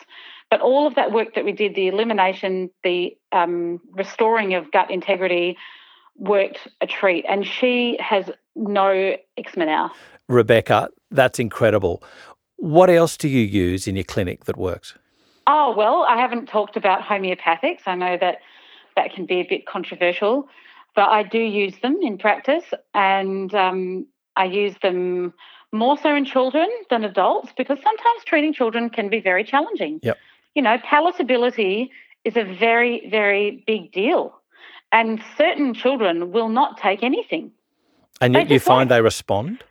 But 0.54 0.60
all 0.60 0.86
of 0.86 0.94
that 0.94 1.10
work 1.10 1.34
that 1.34 1.44
we 1.44 1.50
did, 1.50 1.74
the 1.74 1.88
elimination, 1.88 2.70
the 2.84 3.16
um, 3.32 3.80
restoring 3.90 4.54
of 4.54 4.70
gut 4.70 4.88
integrity, 4.88 5.56
worked 6.14 6.68
a 6.80 6.86
treat. 6.86 7.24
And 7.28 7.44
she 7.44 7.98
has 7.98 8.30
no 8.54 9.16
eczema 9.36 9.66
now. 9.66 9.90
Rebecca, 10.28 10.90
that's 11.10 11.40
incredible. 11.40 12.04
What 12.54 12.88
else 12.88 13.16
do 13.16 13.28
you 13.28 13.40
use 13.40 13.88
in 13.88 13.96
your 13.96 14.04
clinic 14.04 14.44
that 14.44 14.56
works? 14.56 14.94
Oh, 15.48 15.74
well, 15.76 16.06
I 16.08 16.18
haven't 16.18 16.46
talked 16.46 16.76
about 16.76 17.02
homeopathics. 17.02 17.80
I 17.86 17.96
know 17.96 18.16
that 18.20 18.36
that 18.94 19.12
can 19.12 19.26
be 19.26 19.40
a 19.40 19.46
bit 19.48 19.66
controversial, 19.66 20.48
but 20.94 21.08
I 21.08 21.24
do 21.24 21.40
use 21.40 21.74
them 21.82 21.98
in 22.00 22.16
practice 22.16 22.66
and 22.94 23.52
um, 23.56 24.06
I 24.36 24.44
use 24.44 24.76
them 24.82 25.34
more 25.72 25.98
so 25.98 26.14
in 26.14 26.24
children 26.24 26.68
than 26.90 27.02
adults 27.02 27.48
because 27.56 27.78
sometimes 27.82 28.22
treating 28.24 28.54
children 28.54 28.88
can 28.88 29.08
be 29.08 29.18
very 29.18 29.42
challenging. 29.42 29.98
Yep. 30.04 30.16
You 30.54 30.62
know, 30.62 30.78
palatability 30.78 31.90
is 32.24 32.36
a 32.36 32.44
very, 32.44 33.08
very 33.10 33.62
big 33.66 33.92
deal. 33.92 34.40
And 34.92 35.20
certain 35.36 35.74
children 35.74 36.30
will 36.32 36.48
not 36.48 36.78
take 36.78 37.02
anything. 37.02 37.50
And 38.20 38.34
yet 38.34 38.48
you 38.48 38.60
find 38.60 38.90
they 38.90 39.00
respond? 39.00 39.64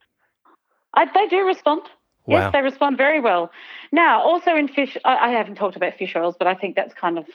I, 0.93 1.05
they 1.05 1.27
do 1.27 1.45
respond. 1.45 1.83
Wow. 2.25 2.39
Yes, 2.39 2.53
they 2.53 2.61
respond 2.61 2.97
very 2.97 3.19
well. 3.19 3.51
Now, 3.91 4.21
also 4.21 4.55
in 4.55 4.67
fish, 4.67 4.97
I, 5.03 5.29
I 5.29 5.29
haven't 5.31 5.55
talked 5.55 5.75
about 5.75 5.95
fish 5.95 6.15
oils, 6.15 6.35
but 6.37 6.47
I 6.47 6.55
think 6.55 6.75
that's 6.75 6.93
kind 6.93 7.17
of 7.17 7.25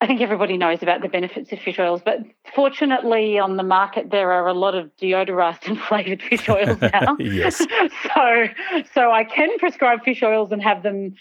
I 0.00 0.06
think 0.06 0.20
everybody 0.20 0.56
knows 0.56 0.80
about 0.82 1.02
the 1.02 1.08
benefits 1.08 1.50
of 1.52 1.58
fish 1.58 1.78
oils, 1.78 2.02
but 2.04 2.18
fortunately 2.54 3.38
on 3.38 3.56
the 3.56 3.64
market 3.64 4.10
there 4.10 4.30
are 4.30 4.46
a 4.46 4.52
lot 4.54 4.76
of 4.76 4.94
deodorized 4.96 5.66
and 5.66 5.78
flavored 5.78 6.22
fish 6.22 6.48
oils 6.48 6.80
now. 6.92 7.16
yes. 7.18 7.58
so 8.14 8.46
so 8.94 9.10
I 9.10 9.24
can 9.24 9.58
prescribe 9.58 10.04
fish 10.04 10.22
oils 10.22 10.52
and 10.52 10.62
have 10.62 10.82
them 10.82 11.14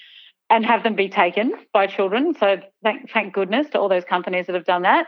and 0.49 0.65
have 0.65 0.83
them 0.83 0.95
be 0.95 1.09
taken 1.09 1.53
by 1.73 1.87
children. 1.87 2.33
So 2.39 2.57
thank, 2.81 3.11
thank 3.11 3.33
goodness 3.33 3.69
to 3.71 3.79
all 3.79 3.89
those 3.89 4.05
companies 4.05 4.47
that 4.47 4.55
have 4.55 4.65
done 4.65 4.83
that. 4.83 5.07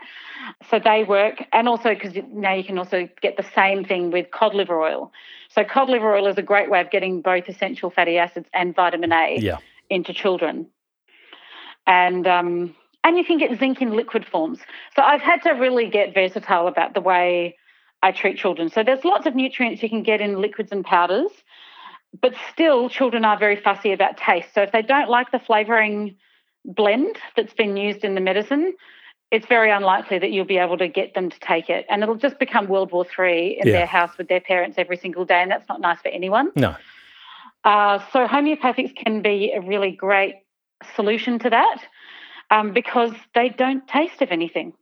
So 0.70 0.78
they 0.78 1.04
work, 1.04 1.42
and 1.52 1.66
also 1.66 1.94
because 1.94 2.12
now 2.30 2.52
you 2.54 2.64
can 2.64 2.78
also 2.78 3.08
get 3.22 3.36
the 3.36 3.46
same 3.54 3.84
thing 3.84 4.10
with 4.10 4.30
cod 4.30 4.54
liver 4.54 4.80
oil. 4.80 5.12
So 5.48 5.64
cod 5.64 5.88
liver 5.88 6.14
oil 6.14 6.26
is 6.26 6.36
a 6.36 6.42
great 6.42 6.70
way 6.70 6.80
of 6.80 6.90
getting 6.90 7.22
both 7.22 7.48
essential 7.48 7.90
fatty 7.90 8.18
acids 8.18 8.48
and 8.52 8.74
vitamin 8.74 9.12
A 9.12 9.38
Yeah. 9.40 9.58
into 9.88 10.12
children. 10.12 10.66
And 11.86 12.26
um, 12.26 12.76
and 13.02 13.16
you 13.16 13.24
can 13.24 13.38
get 13.38 13.58
zinc 13.58 13.80
in 13.80 13.96
liquid 13.96 14.26
forms. 14.26 14.58
So 14.94 15.02
I've 15.02 15.22
had 15.22 15.42
to 15.44 15.52
really 15.52 15.88
get 15.88 16.12
versatile 16.12 16.68
about 16.68 16.92
the 16.92 17.00
way 17.00 17.56
I 18.02 18.12
treat 18.12 18.36
children. 18.36 18.68
So 18.68 18.82
there's 18.82 19.04
lots 19.04 19.26
of 19.26 19.34
nutrients 19.34 19.82
you 19.82 19.88
can 19.88 20.02
get 20.02 20.20
in 20.20 20.40
liquids 20.40 20.70
and 20.70 20.84
powders, 20.84 21.30
but 22.20 22.34
still 22.52 22.88
children 22.88 23.24
are 23.24 23.38
very 23.38 23.56
fussy 23.56 23.92
about 23.92 24.16
taste. 24.16 24.48
So 24.54 24.62
if 24.62 24.72
they 24.72 24.82
don't 24.82 25.08
like 25.08 25.30
the 25.30 25.38
flavoring 25.38 26.16
blend 26.64 27.16
that's 27.36 27.54
been 27.54 27.76
used 27.76 28.04
in 28.04 28.14
the 28.14 28.20
medicine, 28.20 28.74
it's 29.30 29.46
very 29.46 29.70
unlikely 29.70 30.18
that 30.18 30.32
you'll 30.32 30.44
be 30.44 30.58
able 30.58 30.76
to 30.78 30.88
get 30.88 31.14
them 31.14 31.30
to 31.30 31.40
take 31.40 31.70
it. 31.70 31.86
And 31.88 32.02
it'll 32.02 32.16
just 32.16 32.38
become 32.38 32.66
World 32.66 32.90
War 32.90 33.04
Three 33.04 33.58
in 33.60 33.68
Yeah. 33.68 33.74
their 33.74 33.86
house 33.86 34.16
with 34.18 34.28
their 34.28 34.40
parents 34.40 34.76
every 34.76 34.96
single 34.96 35.24
day, 35.24 35.40
and 35.40 35.50
that's 35.50 35.68
not 35.68 35.80
nice 35.80 36.00
for 36.00 36.08
anyone. 36.08 36.50
No. 36.56 36.74
Uh, 37.62 38.00
so 38.12 38.26
homeopathics 38.26 38.96
can 38.96 39.22
be 39.22 39.52
a 39.52 39.60
really 39.60 39.92
great 39.92 40.36
solution 40.96 41.38
to 41.38 41.50
that 41.50 41.78
um, 42.50 42.72
because 42.72 43.12
they 43.34 43.50
don't 43.50 43.86
taste 43.86 44.22
of 44.22 44.30
anything. 44.30 44.72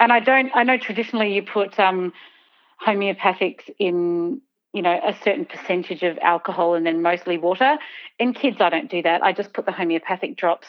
And 0.00 0.12
I 0.12 0.20
don't. 0.20 0.50
I 0.54 0.64
know 0.64 0.76
traditionally 0.76 1.34
you 1.34 1.42
put 1.42 1.78
um, 1.80 2.12
homeopathics 2.84 3.70
in, 3.78 4.40
you 4.72 4.82
know, 4.82 5.00
a 5.04 5.14
certain 5.24 5.46
percentage 5.46 6.02
of 6.02 6.18
alcohol 6.18 6.74
and 6.74 6.84
then 6.84 7.02
mostly 7.02 7.38
water. 7.38 7.78
In 8.18 8.34
kids, 8.34 8.58
I 8.60 8.68
don't 8.68 8.90
do 8.90 9.02
that. 9.02 9.22
I 9.22 9.32
just 9.32 9.52
put 9.52 9.66
the 9.66 9.72
homeopathic 9.72 10.36
drops 10.36 10.66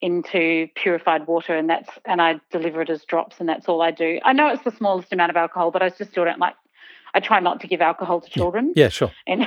into 0.00 0.68
purified 0.74 1.26
water, 1.26 1.56
and 1.56 1.68
that's 1.68 1.88
and 2.04 2.22
I 2.22 2.40
deliver 2.50 2.82
it 2.82 2.90
as 2.90 3.04
drops, 3.04 3.36
and 3.40 3.48
that's 3.48 3.68
all 3.68 3.82
I 3.82 3.90
do. 3.90 4.20
I 4.24 4.32
know 4.32 4.48
it's 4.48 4.62
the 4.62 4.70
smallest 4.70 5.12
amount 5.12 5.30
of 5.30 5.36
alcohol, 5.36 5.70
but 5.70 5.82
I 5.82 5.88
just 5.88 6.10
still 6.10 6.24
don't 6.24 6.38
like. 6.38 6.54
I 7.14 7.20
try 7.20 7.40
not 7.40 7.60
to 7.60 7.66
give 7.66 7.80
alcohol 7.80 8.20
to 8.20 8.30
children. 8.30 8.74
Yeah, 8.76 8.90
sure. 8.90 9.10
And 9.26 9.46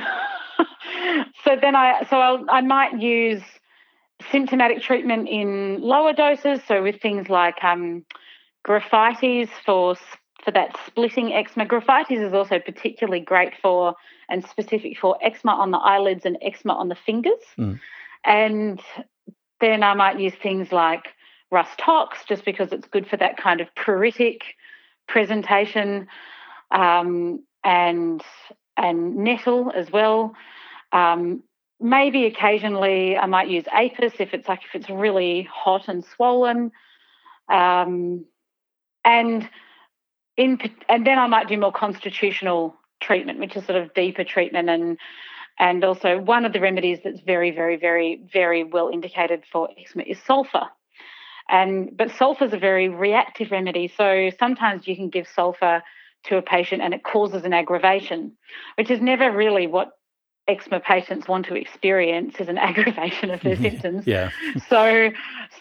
so 1.44 1.56
then 1.60 1.74
I 1.74 2.06
so 2.10 2.18
I'll, 2.18 2.44
I 2.50 2.60
might 2.60 3.00
use 3.00 3.42
symptomatic 4.30 4.82
treatment 4.82 5.28
in 5.28 5.80
lower 5.80 6.12
doses. 6.12 6.60
So 6.66 6.82
with 6.82 7.00
things 7.00 7.28
like 7.28 7.62
um, 7.62 8.04
graphites 8.66 9.48
for 9.64 9.96
for 10.44 10.50
that 10.50 10.76
splitting 10.86 11.32
eczema. 11.32 11.66
Graphites 11.66 12.10
is 12.10 12.32
also 12.32 12.58
particularly 12.58 13.20
great 13.20 13.52
for 13.60 13.94
and 14.28 14.44
specific 14.44 14.98
for 14.98 15.16
eczema 15.22 15.52
on 15.52 15.70
the 15.70 15.78
eyelids 15.78 16.24
and 16.24 16.36
eczema 16.42 16.74
on 16.74 16.88
the 16.88 16.94
fingers. 16.94 17.42
Mm. 17.58 17.80
And 18.24 18.80
then 19.60 19.82
I 19.82 19.94
might 19.94 20.18
use 20.18 20.34
things 20.42 20.72
like 20.72 21.08
Rhus 21.50 21.68
tox 21.78 22.24
just 22.28 22.44
because 22.44 22.72
it's 22.72 22.86
good 22.88 23.06
for 23.06 23.16
that 23.18 23.36
kind 23.36 23.60
of 23.60 23.68
pruritic 23.74 24.40
presentation. 25.06 26.08
Um, 26.70 27.44
and 27.64 28.22
and 28.76 29.16
nettle 29.16 29.72
as 29.74 29.90
well. 29.90 30.34
Um, 30.92 31.42
maybe 31.80 32.26
occasionally 32.26 33.16
I 33.16 33.26
might 33.26 33.48
use 33.48 33.64
apis 33.72 34.14
if 34.18 34.34
it's 34.34 34.48
like 34.48 34.60
if 34.64 34.74
it's 34.74 34.90
really 34.90 35.48
hot 35.52 35.88
and 35.88 36.04
swollen. 36.04 36.72
Um, 37.48 38.24
and 39.04 39.48
in 40.36 40.58
and 40.88 41.06
then 41.06 41.18
I 41.18 41.26
might 41.26 41.48
do 41.48 41.58
more 41.58 41.72
constitutional 41.72 42.74
treatment, 43.00 43.38
which 43.38 43.56
is 43.56 43.64
sort 43.66 43.82
of 43.82 43.94
deeper 43.94 44.24
treatment 44.24 44.68
and 44.68 44.98
and 45.58 45.84
also 45.84 46.18
one 46.18 46.44
of 46.44 46.52
the 46.52 46.60
remedies 46.60 47.00
that's 47.04 47.20
very 47.20 47.50
very 47.50 47.76
very 47.76 48.22
very 48.32 48.64
well 48.64 48.88
indicated 48.88 49.44
for 49.50 49.68
eczema 49.78 50.04
is 50.04 50.18
sulfur. 50.22 50.68
And 51.48 51.96
but 51.96 52.10
sulfur 52.12 52.44
is 52.44 52.52
a 52.52 52.58
very 52.58 52.88
reactive 52.88 53.50
remedy, 53.50 53.92
so 53.96 54.30
sometimes 54.38 54.86
you 54.86 54.96
can 54.96 55.10
give 55.10 55.26
sulfur 55.28 55.82
to 56.24 56.36
a 56.36 56.42
patient 56.42 56.82
and 56.82 56.94
it 56.94 57.02
causes 57.02 57.44
an 57.44 57.52
aggravation, 57.52 58.32
which 58.76 58.90
is 58.90 59.00
never 59.00 59.30
really 59.30 59.66
what 59.66 59.90
eczema 60.48 60.80
patients 60.80 61.28
want 61.28 61.46
to 61.46 61.54
experience 61.54 62.36
is 62.40 62.48
an 62.48 62.58
aggravation 62.68 63.30
of 63.30 63.40
their 63.42 63.56
symptoms. 63.66 64.06
Yeah. 64.06 64.30
So 64.68 65.10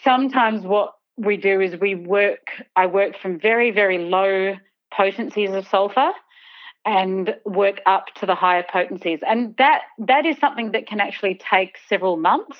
sometimes 0.03 0.63
what 0.63 0.93
we 1.17 1.37
do 1.37 1.61
is 1.61 1.79
we 1.79 1.95
work, 1.95 2.47
I 2.75 2.85
work 2.87 3.17
from 3.19 3.39
very, 3.39 3.71
very 3.71 3.97
low 3.97 4.55
potencies 4.91 5.51
of 5.51 5.67
sulfur 5.67 6.11
and 6.85 7.35
work 7.45 7.79
up 7.85 8.07
to 8.15 8.25
the 8.25 8.35
higher 8.35 8.63
potencies. 8.63 9.19
And 9.27 9.55
that 9.57 9.81
that 9.99 10.25
is 10.25 10.37
something 10.39 10.71
that 10.71 10.87
can 10.87 10.99
actually 10.99 11.39
take 11.49 11.77
several 11.87 12.17
months 12.17 12.57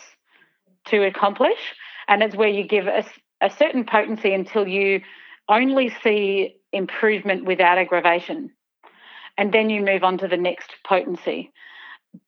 to 0.86 1.04
accomplish. 1.04 1.60
And 2.08 2.22
it's 2.22 2.36
where 2.36 2.50
you 2.50 2.64
give 2.64 2.88
a, 2.88 3.04
a 3.42 3.50
certain 3.50 3.86
potency 3.86 4.34
until 4.34 4.68
you 4.68 5.02
only 5.50 5.92
see 6.04 6.58
improvement 6.72 7.46
without 7.46 7.78
aggravation. 7.78 8.52
And 9.38 9.52
then 9.54 9.70
you 9.70 9.82
move 9.82 10.04
on 10.04 10.18
to 10.20 10.28
the 10.28 10.38
next 10.38 10.72
potency. 10.86 11.52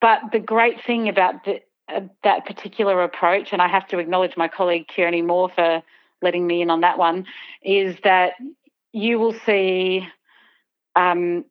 But 0.02 0.20
the 0.32 0.40
great 0.40 0.84
thing 0.84 1.10
about 1.10 1.44
the, 1.44 1.62
uh, 1.94 2.02
that 2.24 2.46
particular 2.46 3.04
approach, 3.04 3.50
and 3.52 3.62
I 3.62 3.68
have 3.68 3.88
to 3.90 4.00
acknowledge 4.00 4.38
my 4.38 4.48
colleague 4.48 4.88
Kioni 4.88 5.24
Moore 5.24 5.50
for 5.50 5.84
letting 6.24 6.48
me 6.48 6.62
in 6.62 6.70
on 6.70 6.82
that 6.82 6.98
one, 6.98 7.26
is 7.62 7.96
that 8.04 8.34
you 8.92 9.20
will 9.20 9.34
see, 9.46 10.08
um, 10.96 11.46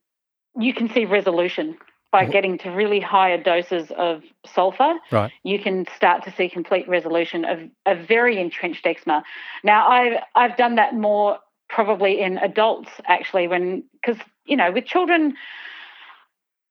you 0.58 0.74
can 0.74 0.88
see 0.92 1.04
resolution 1.04 1.76
by 2.12 2.26
getting 2.26 2.58
to 2.58 2.70
really 2.70 3.00
higher 3.00 3.42
doses 3.42 3.90
of 3.96 4.22
sulfur. 4.44 4.94
Right. 5.10 5.32
You 5.42 5.58
can 5.58 5.86
start 5.96 6.24
to 6.24 6.32
see 6.32 6.48
complete 6.48 6.86
resolution 6.86 7.44
of 7.46 7.58
a 7.86 7.94
very 7.94 8.38
entrenched 8.38 8.86
eczema. 8.86 9.24
Now, 9.64 9.88
I've 9.88 10.22
I've 10.34 10.56
done 10.58 10.74
that 10.74 10.94
more 10.94 11.38
probably 11.70 12.20
in 12.20 12.36
adults 12.36 12.90
actually, 13.06 13.48
when 13.48 13.84
because 13.94 14.20
you 14.44 14.56
know 14.56 14.70
with 14.70 14.84
children 14.84 15.34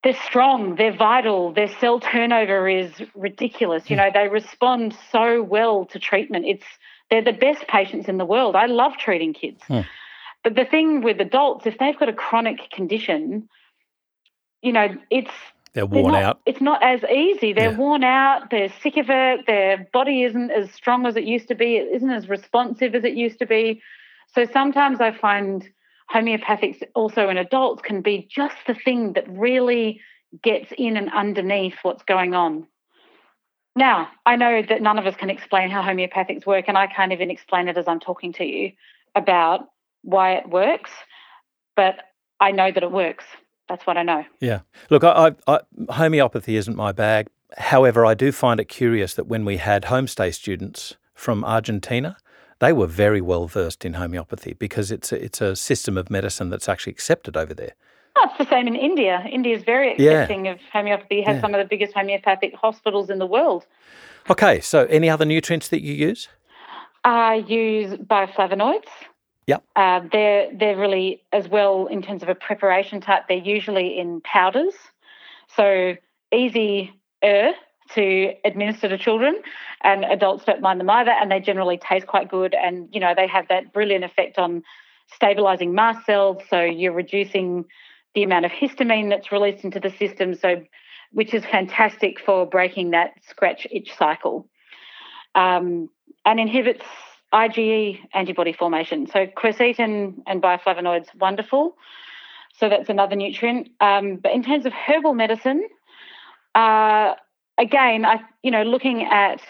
they're 0.04 0.14
strong, 0.26 0.76
they're 0.76 0.96
vital, 0.96 1.54
their 1.54 1.68
cell 1.80 2.00
turnover 2.00 2.68
is 2.68 2.92
ridiculous. 3.14 3.90
You 3.90 3.96
know, 3.96 4.10
they 4.12 4.28
respond 4.30 4.96
so 5.12 5.44
well 5.44 5.86
to 5.86 6.00
treatment. 6.00 6.46
It's 6.48 6.66
they're 7.12 7.22
the 7.22 7.34
best 7.34 7.68
patients 7.68 8.08
in 8.08 8.18
the 8.18 8.26
world. 8.26 8.56
I 8.56 8.66
love 8.66 8.94
treating 8.98 9.34
kids. 9.34 9.62
Hmm. 9.68 9.82
But 10.44 10.56
the 10.56 10.66
thing 10.66 11.02
with 11.02 11.20
adults, 11.22 11.68
if 11.68 11.78
they've 11.78 11.98
got 12.00 12.10
a 12.10 12.14
chronic 12.14 12.72
condition, 12.72 13.48
you 14.64 14.72
know, 14.72 14.88
it's 15.12 15.30
They're 15.74 15.86
they're 15.86 16.02
worn 16.02 16.14
not- 16.14 16.24
out. 16.24 16.40
It's 16.46 16.62
not 16.62 16.82
as 16.82 17.04
easy. 17.04 17.54
They're 17.54 17.72
Yeah. 17.72 17.78
worn 17.78 18.04
out. 18.04 18.50
They're 18.50 18.70
sick 18.82 18.98
of 18.98 19.10
it. 19.10 19.46
Their 19.46 19.88
body 19.94 20.24
isn't 20.24 20.50
as 20.50 20.72
strong 20.72 21.06
as 21.06 21.16
it 21.18 21.26
used 21.26 21.50
to 21.50 21.56
be. 21.56 21.76
It 21.76 21.90
isn't 21.96 22.10
as 22.10 22.28
responsive 22.30 22.96
as 22.96 23.04
it 23.04 23.14
used 23.14 23.40
to 23.40 23.46
be. 23.46 23.82
So 24.34 24.46
sometimes 24.46 25.02
I 25.02 25.12
find 25.12 25.70
homeopathics 26.12 26.82
also 26.96 27.30
in 27.30 27.38
adults 27.38 27.82
can 27.82 28.02
be 28.02 28.28
just 28.32 28.56
the 28.66 28.74
thing 28.74 29.14
that 29.14 29.28
really 29.30 30.02
gets 30.42 30.72
in 30.78 30.96
and 30.98 31.12
underneath 31.12 31.76
what's 31.84 32.04
going 32.04 32.34
on. 32.34 32.66
Now, 33.76 34.10
I 34.26 34.36
know 34.36 34.62
that 34.68 34.82
none 34.82 35.00
of 35.00 35.06
us 35.06 35.16
can 35.16 35.30
explain 35.30 35.70
how 35.70 35.82
homeopathics 35.82 36.46
work, 36.46 36.66
and 36.68 36.78
I 36.78 36.88
can't 36.88 37.12
even 37.12 37.32
explain 37.32 37.68
it 37.68 37.78
as 37.78 37.88
I'm 37.88 38.00
talking 38.00 38.34
to 38.34 38.44
you 38.44 38.72
about 39.16 39.70
why 40.04 40.34
it 40.34 40.50
works, 40.50 40.92
but 41.76 41.96
I 42.40 42.52
know 42.52 42.72
that 42.72 42.84
it 42.84 42.92
works. 42.92 43.24
That's 43.70 43.88
what 43.88 43.98
I 43.98 44.04
know. 44.04 44.26
Yeah. 44.42 44.62
Look, 44.90 45.04
I, 45.04 45.32
I, 45.48 45.56
I, 45.56 45.60
homeopathy 45.94 46.58
isn't 46.58 46.76
my 46.76 46.92
bag. 46.92 47.30
However, 47.58 48.06
I 48.06 48.14
do 48.14 48.32
find 48.32 48.60
it 48.60 48.66
curious 48.66 49.14
that 49.14 49.28
when 49.28 49.46
we 49.46 49.58
had 49.58 49.84
homestay 49.84 50.34
students 50.34 50.98
from 51.14 51.46
Argentina, 51.46 52.18
they 52.60 52.74
were 52.74 52.88
very 52.88 53.22
well 53.22 53.48
versed 53.48 53.86
in 53.86 53.94
homeopathy 53.94 54.54
because 54.54 54.92
it's 54.92 55.12
a, 55.12 55.24
it's 55.24 55.42
a 55.42 55.56
system 55.56 55.98
of 55.98 56.10
medicine 56.10 56.50
that's 56.50 56.68
actually 56.68 56.92
accepted 56.92 57.38
over 57.38 57.54
there. 57.54 57.74
Oh, 58.24 58.28
it's 58.30 58.38
the 58.38 58.56
same 58.56 58.68
in 58.68 58.76
India. 58.76 59.26
India 59.32 59.56
is 59.56 59.64
very 59.64 59.96
Yeah. 59.98 60.12
accepting 60.12 60.48
of 60.48 60.60
homeopathy. 60.72 61.22
Has 61.22 61.36
Yeah. 61.38 61.42
some 61.42 61.56
of 61.56 61.60
the 61.60 61.66
biggest 61.66 61.94
homeopathic 61.96 62.54
hospitals 62.56 63.10
in 63.10 63.18
the 63.18 63.26
world. 63.26 63.66
Okay, 64.30 64.60
so 64.60 64.86
any 64.86 65.10
other 65.10 65.26
nutrients 65.26 65.70
that 65.70 65.82
you 65.82 65.94
use? 65.94 66.30
I 67.04 67.36
use 67.48 67.96
bioflavonoids. 67.96 68.86
Yep. 69.48 69.64
Uh, 69.76 70.02
they're 70.12 70.50
they're 70.54 70.78
really 70.78 71.24
as 71.34 71.48
well 71.48 71.88
in 71.88 72.04
terms 72.04 72.22
of 72.22 72.30
a 72.30 72.36
preparation 72.36 73.02
type. 73.02 73.28
They're 73.28 73.38
usually 73.38 73.98
in 73.98 74.22
powders, 74.22 74.76
so 75.48 75.96
easy 76.32 76.94
to 77.24 78.34
administer 78.46 78.88
to 78.88 78.98
children, 79.00 79.36
and 79.84 80.06
adults 80.06 80.46
don't 80.46 80.62
mind 80.62 80.80
them 80.80 80.90
either. 80.92 81.12
And 81.12 81.32
they 81.32 81.40
generally 81.40 81.78
taste 81.78 82.06
quite 82.06 82.30
good, 82.30 82.54
and 82.54 82.88
you 82.94 83.00
know 83.00 83.16
they 83.16 83.26
have 83.28 83.48
that 83.48 83.74
brilliant 83.74 84.04
effect 84.04 84.38
on 84.38 84.64
stabilizing 85.08 85.74
mast 85.74 86.06
cells. 86.06 86.38
So 86.50 86.62
you're 86.62 86.94
reducing 86.94 87.66
the 88.16 88.24
amount 88.24 88.46
of 88.46 88.52
histamine 88.52 89.10
that's 89.10 89.32
released 89.32 89.64
into 89.64 89.80
the 89.80 89.90
system. 89.90 90.36
So 90.36 90.64
which 91.12 91.34
is 91.34 91.44
fantastic 91.46 92.20
for 92.20 92.46
breaking 92.46 92.92
that 92.92 93.12
scratch 93.28 93.68
itch 93.70 93.96
cycle, 93.98 94.48
um, 95.36 95.90
and 96.26 96.40
inhibits 96.40 96.86
IgE 97.34 98.00
antibody 98.14 98.54
formation. 98.54 99.08
So 99.08 99.26
quercetin 99.26 100.22
and 100.28 100.42
bioflavonoids, 100.42 101.14
wonderful. 101.16 101.76
So 102.58 102.70
that's 102.70 102.90
another 102.90 103.16
nutrient. 103.16 103.70
Um, 103.80 104.18
but 104.18 104.32
in 104.34 104.44
terms 104.44 104.66
of 104.66 104.74
herbal 104.74 105.14
medicine, 105.14 105.68
uh, 106.56 107.16
again, 107.58 108.06
I 108.06 108.22
you 108.44 108.52
know 108.52 108.64
looking 108.64 109.04
at 109.06 109.42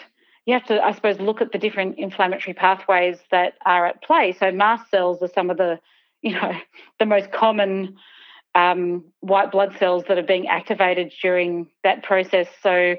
you 0.46 0.54
have 0.54 0.64
to 0.66 0.82
I 0.82 0.92
suppose 0.92 1.20
look 1.20 1.40
at 1.40 1.52
the 1.52 1.58
different 1.58 1.98
inflammatory 1.98 2.54
pathways 2.54 3.18
that 3.30 3.54
are 3.64 3.86
at 3.86 4.02
play. 4.02 4.32
So 4.38 4.50
mast 4.50 4.90
cells 4.90 5.22
are 5.22 5.30
some 5.34 5.50
of 5.50 5.56
the 5.56 5.78
you 6.22 6.32
know 6.32 6.52
the 6.98 7.06
most 7.06 7.32
common 7.32 7.96
um, 8.54 9.04
white 9.20 9.50
blood 9.50 9.74
cells 9.78 10.04
that 10.08 10.18
are 10.18 10.22
being 10.22 10.48
activated 10.48 11.12
during 11.22 11.68
that 11.84 12.02
process. 12.02 12.48
So 12.62 12.96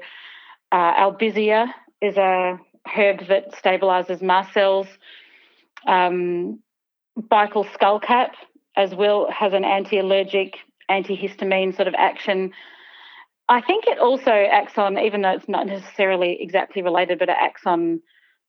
uh, 0.72 0.94
albizia 0.94 1.68
is 2.00 2.16
a 2.16 2.58
herb 2.86 3.26
that 3.28 3.52
stabilizes 3.54 4.20
mast 4.20 4.52
cells. 4.52 4.86
Um, 5.86 6.60
Baikal 7.18 7.66
skullcap 7.66 8.30
as 8.76 8.94
well 8.94 9.30
has 9.30 9.52
an 9.52 9.64
anti-allergic, 9.64 10.56
antihistamine 10.90 11.76
sort 11.76 11.86
of 11.86 11.94
action. 11.96 12.52
I 13.48 13.60
think 13.60 13.84
it 13.86 13.98
also 13.98 14.30
acts 14.30 14.76
on, 14.78 14.98
even 14.98 15.22
though 15.22 15.30
it's 15.30 15.48
not 15.48 15.66
necessarily 15.66 16.38
exactly 16.40 16.82
related, 16.82 17.18
but 17.18 17.28
it 17.28 17.36
acts 17.38 17.62
on 17.66 18.00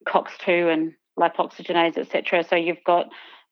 COX2 0.08 0.74
and 0.74 0.94
lipoxygenase, 1.20 1.98
etc. 1.98 2.44
So 2.44 2.56
you've 2.56 2.84
got 2.86 3.08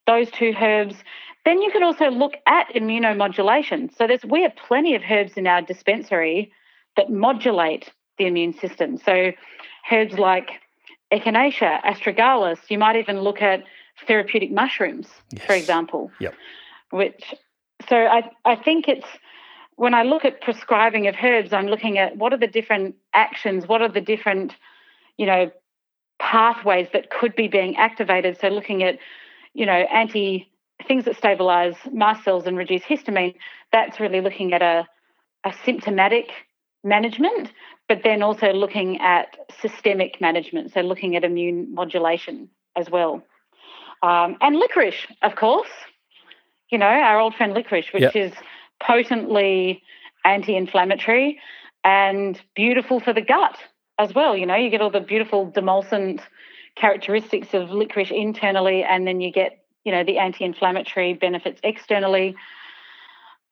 those 0.06 0.30
two 0.30 0.54
herbs. 0.60 0.96
Then 1.44 1.60
you 1.60 1.70
can 1.70 1.82
also 1.82 2.08
look 2.08 2.34
at 2.46 2.68
immunomodulation. 2.74 3.94
So 3.96 4.06
there's 4.06 4.24
we 4.24 4.42
have 4.42 4.56
plenty 4.56 4.94
of 4.94 5.02
herbs 5.08 5.32
in 5.36 5.46
our 5.46 5.62
dispensary 5.62 6.52
that 6.96 7.10
modulate 7.10 7.92
the 8.18 8.26
immune 8.26 8.54
system. 8.54 8.96
So 8.96 9.32
herbs 9.90 10.18
like 10.18 10.60
echinacea, 11.12 11.82
astragalus. 11.82 12.58
You 12.68 12.78
might 12.78 12.96
even 12.96 13.20
look 13.20 13.42
at 13.42 13.64
therapeutic 14.06 14.50
mushrooms, 14.50 15.08
yes. 15.32 15.44
for 15.44 15.54
example. 15.54 16.10
Yep. 16.20 16.34
Which 16.90 17.34
so 17.88 17.96
I 17.96 18.30
I 18.44 18.56
think 18.56 18.88
it's 18.88 19.06
when 19.76 19.94
I 19.94 20.02
look 20.02 20.24
at 20.24 20.40
prescribing 20.40 21.08
of 21.08 21.16
herbs, 21.22 21.52
I'm 21.52 21.66
looking 21.66 21.98
at 21.98 22.16
what 22.16 22.32
are 22.32 22.38
the 22.38 22.46
different 22.46 22.94
actions, 23.12 23.66
what 23.66 23.82
are 23.82 23.88
the 23.88 24.00
different, 24.00 24.54
you 25.16 25.26
know, 25.26 25.50
pathways 26.18 26.88
that 26.92 27.10
could 27.10 27.34
be 27.34 27.48
being 27.48 27.76
activated. 27.76 28.38
So 28.40 28.48
looking 28.48 28.82
at, 28.82 28.98
you 29.54 29.66
know, 29.66 29.72
anti 29.72 30.48
things 30.86 31.04
that 31.04 31.16
stabilize 31.16 31.74
mast 31.92 32.24
cells 32.24 32.46
and 32.46 32.58
reduce 32.58 32.82
histamine, 32.82 33.34
that's 33.72 34.00
really 34.00 34.20
looking 34.20 34.52
at 34.52 34.60
a, 34.60 34.86
a 35.44 35.52
symptomatic 35.64 36.30
management, 36.82 37.50
but 37.88 38.00
then 38.02 38.22
also 38.22 38.52
looking 38.52 39.00
at 39.00 39.36
systemic 39.60 40.20
management, 40.20 40.72
so 40.72 40.80
looking 40.80 41.16
at 41.16 41.24
immune 41.24 41.72
modulation 41.74 42.48
as 42.76 42.90
well. 42.90 43.22
Um, 44.02 44.36
and 44.40 44.56
licorice, 44.56 45.06
of 45.22 45.36
course, 45.36 45.70
you 46.70 46.78
know, 46.78 46.86
our 46.86 47.20
old 47.20 47.34
friend 47.34 47.54
licorice, 47.54 47.92
which 47.92 48.02
yep. 48.02 48.16
is 48.16 48.32
potently 48.80 49.82
anti 50.24 50.56
inflammatory 50.56 51.40
and 51.84 52.40
beautiful 52.54 53.00
for 53.00 53.12
the 53.12 53.22
gut 53.22 53.56
as 53.98 54.14
well. 54.14 54.36
You 54.36 54.46
know, 54.46 54.56
you 54.56 54.70
get 54.70 54.80
all 54.80 54.90
the 54.90 55.00
beautiful 55.00 55.50
demulcent 55.50 56.20
characteristics 56.76 57.54
of 57.54 57.70
licorice 57.70 58.10
internally, 58.10 58.82
and 58.82 59.06
then 59.06 59.20
you 59.20 59.30
get 59.30 59.64
you 59.84 59.92
know, 59.92 60.02
the 60.02 60.18
anti-inflammatory 60.18 61.14
benefits 61.14 61.60
externally. 61.62 62.34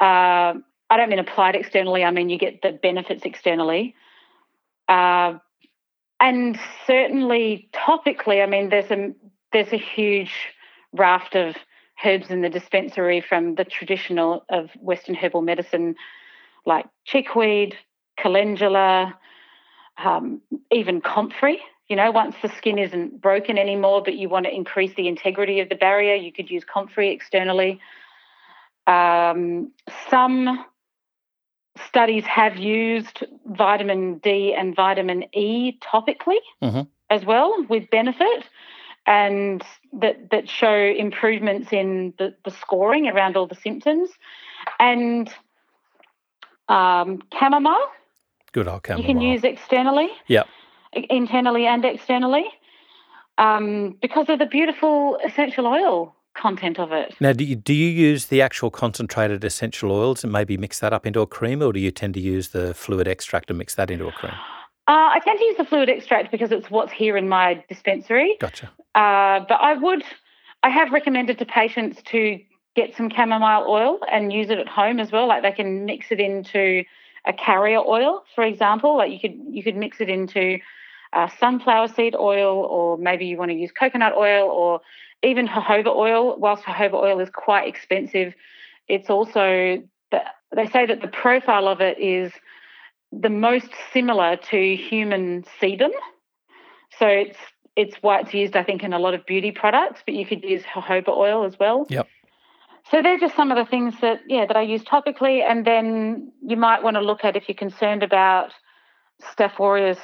Uh, 0.00 0.54
I 0.90 0.96
don't 0.96 1.10
mean 1.10 1.18
applied 1.18 1.54
externally. 1.54 2.04
I 2.04 2.10
mean 2.10 2.28
you 2.28 2.38
get 2.38 2.62
the 2.62 2.72
benefits 2.72 3.24
externally. 3.24 3.94
Uh, 4.88 5.34
and 6.18 6.58
certainly 6.86 7.68
topically, 7.72 8.42
I 8.42 8.46
mean 8.46 8.70
there's 8.70 8.90
a 8.90 9.12
there's 9.52 9.72
a 9.72 9.78
huge 9.78 10.32
raft 10.92 11.34
of 11.34 11.56
herbs 12.04 12.30
in 12.30 12.40
the 12.40 12.48
dispensary 12.48 13.20
from 13.20 13.54
the 13.54 13.64
traditional 13.64 14.44
of 14.48 14.70
Western 14.80 15.14
herbal 15.14 15.42
medicine, 15.42 15.94
like 16.64 16.86
chickweed, 17.04 17.76
calendula, 18.16 19.14
um, 20.02 20.40
even 20.70 21.00
comfrey. 21.00 21.60
You 21.92 21.96
know, 21.96 22.10
once 22.10 22.34
the 22.40 22.48
skin 22.48 22.78
isn't 22.78 23.20
broken 23.20 23.58
anymore, 23.58 24.02
but 24.02 24.14
you 24.14 24.30
want 24.30 24.46
to 24.46 24.50
increase 24.50 24.94
the 24.94 25.08
integrity 25.08 25.60
of 25.60 25.68
the 25.68 25.74
barrier, 25.74 26.14
you 26.14 26.32
could 26.32 26.50
use 26.50 26.64
comfrey 26.64 27.10
externally. 27.10 27.80
Um, 28.86 29.72
some 30.08 30.64
studies 31.86 32.24
have 32.24 32.56
used 32.56 33.26
vitamin 33.44 34.16
D 34.20 34.54
and 34.58 34.74
vitamin 34.74 35.24
E 35.34 35.78
topically 35.80 36.38
mm-hmm. 36.62 36.84
as 37.10 37.26
well 37.26 37.62
with 37.68 37.90
benefit 37.90 38.48
and 39.06 39.62
that 39.92 40.30
that 40.30 40.48
show 40.48 40.74
improvements 40.74 41.74
in 41.74 42.14
the, 42.16 42.34
the 42.46 42.52
scoring 42.52 43.06
around 43.06 43.36
all 43.36 43.46
the 43.46 43.54
symptoms. 43.54 44.08
And 44.80 45.30
um, 46.70 47.22
chamomile. 47.38 47.86
Good 48.52 48.66
old 48.66 48.80
chamomile 48.86 49.06
you 49.06 49.14
can 49.14 49.20
use 49.20 49.44
externally. 49.44 50.08
Yep 50.28 50.48
internally 50.92 51.66
and 51.66 51.84
externally 51.84 52.44
um, 53.38 53.96
because 54.00 54.28
of 54.28 54.38
the 54.38 54.46
beautiful 54.46 55.18
essential 55.24 55.66
oil 55.66 56.14
content 56.34 56.78
of 56.78 56.92
it. 56.92 57.14
Now, 57.20 57.32
do 57.32 57.44
you, 57.44 57.56
do 57.56 57.74
you 57.74 57.88
use 57.88 58.26
the 58.26 58.40
actual 58.40 58.70
concentrated 58.70 59.44
essential 59.44 59.92
oils 59.92 60.24
and 60.24 60.32
maybe 60.32 60.56
mix 60.56 60.80
that 60.80 60.92
up 60.92 61.06
into 61.06 61.20
a 61.20 61.26
cream, 61.26 61.62
or 61.62 61.72
do 61.72 61.80
you 61.80 61.90
tend 61.90 62.14
to 62.14 62.20
use 62.20 62.48
the 62.48 62.74
fluid 62.74 63.06
extract 63.06 63.50
and 63.50 63.58
mix 63.58 63.74
that 63.74 63.90
into 63.90 64.06
a 64.06 64.12
cream? 64.12 64.32
Uh, 64.88 65.14
I 65.14 65.20
tend 65.24 65.38
to 65.38 65.44
use 65.44 65.56
the 65.58 65.64
fluid 65.64 65.88
extract 65.88 66.32
because 66.32 66.50
it's 66.50 66.70
what's 66.70 66.92
here 66.92 67.16
in 67.16 67.28
my 67.28 67.62
dispensary. 67.68 68.36
Gotcha. 68.40 68.66
Uh, 68.94 69.40
but 69.48 69.60
I 69.60 69.74
would, 69.74 70.02
I 70.62 70.70
have 70.70 70.90
recommended 70.90 71.38
to 71.38 71.46
patients 71.46 72.02
to 72.06 72.40
get 72.74 72.96
some 72.96 73.10
chamomile 73.10 73.66
oil 73.68 73.98
and 74.10 74.32
use 74.32 74.50
it 74.50 74.58
at 74.58 74.68
home 74.68 74.98
as 74.98 75.12
well. 75.12 75.28
Like 75.28 75.42
they 75.42 75.52
can 75.52 75.84
mix 75.84 76.06
it 76.10 76.18
into 76.18 76.84
a 77.26 77.32
carrier 77.32 77.78
oil, 77.78 78.24
for 78.34 78.42
example. 78.42 78.96
Like 78.96 79.12
you 79.12 79.20
could 79.20 79.38
you 79.50 79.62
could 79.62 79.76
mix 79.76 80.00
it 80.00 80.08
into 80.08 80.58
uh, 81.12 81.28
sunflower 81.38 81.88
seed 81.88 82.14
oil, 82.14 82.66
or 82.70 82.98
maybe 82.98 83.26
you 83.26 83.36
want 83.36 83.50
to 83.50 83.56
use 83.56 83.70
coconut 83.72 84.14
oil, 84.16 84.48
or 84.48 84.80
even 85.22 85.46
jojoba 85.46 85.94
oil. 85.94 86.38
Whilst 86.38 86.64
jojoba 86.64 86.94
oil 86.94 87.20
is 87.20 87.30
quite 87.30 87.68
expensive, 87.68 88.34
it's 88.88 89.10
also 89.10 89.82
they 90.54 90.66
say 90.66 90.86
that 90.86 91.00
the 91.00 91.08
profile 91.08 91.66
of 91.68 91.80
it 91.80 91.98
is 91.98 92.32
the 93.10 93.30
most 93.30 93.68
similar 93.92 94.36
to 94.36 94.76
human 94.76 95.44
sebum. 95.60 95.90
So 96.98 97.06
it's 97.06 97.38
it's 97.74 97.96
why 98.02 98.20
it's 98.20 98.34
used, 98.34 98.54
I 98.54 98.64
think, 98.64 98.82
in 98.82 98.92
a 98.92 98.98
lot 98.98 99.14
of 99.14 99.24
beauty 99.24 99.50
products, 99.50 100.02
but 100.04 100.14
you 100.14 100.26
could 100.26 100.42
use 100.42 100.62
jojoba 100.62 101.08
oil 101.08 101.44
as 101.44 101.58
well. 101.58 101.86
Yep. 101.88 102.06
So 102.90 103.00
they're 103.00 103.18
just 103.18 103.36
some 103.36 103.50
of 103.50 103.56
the 103.56 103.68
things 103.70 103.94
that 104.00 104.20
yeah 104.28 104.46
that 104.46 104.56
I 104.56 104.62
use 104.62 104.82
topically, 104.82 105.42
and 105.42 105.64
then 105.64 106.32
you 106.42 106.56
might 106.56 106.82
want 106.82 106.96
to 106.96 107.00
look 107.00 107.24
at 107.24 107.36
if 107.36 107.48
you're 107.48 107.56
concerned 107.56 108.02
about 108.02 108.52
Staph 109.22 109.60
aureus 109.60 110.00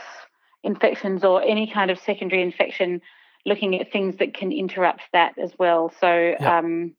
infections 0.63 1.25
or 1.25 1.43
any 1.43 1.71
kind 1.71 1.91
of 1.91 1.99
secondary 1.99 2.43
infection, 2.43 3.01
looking 3.47 3.81
at 3.81 3.93
things 3.93 4.17
that 4.17 4.35
can 4.35 4.53
interrupt 4.53 5.03
that 5.13 5.39
as 5.39 5.53
well. 5.59 5.93
So, 6.01 6.35
um, 6.41 6.95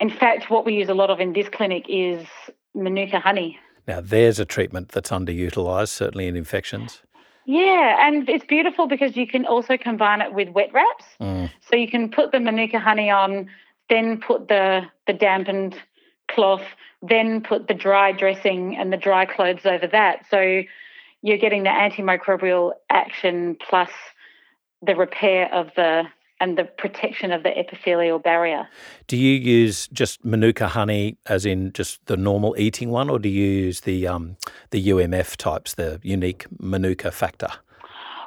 in 0.00 0.10
fact, 0.10 0.50
what 0.50 0.64
we 0.64 0.74
use 0.74 0.88
a 0.88 0.94
lot 0.94 1.10
of 1.10 1.20
in 1.20 1.32
this 1.32 1.48
clinic 1.48 1.84
is 1.88 2.26
Manuka 2.74 3.18
honey. 3.18 3.58
Now, 3.86 4.00
there's 4.00 4.38
a 4.38 4.44
treatment 4.44 4.90
that's 4.90 5.10
underutilized, 5.10 5.88
certainly 5.88 6.28
in 6.28 6.36
infections. 6.36 7.02
Yeah, 7.46 8.06
and 8.06 8.28
it's 8.28 8.44
beautiful 8.44 8.86
because 8.86 9.16
you 9.16 9.26
can 9.26 9.46
also 9.46 9.78
combine 9.78 10.20
it 10.20 10.34
with 10.34 10.50
wet 10.50 10.70
wraps. 10.74 11.06
Mm. 11.18 11.50
So 11.68 11.76
you 11.76 11.88
can 11.88 12.10
put 12.10 12.30
the 12.30 12.40
Manuka 12.40 12.78
honey 12.78 13.10
on, 13.10 13.48
then 13.88 14.20
put 14.20 14.48
the 14.48 14.82
the 15.06 15.14
dampened 15.14 15.74
cloth, 16.30 16.64
then 17.00 17.40
put 17.40 17.66
the 17.66 17.72
dry 17.72 18.12
dressing 18.12 18.76
and 18.76 18.92
the 18.92 18.98
dry 18.98 19.24
clothes 19.24 19.64
over 19.64 19.86
that. 19.86 20.26
So 20.30 20.62
you're 21.22 21.38
getting 21.38 21.64
the 21.64 21.70
antimicrobial 21.70 22.72
action 22.90 23.56
plus 23.68 23.90
the 24.82 24.94
repair 24.94 25.52
of 25.52 25.70
the 25.76 26.04
and 26.40 26.56
the 26.56 26.64
protection 26.64 27.32
of 27.32 27.42
the 27.42 27.58
epithelial 27.58 28.18
barrier. 28.18 28.68
Do 29.08 29.16
you 29.16 29.34
use 29.34 29.88
just 29.88 30.24
Manuka 30.24 30.68
honey, 30.68 31.16
as 31.26 31.44
in 31.44 31.72
just 31.72 32.04
the 32.06 32.16
normal 32.16 32.54
eating 32.58 32.90
one, 32.90 33.10
or 33.10 33.18
do 33.18 33.28
you 33.28 33.44
use 33.44 33.80
the 33.80 34.06
um, 34.06 34.36
the 34.70 34.88
UMF 34.88 35.36
types, 35.36 35.74
the 35.74 36.00
unique 36.02 36.46
Manuka 36.60 37.10
factor? 37.10 37.48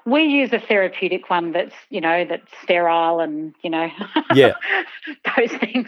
We 0.04 0.24
use 0.24 0.52
a 0.52 0.60
therapeutic 0.60 1.30
one 1.30 1.52
that's 1.52 1.76
you 1.90 2.02
know 2.02 2.26
that's 2.26 2.52
sterile 2.64 3.20
and 3.20 3.54
you 3.62 3.70
know 3.70 3.90
yeah 4.34 4.54
those 5.38 5.52
things. 5.54 5.88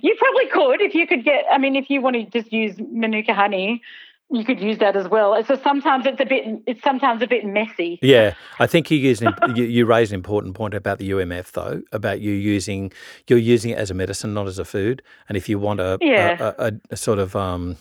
you 0.00 0.16
probably 0.18 0.46
could 0.46 0.80
if 0.80 0.94
you 0.94 1.06
could 1.06 1.24
get. 1.24 1.44
I 1.50 1.58
mean, 1.58 1.76
if 1.76 1.90
you 1.90 2.00
want 2.00 2.16
to 2.16 2.24
just 2.24 2.52
use 2.52 2.76
Manuka 2.78 3.34
honey, 3.34 3.82
you 4.30 4.44
could 4.44 4.60
use 4.60 4.78
that 4.78 4.96
as 4.96 5.08
well. 5.08 5.42
So 5.44 5.56
sometimes 5.62 6.06
it's 6.06 6.20
a 6.20 6.24
bit 6.24 6.44
it's 6.66 6.82
sometimes 6.82 7.22
a 7.22 7.26
bit 7.26 7.44
messy. 7.44 7.98
Yeah, 8.02 8.34
I 8.58 8.66
think 8.66 8.90
you 8.90 8.98
use 8.98 9.20
you, 9.20 9.64
you 9.64 9.86
raise 9.86 10.10
an 10.10 10.16
important 10.16 10.54
point 10.54 10.74
about 10.74 10.98
the 10.98 11.10
UMF 11.10 11.52
though, 11.52 11.82
about 11.92 12.20
you 12.20 12.32
using 12.32 12.92
you're 13.28 13.38
using 13.38 13.70
it 13.70 13.78
as 13.78 13.90
a 13.90 13.94
medicine, 13.94 14.34
not 14.34 14.46
as 14.46 14.58
a 14.58 14.64
food. 14.64 15.02
And 15.28 15.36
if 15.36 15.48
you 15.48 15.58
want 15.58 15.80
a 15.80 15.98
yeah. 16.00 16.54
a, 16.58 16.66
a, 16.66 16.72
a, 16.90 16.96
sort 16.96 17.18
of 17.18 17.36
um, 17.36 17.76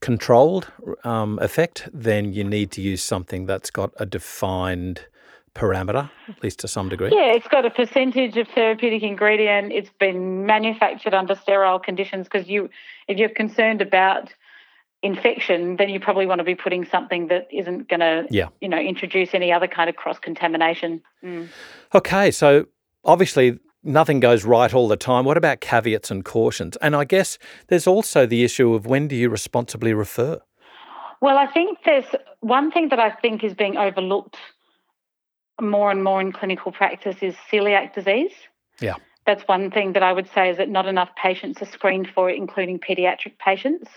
controlled 0.00 0.70
um, 1.04 1.38
effect, 1.40 1.88
then 1.92 2.32
you 2.32 2.44
need 2.44 2.70
to 2.72 2.80
use 2.80 3.02
something 3.02 3.46
that's 3.46 3.70
got 3.70 3.92
a 3.96 4.06
defined 4.06 5.06
parameter, 5.54 6.10
at 6.28 6.42
least 6.42 6.58
to 6.58 6.68
some 6.68 6.88
degree. 6.88 7.10
Yeah, 7.12 7.32
it's 7.32 7.46
got 7.46 7.64
a 7.64 7.70
percentage 7.70 8.36
of 8.36 8.48
therapeutic 8.48 9.02
ingredient. 9.02 9.72
It's 9.72 9.90
been 10.00 10.44
manufactured 10.44 11.14
under 11.14 11.36
sterile 11.36 11.78
conditions 11.78 12.26
because 12.26 12.48
you, 12.48 12.68
if 13.06 13.18
you're 13.18 13.28
concerned 13.28 13.80
about 13.80 14.34
infection, 15.04 15.76
then 15.76 15.90
you 15.90 16.00
probably 16.00 16.26
want 16.26 16.38
to 16.38 16.44
be 16.44 16.54
putting 16.54 16.84
something 16.84 17.28
that 17.28 17.46
isn't 17.52 17.88
going 17.88 18.00
to, 18.00 18.26
yeah. 18.30 18.48
you 18.60 18.68
know, 18.68 18.78
introduce 18.78 19.34
any 19.34 19.52
other 19.52 19.68
kind 19.68 19.88
of 19.88 19.96
cross 19.96 20.18
contamination. 20.18 21.02
Mm. 21.22 21.48
Okay, 21.94 22.30
so 22.30 22.66
obviously 23.04 23.58
nothing 23.82 24.18
goes 24.18 24.44
right 24.44 24.72
all 24.72 24.88
the 24.88 24.96
time. 24.96 25.24
What 25.24 25.36
about 25.36 25.60
caveats 25.60 26.10
and 26.10 26.24
cautions? 26.24 26.76
And 26.78 26.96
I 26.96 27.04
guess 27.04 27.38
there's 27.68 27.86
also 27.86 28.26
the 28.26 28.42
issue 28.42 28.74
of 28.74 28.86
when 28.86 29.06
do 29.06 29.14
you 29.14 29.28
responsibly 29.28 29.92
refer? 29.92 30.40
Well, 31.20 31.38
I 31.38 31.46
think 31.46 31.78
there's 31.84 32.06
one 32.40 32.70
thing 32.70 32.88
that 32.88 32.98
I 32.98 33.10
think 33.10 33.44
is 33.44 33.54
being 33.54 33.76
overlooked 33.76 34.36
more 35.60 35.90
and 35.90 36.02
more 36.02 36.20
in 36.20 36.32
clinical 36.32 36.72
practice 36.72 37.16
is 37.22 37.34
celiac 37.52 37.94
disease. 37.94 38.32
Yeah. 38.80 38.96
That's 39.26 39.42
one 39.44 39.70
thing 39.70 39.92
that 39.92 40.02
I 40.02 40.12
would 40.12 40.28
say 40.34 40.50
is 40.50 40.56
that 40.58 40.68
not 40.68 40.86
enough 40.86 41.10
patients 41.16 41.62
are 41.62 41.66
screened 41.66 42.08
for 42.14 42.28
it, 42.28 42.36
including 42.36 42.78
paediatric 42.78 43.38
patients. 43.38 43.88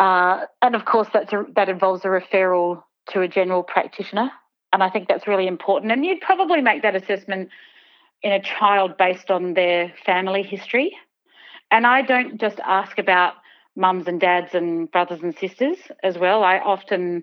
Uh, 0.00 0.46
and 0.62 0.74
of 0.74 0.86
course, 0.86 1.08
that's 1.12 1.32
a, 1.32 1.44
that 1.54 1.68
involves 1.68 2.04
a 2.04 2.08
referral 2.08 2.82
to 3.10 3.20
a 3.20 3.28
general 3.28 3.62
practitioner. 3.62 4.30
And 4.72 4.82
I 4.82 4.88
think 4.88 5.08
that's 5.08 5.26
really 5.26 5.46
important. 5.46 5.92
And 5.92 6.04
you'd 6.04 6.22
probably 6.22 6.62
make 6.62 6.82
that 6.82 6.96
assessment 6.96 7.50
in 8.22 8.32
a 8.32 8.40
child 8.40 8.96
based 8.96 9.30
on 9.30 9.52
their 9.54 9.92
family 10.06 10.42
history. 10.42 10.96
And 11.70 11.86
I 11.86 12.00
don't 12.00 12.40
just 12.40 12.60
ask 12.60 12.98
about 12.98 13.34
mums 13.76 14.08
and 14.08 14.18
dads 14.18 14.54
and 14.54 14.90
brothers 14.90 15.22
and 15.22 15.36
sisters 15.36 15.76
as 16.02 16.16
well. 16.16 16.42
I 16.44 16.58
often 16.58 17.22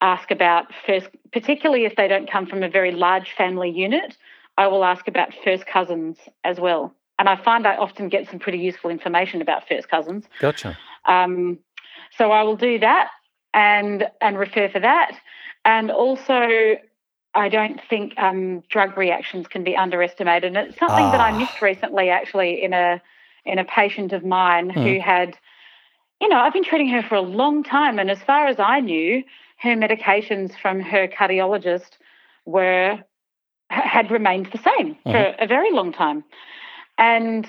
ask 0.00 0.30
about 0.32 0.66
first, 0.86 1.08
particularly 1.32 1.84
if 1.84 1.94
they 1.94 2.08
don't 2.08 2.30
come 2.30 2.46
from 2.46 2.64
a 2.64 2.68
very 2.68 2.90
large 2.90 3.32
family 3.36 3.70
unit, 3.70 4.16
I 4.56 4.66
will 4.66 4.84
ask 4.84 5.06
about 5.06 5.32
first 5.44 5.66
cousins 5.66 6.18
as 6.42 6.58
well. 6.58 6.94
And 7.18 7.28
I 7.28 7.36
find 7.36 7.66
I 7.66 7.76
often 7.76 8.08
get 8.08 8.28
some 8.28 8.40
pretty 8.40 8.58
useful 8.58 8.90
information 8.90 9.40
about 9.40 9.68
first 9.68 9.88
cousins. 9.88 10.24
Gotcha. 10.40 10.76
Um, 11.04 11.58
so 12.16 12.30
I 12.32 12.42
will 12.42 12.56
do 12.56 12.78
that 12.78 13.10
and 13.54 14.04
and 14.20 14.38
refer 14.38 14.68
for 14.68 14.80
that. 14.80 15.18
And 15.64 15.90
also, 15.90 16.76
I 17.34 17.48
don't 17.48 17.80
think 17.88 18.18
um, 18.18 18.62
drug 18.68 18.96
reactions 18.96 19.46
can 19.48 19.64
be 19.64 19.76
underestimated. 19.76 20.56
And 20.56 20.68
it's 20.68 20.78
something 20.78 21.04
ah. 21.04 21.12
that 21.12 21.20
I 21.20 21.30
ah. 21.30 21.38
missed 21.38 21.60
recently, 21.60 22.10
actually, 22.10 22.62
in 22.62 22.72
a 22.72 23.02
in 23.44 23.58
a 23.58 23.64
patient 23.64 24.12
of 24.12 24.24
mine 24.24 24.70
mm. 24.70 24.74
who 24.74 25.00
had, 25.00 25.36
you 26.20 26.28
know, 26.28 26.36
I've 26.36 26.52
been 26.52 26.64
treating 26.64 26.88
her 26.88 27.02
for 27.02 27.14
a 27.14 27.20
long 27.20 27.62
time, 27.62 27.98
and 27.98 28.10
as 28.10 28.22
far 28.22 28.46
as 28.46 28.58
I 28.58 28.80
knew, 28.80 29.22
her 29.58 29.74
medications 29.74 30.58
from 30.60 30.80
her 30.80 31.08
cardiologist 31.08 31.98
were 32.44 32.98
had 33.70 34.10
remained 34.10 34.46
the 34.46 34.58
same 34.58 34.94
mm-hmm. 34.94 35.10
for 35.10 35.34
a 35.38 35.46
very 35.46 35.72
long 35.72 35.92
time, 35.92 36.24
and 36.96 37.48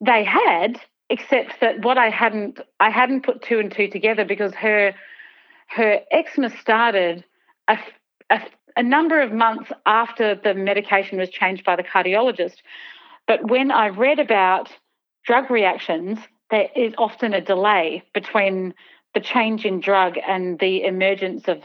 they 0.00 0.24
had 0.24 0.80
except 1.12 1.60
that 1.60 1.84
what 1.84 1.98
I 1.98 2.08
hadn't 2.08 2.58
I 2.80 2.88
hadn't 2.88 3.24
put 3.24 3.42
two 3.42 3.58
and 3.58 3.70
two 3.70 3.88
together 3.88 4.24
because 4.24 4.54
her 4.54 4.94
her 5.68 6.00
eczema 6.10 6.48
started 6.58 7.22
a, 7.68 7.76
a, 8.30 8.40
a 8.76 8.82
number 8.82 9.20
of 9.20 9.30
months 9.30 9.70
after 9.84 10.34
the 10.34 10.54
medication 10.54 11.18
was 11.18 11.28
changed 11.28 11.64
by 11.64 11.76
the 11.76 11.82
cardiologist. 11.82 12.56
But 13.26 13.50
when 13.50 13.70
I 13.70 13.88
read 13.88 14.20
about 14.20 14.70
drug 15.24 15.50
reactions, 15.50 16.18
there 16.50 16.68
is 16.74 16.94
often 16.96 17.34
a 17.34 17.42
delay 17.42 18.02
between 18.14 18.74
the 19.14 19.20
change 19.20 19.66
in 19.66 19.80
drug 19.80 20.14
and 20.26 20.58
the 20.58 20.82
emergence 20.84 21.46
of 21.46 21.58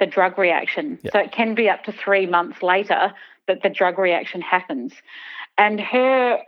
the 0.00 0.06
drug 0.06 0.38
reaction. 0.38 0.98
Yep. 1.04 1.12
So 1.12 1.18
it 1.20 1.32
can 1.32 1.54
be 1.54 1.68
up 1.68 1.84
to 1.84 1.92
three 1.92 2.26
months 2.26 2.62
later 2.62 3.12
that 3.46 3.62
the 3.62 3.68
drug 3.68 3.98
reaction 3.98 4.40
happens. 4.40 4.92
And 5.56 5.80
her 5.80 6.40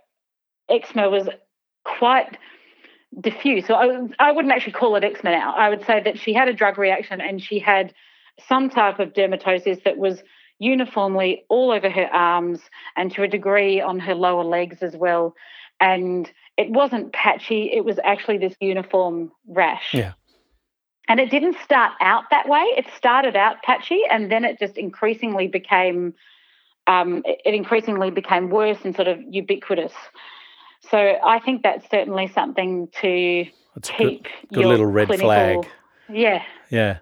eczema 0.68 1.08
was 1.10 1.28
quite 1.84 2.38
diffuse. 3.20 3.66
So 3.66 3.74
I, 3.74 4.08
I 4.18 4.32
wouldn't 4.32 4.52
actually 4.52 4.72
call 4.72 4.96
it 4.96 5.04
eczema 5.04 5.30
now. 5.30 5.54
I 5.54 5.68
would 5.68 5.84
say 5.84 6.02
that 6.02 6.18
she 6.18 6.32
had 6.32 6.48
a 6.48 6.52
drug 6.52 6.78
reaction 6.78 7.20
and 7.20 7.42
she 7.42 7.58
had 7.58 7.94
some 8.48 8.68
type 8.70 8.98
of 8.98 9.12
dermatosis 9.12 9.84
that 9.84 9.96
was 9.96 10.22
uniformly 10.58 11.44
all 11.48 11.70
over 11.70 11.90
her 11.90 12.06
arms 12.12 12.60
and 12.96 13.12
to 13.12 13.22
a 13.22 13.28
degree 13.28 13.80
on 13.80 13.98
her 14.00 14.14
lower 14.14 14.44
legs 14.44 14.82
as 14.82 14.96
well. 14.96 15.34
And 15.80 16.30
it 16.56 16.70
wasn't 16.70 17.12
patchy, 17.12 17.70
it 17.72 17.84
was 17.84 17.98
actually 18.04 18.38
this 18.38 18.54
uniform 18.60 19.32
rash. 19.48 19.92
Yeah. 19.92 20.12
And 21.08 21.20
it 21.20 21.30
didn't 21.30 21.56
start 21.62 21.92
out 22.00 22.24
that 22.30 22.48
way. 22.48 22.62
It 22.76 22.86
started 22.96 23.36
out 23.36 23.62
patchy 23.62 24.00
and 24.10 24.30
then 24.30 24.44
it 24.44 24.58
just 24.58 24.78
increasingly 24.78 25.48
became 25.48 26.14
um, 26.86 27.22
it 27.24 27.54
increasingly 27.54 28.10
became 28.10 28.50
worse 28.50 28.78
and 28.84 28.94
sort 28.94 29.08
of 29.08 29.18
ubiquitous. 29.30 29.94
So 30.90 31.18
I 31.24 31.38
think 31.40 31.62
that's 31.62 31.88
certainly 31.90 32.28
something 32.28 32.88
to 33.00 33.46
that's 33.74 33.90
keep. 33.90 34.24
Good, 34.24 34.54
good 34.54 34.66
little 34.66 34.86
red 34.86 35.08
clinical, 35.08 35.28
flag. 35.28 35.66
Yeah. 36.08 36.42
Yeah. 36.70 36.98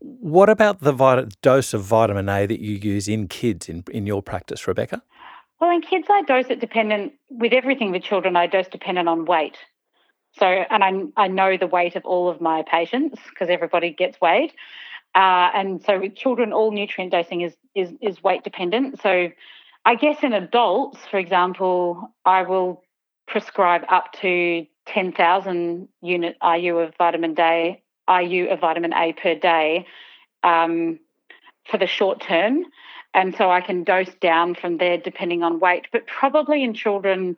What 0.00 0.48
about 0.48 0.80
the 0.80 0.92
vit- 0.92 1.40
dose 1.42 1.74
of 1.74 1.82
vitamin 1.82 2.28
A 2.28 2.46
that 2.46 2.60
you 2.60 2.76
use 2.76 3.06
in 3.08 3.28
kids 3.28 3.68
in, 3.68 3.84
in 3.90 4.06
your 4.06 4.22
practice, 4.22 4.66
Rebecca? 4.66 5.02
Well, 5.60 5.70
in 5.70 5.82
kids, 5.82 6.06
I 6.10 6.22
dose 6.22 6.46
it 6.48 6.58
dependent, 6.58 7.12
with 7.28 7.52
everything 7.52 7.92
with 7.92 8.02
children, 8.02 8.34
I 8.34 8.46
dose 8.46 8.68
dependent 8.68 9.08
on 9.08 9.26
weight. 9.26 9.58
So, 10.38 10.46
and 10.46 10.82
I, 10.82 11.22
I 11.24 11.28
know 11.28 11.58
the 11.58 11.66
weight 11.66 11.96
of 11.96 12.04
all 12.06 12.30
of 12.30 12.40
my 12.40 12.62
patients 12.62 13.20
because 13.28 13.50
everybody 13.50 13.90
gets 13.90 14.18
weighed. 14.20 14.52
Uh, 15.14 15.50
and 15.54 15.82
so 15.84 16.00
with 16.00 16.14
children, 16.14 16.52
all 16.52 16.70
nutrient 16.70 17.12
dosing 17.12 17.42
is, 17.42 17.54
is, 17.74 17.92
is 18.00 18.22
weight 18.22 18.42
dependent. 18.42 19.02
So 19.02 19.28
I 19.84 19.94
guess 19.96 20.22
in 20.22 20.32
adults, 20.32 20.98
for 21.10 21.18
example, 21.18 22.14
I 22.24 22.42
will 22.42 22.82
prescribe 23.30 23.84
up 23.88 24.12
to 24.20 24.66
10,000 24.86 25.88
unit 26.02 26.36
IU 26.42 26.78
of 26.78 26.94
vitamin 26.98 27.34
D, 27.34 27.82
IU 28.08 28.48
of 28.48 28.60
vitamin 28.60 28.92
A 28.92 29.12
per 29.12 29.36
day 29.36 29.86
um, 30.42 30.98
for 31.70 31.78
the 31.78 31.86
short 31.86 32.20
term. 32.20 32.64
And 33.14 33.34
so 33.36 33.50
I 33.50 33.60
can 33.60 33.84
dose 33.84 34.12
down 34.20 34.54
from 34.54 34.78
there 34.78 34.98
depending 34.98 35.42
on 35.42 35.60
weight. 35.60 35.86
But 35.92 36.06
probably 36.06 36.62
in 36.62 36.74
children, 36.74 37.36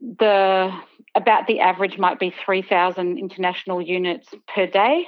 the 0.00 0.74
about 1.14 1.46
the 1.46 1.60
average 1.60 1.96
might 1.96 2.18
be 2.18 2.34
3,000 2.44 3.18
international 3.18 3.80
units 3.80 4.28
per 4.54 4.66
day. 4.66 5.06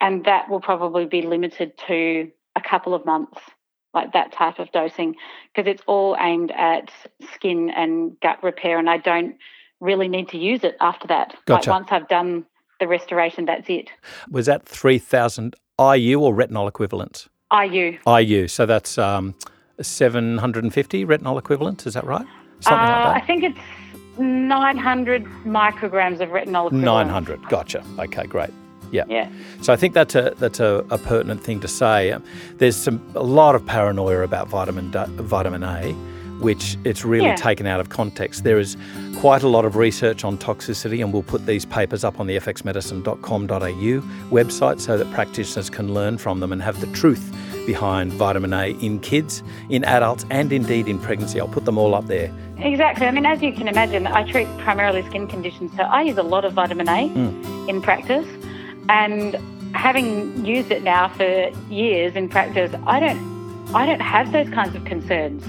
And 0.00 0.24
that 0.24 0.48
will 0.48 0.60
probably 0.60 1.06
be 1.06 1.22
limited 1.22 1.76
to 1.88 2.30
a 2.54 2.60
couple 2.60 2.94
of 2.94 3.04
months 3.04 3.40
like 3.94 4.12
that 4.12 4.32
type 4.32 4.58
of 4.58 4.70
dosing 4.72 5.16
because 5.54 5.70
it's 5.70 5.82
all 5.86 6.16
aimed 6.20 6.52
at 6.52 6.90
skin 7.34 7.70
and 7.70 8.18
gut 8.20 8.42
repair 8.42 8.78
and 8.78 8.88
I 8.88 8.98
don't 8.98 9.36
really 9.80 10.08
need 10.08 10.28
to 10.28 10.38
use 10.38 10.62
it 10.62 10.76
after 10.80 11.08
that. 11.08 11.34
Gotcha. 11.46 11.70
Like 11.70 11.80
once 11.80 11.88
I've 11.90 12.08
done 12.08 12.44
the 12.78 12.86
restoration, 12.86 13.46
that's 13.46 13.68
it. 13.68 13.90
Was 14.30 14.46
that 14.46 14.66
3,000 14.66 15.56
IU 15.78 16.20
or 16.20 16.34
retinol 16.34 16.68
equivalent? 16.68 17.28
IU. 17.52 17.98
IU. 18.06 18.48
So 18.48 18.66
that's 18.66 18.98
um, 18.98 19.34
750 19.80 21.04
retinol 21.04 21.38
equivalent, 21.38 21.86
is 21.86 21.94
that 21.94 22.04
right? 22.04 22.26
Something 22.60 22.78
uh, 22.78 22.90
like 22.90 23.14
that? 23.14 23.22
I 23.22 23.26
think 23.26 23.44
it's 23.44 23.58
900 24.18 25.24
micrograms 25.44 26.20
of 26.20 26.28
retinol 26.28 26.66
equivalent. 26.66 26.84
900. 26.84 27.48
Gotcha. 27.48 27.82
Okay, 27.98 28.26
great. 28.26 28.50
Yeah. 28.90 29.04
Yeah. 29.08 29.30
So 29.62 29.72
I 29.72 29.76
think 29.76 29.94
that's 29.94 30.14
a 30.14 30.34
that's 30.38 30.60
a, 30.60 30.84
a 30.90 30.98
pertinent 30.98 31.42
thing 31.42 31.60
to 31.60 31.68
say. 31.68 32.12
Um, 32.12 32.24
there's 32.56 32.76
some 32.76 33.00
a 33.14 33.22
lot 33.22 33.54
of 33.54 33.64
paranoia 33.64 34.22
about 34.22 34.48
vitamin 34.48 34.90
D, 34.90 34.98
vitamin 35.22 35.62
A, 35.62 35.92
which 36.40 36.76
it's 36.84 37.04
really 37.04 37.26
yeah. 37.26 37.36
taken 37.36 37.66
out 37.66 37.80
of 37.80 37.88
context. 37.90 38.44
There 38.44 38.58
is 38.58 38.76
quite 39.18 39.42
a 39.42 39.48
lot 39.48 39.64
of 39.64 39.76
research 39.76 40.24
on 40.24 40.38
toxicity, 40.38 41.02
and 41.02 41.12
we'll 41.12 41.22
put 41.22 41.46
these 41.46 41.64
papers 41.64 42.04
up 42.04 42.18
on 42.18 42.26
the 42.26 42.36
fxmedicine.com.au 42.36 44.30
website 44.30 44.80
so 44.80 44.96
that 44.96 45.10
practitioners 45.12 45.70
can 45.70 45.92
learn 45.92 46.18
from 46.18 46.40
them 46.40 46.52
and 46.52 46.62
have 46.62 46.80
the 46.80 46.86
truth 46.88 47.34
behind 47.66 48.12
vitamin 48.14 48.52
A 48.52 48.70
in 48.80 48.98
kids, 49.00 49.42
in 49.68 49.84
adults, 49.84 50.24
and 50.30 50.52
indeed 50.52 50.88
in 50.88 50.98
pregnancy. 50.98 51.38
I'll 51.38 51.48
put 51.48 51.66
them 51.66 51.78
all 51.78 51.94
up 51.94 52.06
there. 52.06 52.32
Exactly. 52.58 53.06
I 53.06 53.10
mean, 53.10 53.26
as 53.26 53.42
you 53.42 53.52
can 53.52 53.68
imagine, 53.68 54.06
I 54.06 54.30
treat 54.30 54.48
primarily 54.58 55.02
skin 55.06 55.26
conditions, 55.26 55.72
so 55.76 55.82
I 55.82 56.02
use 56.02 56.18
a 56.18 56.22
lot 56.22 56.44
of 56.44 56.52
vitamin 56.52 56.88
A 56.88 57.08
mm. 57.08 57.68
in 57.68 57.80
practice. 57.80 58.26
And 58.88 59.36
having 59.74 60.44
used 60.44 60.70
it 60.70 60.82
now 60.82 61.08
for 61.08 61.50
years 61.68 62.16
in 62.16 62.28
practice, 62.28 62.74
I 62.86 63.00
don't, 63.00 63.74
I 63.74 63.86
don't 63.86 64.00
have 64.00 64.32
those 64.32 64.48
kinds 64.50 64.74
of 64.74 64.84
concerns. 64.84 65.44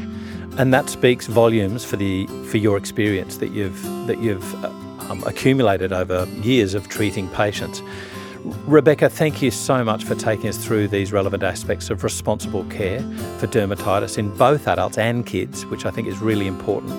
And 0.57 0.73
that 0.73 0.89
speaks 0.89 1.27
volumes 1.27 1.85
for 1.85 1.95
the 1.95 2.27
for 2.49 2.57
your 2.57 2.77
experience 2.77 3.37
that 3.37 3.51
you've 3.51 3.81
that 4.07 4.19
you've 4.19 4.65
um, 4.65 5.23
accumulated 5.25 5.93
over 5.93 6.25
years 6.41 6.73
of 6.73 6.89
treating 6.89 7.29
patients. 7.29 7.81
Rebecca, 8.65 9.09
thank 9.09 9.41
you 9.41 9.51
so 9.51 9.83
much 9.83 10.03
for 10.03 10.15
taking 10.15 10.49
us 10.49 10.57
through 10.57 10.87
these 10.87 11.13
relevant 11.13 11.43
aspects 11.43 11.89
of 11.89 12.03
responsible 12.03 12.63
care 12.65 12.99
for 13.37 13.47
dermatitis 13.47 14.17
in 14.17 14.35
both 14.35 14.67
adults 14.67 14.97
and 14.97 15.25
kids, 15.25 15.65
which 15.67 15.85
I 15.85 15.91
think 15.91 16.07
is 16.07 16.19
really 16.19 16.47
important. 16.47 16.91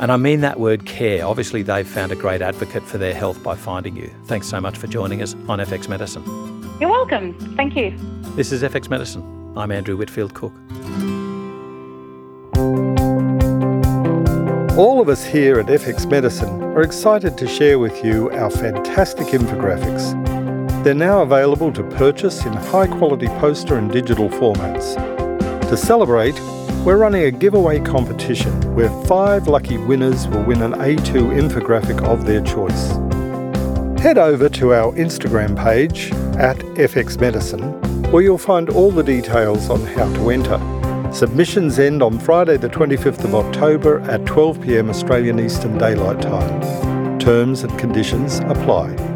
And 0.00 0.10
I 0.10 0.16
mean 0.16 0.40
that 0.40 0.58
word 0.58 0.86
care. 0.86 1.24
Obviously, 1.24 1.62
they've 1.62 1.86
found 1.86 2.12
a 2.12 2.16
great 2.16 2.42
advocate 2.42 2.82
for 2.82 2.98
their 2.98 3.14
health 3.14 3.42
by 3.42 3.54
finding 3.54 3.96
you. 3.96 4.10
Thanks 4.24 4.48
so 4.48 4.60
much 4.60 4.76
for 4.76 4.86
joining 4.86 5.22
us 5.22 5.34
on 5.48 5.60
FX 5.60 5.88
Medicine. 5.88 6.24
You're 6.80 6.90
welcome. 6.90 7.34
Thank 7.56 7.76
you. 7.76 7.96
This 8.34 8.50
is 8.50 8.62
FX 8.62 8.90
Medicine. 8.90 9.52
I'm 9.56 9.70
Andrew 9.70 9.96
Whitfield 9.96 10.34
Cook. 10.34 10.52
All 14.76 15.00
of 15.00 15.08
us 15.08 15.24
here 15.24 15.60
at 15.60 15.66
FX 15.66 16.10
Medicine 16.10 16.60
are 16.62 16.82
excited 16.82 17.38
to 17.38 17.46
share 17.46 17.78
with 17.78 18.04
you 18.04 18.28
our 18.32 18.50
fantastic 18.50 19.28
infographics. 19.28 20.12
They're 20.82 20.94
now 20.94 21.22
available 21.22 21.72
to 21.74 21.84
purchase 21.90 22.44
in 22.44 22.52
high 22.52 22.88
quality 22.88 23.28
poster 23.38 23.76
and 23.76 23.90
digital 23.90 24.28
formats. 24.28 24.96
To 25.70 25.76
celebrate, 25.76 26.34
we're 26.84 26.98
running 26.98 27.22
a 27.22 27.30
giveaway 27.30 27.80
competition 27.80 28.52
where 28.74 28.90
five 29.06 29.48
lucky 29.48 29.78
winners 29.78 30.28
will 30.28 30.42
win 30.42 30.60
an 30.60 30.72
A2 30.72 31.32
infographic 31.32 32.04
of 32.06 32.26
their 32.26 32.42
choice. 32.42 32.90
Head 34.02 34.18
over 34.18 34.50
to 34.50 34.74
our 34.74 34.92
Instagram 34.92 35.56
page 35.56 36.12
at 36.36 36.58
FX 36.76 37.18
Medicine, 37.18 37.80
where 38.12 38.22
you'll 38.22 38.36
find 38.36 38.68
all 38.68 38.90
the 38.90 39.02
details 39.02 39.70
on 39.70 39.80
how 39.80 40.12
to 40.12 40.28
enter. 40.28 40.60
Submissions 41.10 41.78
end 41.78 42.02
on 42.02 42.18
Friday, 42.18 42.58
the 42.58 42.68
25th 42.68 43.24
of 43.24 43.34
October 43.34 44.00
at 44.00 44.26
12 44.26 44.60
pm 44.60 44.90
Australian 44.90 45.40
Eastern 45.40 45.78
Daylight 45.78 46.20
Time. 46.20 47.18
Terms 47.18 47.62
and 47.62 47.78
conditions 47.78 48.40
apply. 48.40 49.13